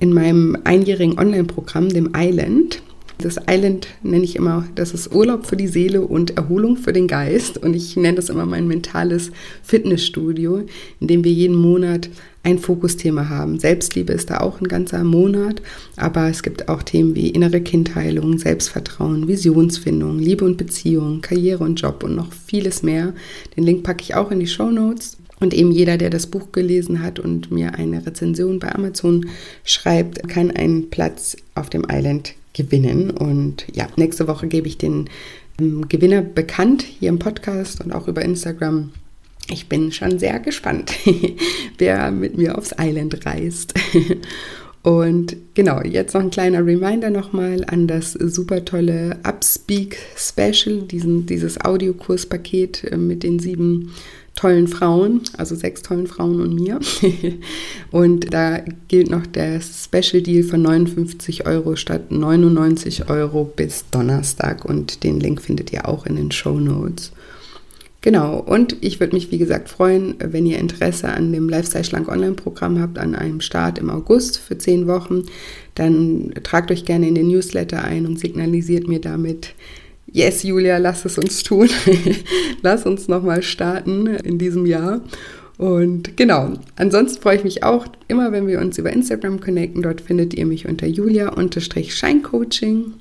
in 0.00 0.14
meinem 0.14 0.56
einjährigen 0.64 1.18
Online-Programm, 1.18 1.90
dem 1.90 2.12
Island. 2.16 2.80
Das 3.20 3.36
Island 3.50 3.88
nenne 4.04 4.22
ich 4.22 4.36
immer, 4.36 4.68
das 4.76 4.94
ist 4.94 5.12
Urlaub 5.12 5.44
für 5.44 5.56
die 5.56 5.66
Seele 5.66 6.02
und 6.02 6.36
Erholung 6.36 6.76
für 6.76 6.92
den 6.92 7.08
Geist. 7.08 7.58
Und 7.58 7.74
ich 7.74 7.96
nenne 7.96 8.14
das 8.14 8.30
immer 8.30 8.46
mein 8.46 8.68
mentales 8.68 9.32
Fitnessstudio, 9.64 10.66
in 11.00 11.08
dem 11.08 11.24
wir 11.24 11.32
jeden 11.32 11.56
Monat 11.56 12.10
ein 12.44 12.60
Fokusthema 12.60 13.28
haben. 13.28 13.58
Selbstliebe 13.58 14.12
ist 14.12 14.30
da 14.30 14.38
auch 14.38 14.60
ein 14.60 14.68
ganzer 14.68 15.02
Monat, 15.02 15.60
aber 15.96 16.28
es 16.28 16.44
gibt 16.44 16.68
auch 16.68 16.84
Themen 16.84 17.16
wie 17.16 17.30
innere 17.30 17.60
Kindheilung, 17.60 18.38
Selbstvertrauen, 18.38 19.26
Visionsfindung, 19.26 20.20
Liebe 20.20 20.44
und 20.44 20.56
Beziehung, 20.56 21.20
Karriere 21.20 21.64
und 21.64 21.80
Job 21.80 22.04
und 22.04 22.14
noch 22.14 22.32
vieles 22.32 22.84
mehr. 22.84 23.14
Den 23.56 23.64
Link 23.64 23.82
packe 23.82 24.02
ich 24.02 24.14
auch 24.14 24.30
in 24.30 24.38
die 24.38 24.46
Show 24.46 24.70
Notes. 24.70 25.16
Und 25.40 25.54
eben 25.54 25.70
jeder, 25.70 25.98
der 25.98 26.10
das 26.10 26.26
Buch 26.26 26.50
gelesen 26.52 27.02
hat 27.02 27.18
und 27.18 27.50
mir 27.50 27.74
eine 27.74 28.04
Rezension 28.04 28.58
bei 28.58 28.74
Amazon 28.74 29.26
schreibt, 29.64 30.28
kann 30.28 30.50
einen 30.50 30.90
Platz 30.90 31.36
auf 31.54 31.70
dem 31.70 31.86
Island 31.88 32.34
gewinnen. 32.58 33.10
Und 33.10 33.64
ja, 33.72 33.86
nächste 33.96 34.28
Woche 34.28 34.48
gebe 34.48 34.68
ich 34.68 34.76
den 34.76 35.08
ähm, 35.58 35.88
Gewinner 35.88 36.20
bekannt 36.20 36.82
hier 36.82 37.08
im 37.08 37.18
Podcast 37.18 37.82
und 37.82 37.92
auch 37.92 38.08
über 38.08 38.22
Instagram. 38.22 38.90
Ich 39.50 39.68
bin 39.68 39.92
schon 39.92 40.18
sehr 40.18 40.40
gespannt, 40.40 40.92
wer 41.78 42.10
mit 42.10 42.36
mir 42.36 42.58
aufs 42.58 42.74
Island 42.78 43.24
reist. 43.24 43.72
Und 44.82 45.36
genau, 45.54 45.82
jetzt 45.82 46.14
noch 46.14 46.20
ein 46.20 46.30
kleiner 46.30 46.64
Reminder 46.64 47.10
nochmal 47.10 47.64
an 47.66 47.88
das 47.88 48.12
super 48.12 48.64
tolle 48.64 49.18
Upspeak 49.24 49.98
Special, 50.16 50.82
diesen, 50.82 51.26
dieses 51.26 51.60
Audiokurspaket 51.60 52.84
äh, 52.84 52.96
mit 52.96 53.22
den 53.22 53.38
sieben 53.38 53.92
tollen 54.38 54.68
Frauen, 54.68 55.22
also 55.36 55.56
sechs 55.56 55.82
tollen 55.82 56.06
Frauen 56.06 56.40
und 56.40 56.54
mir. 56.54 56.78
und 57.90 58.32
da 58.32 58.62
gilt 58.86 59.10
noch 59.10 59.26
der 59.26 59.60
Special 59.60 60.22
Deal 60.22 60.44
von 60.44 60.62
59 60.62 61.44
Euro 61.44 61.74
statt 61.74 62.12
99 62.12 63.10
Euro 63.10 63.44
bis 63.44 63.86
Donnerstag 63.90 64.64
und 64.64 65.02
den 65.02 65.18
Link 65.18 65.42
findet 65.42 65.72
ihr 65.72 65.88
auch 65.88 66.06
in 66.06 66.14
den 66.14 66.30
Show 66.30 66.60
Notes. 66.60 67.10
Genau, 68.00 68.38
und 68.38 68.76
ich 68.80 69.00
würde 69.00 69.16
mich 69.16 69.32
wie 69.32 69.38
gesagt 69.38 69.68
freuen, 69.68 70.14
wenn 70.20 70.46
ihr 70.46 70.60
Interesse 70.60 71.08
an 71.08 71.32
dem 71.32 71.48
Lifestyle 71.48 71.82
Schlank 71.82 72.08
Online-Programm 72.08 72.80
habt, 72.80 72.96
an 72.96 73.16
einem 73.16 73.40
Start 73.40 73.76
im 73.78 73.90
August 73.90 74.38
für 74.38 74.56
zehn 74.56 74.86
Wochen, 74.86 75.24
dann 75.74 76.32
tragt 76.44 76.70
euch 76.70 76.84
gerne 76.84 77.08
in 77.08 77.16
den 77.16 77.26
Newsletter 77.26 77.82
ein 77.82 78.06
und 78.06 78.20
signalisiert 78.20 78.86
mir 78.86 79.00
damit, 79.00 79.54
yes, 80.12 80.42
Julia, 80.42 80.78
lass 80.78 81.04
es 81.04 81.18
uns 81.18 81.42
tun. 81.42 81.68
lass 82.62 82.86
uns 82.86 83.08
nochmal 83.08 83.42
starten 83.42 84.06
in 84.06 84.38
diesem 84.38 84.66
Jahr. 84.66 85.00
Und 85.58 86.16
genau, 86.16 86.52
ansonsten 86.76 87.20
freue 87.20 87.36
ich 87.36 87.44
mich 87.44 87.64
auch 87.64 87.86
immer, 88.06 88.30
wenn 88.30 88.46
wir 88.46 88.60
uns 88.60 88.78
über 88.78 88.92
Instagram 88.92 89.40
connecten. 89.40 89.82
Dort 89.82 90.00
findet 90.00 90.34
ihr 90.34 90.46
mich 90.46 90.68
unter 90.68 90.86
julia-scheincoaching. 90.86 92.94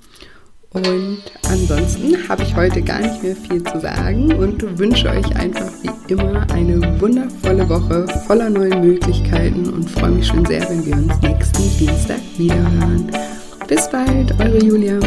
Und 0.71 1.19
ansonsten 1.49 2.27
habe 2.27 2.43
ich 2.43 2.55
heute 2.55 2.81
gar 2.81 2.99
nicht 2.99 3.23
mehr 3.23 3.35
viel 3.35 3.63
zu 3.63 3.79
sagen 3.79 4.33
und 4.33 4.77
wünsche 4.77 5.09
euch 5.09 5.35
einfach 5.35 5.71
wie 5.81 6.11
immer 6.11 6.45
eine 6.51 6.99
wundervolle 6.99 7.67
Woche 7.69 8.05
voller 8.27 8.49
neuen 8.49 8.81
Möglichkeiten 8.81 9.69
und 9.69 9.89
freue 9.89 10.11
mich 10.11 10.27
schon 10.27 10.45
sehr, 10.45 10.69
wenn 10.69 10.85
wir 10.85 10.93
uns 10.93 11.21
nächsten 11.21 11.77
Dienstag 11.79 12.19
wiederhören. 12.37 13.09
Bis 13.67 13.89
bald, 13.89 14.37
eure 14.39 14.63
Julia. 14.63 14.99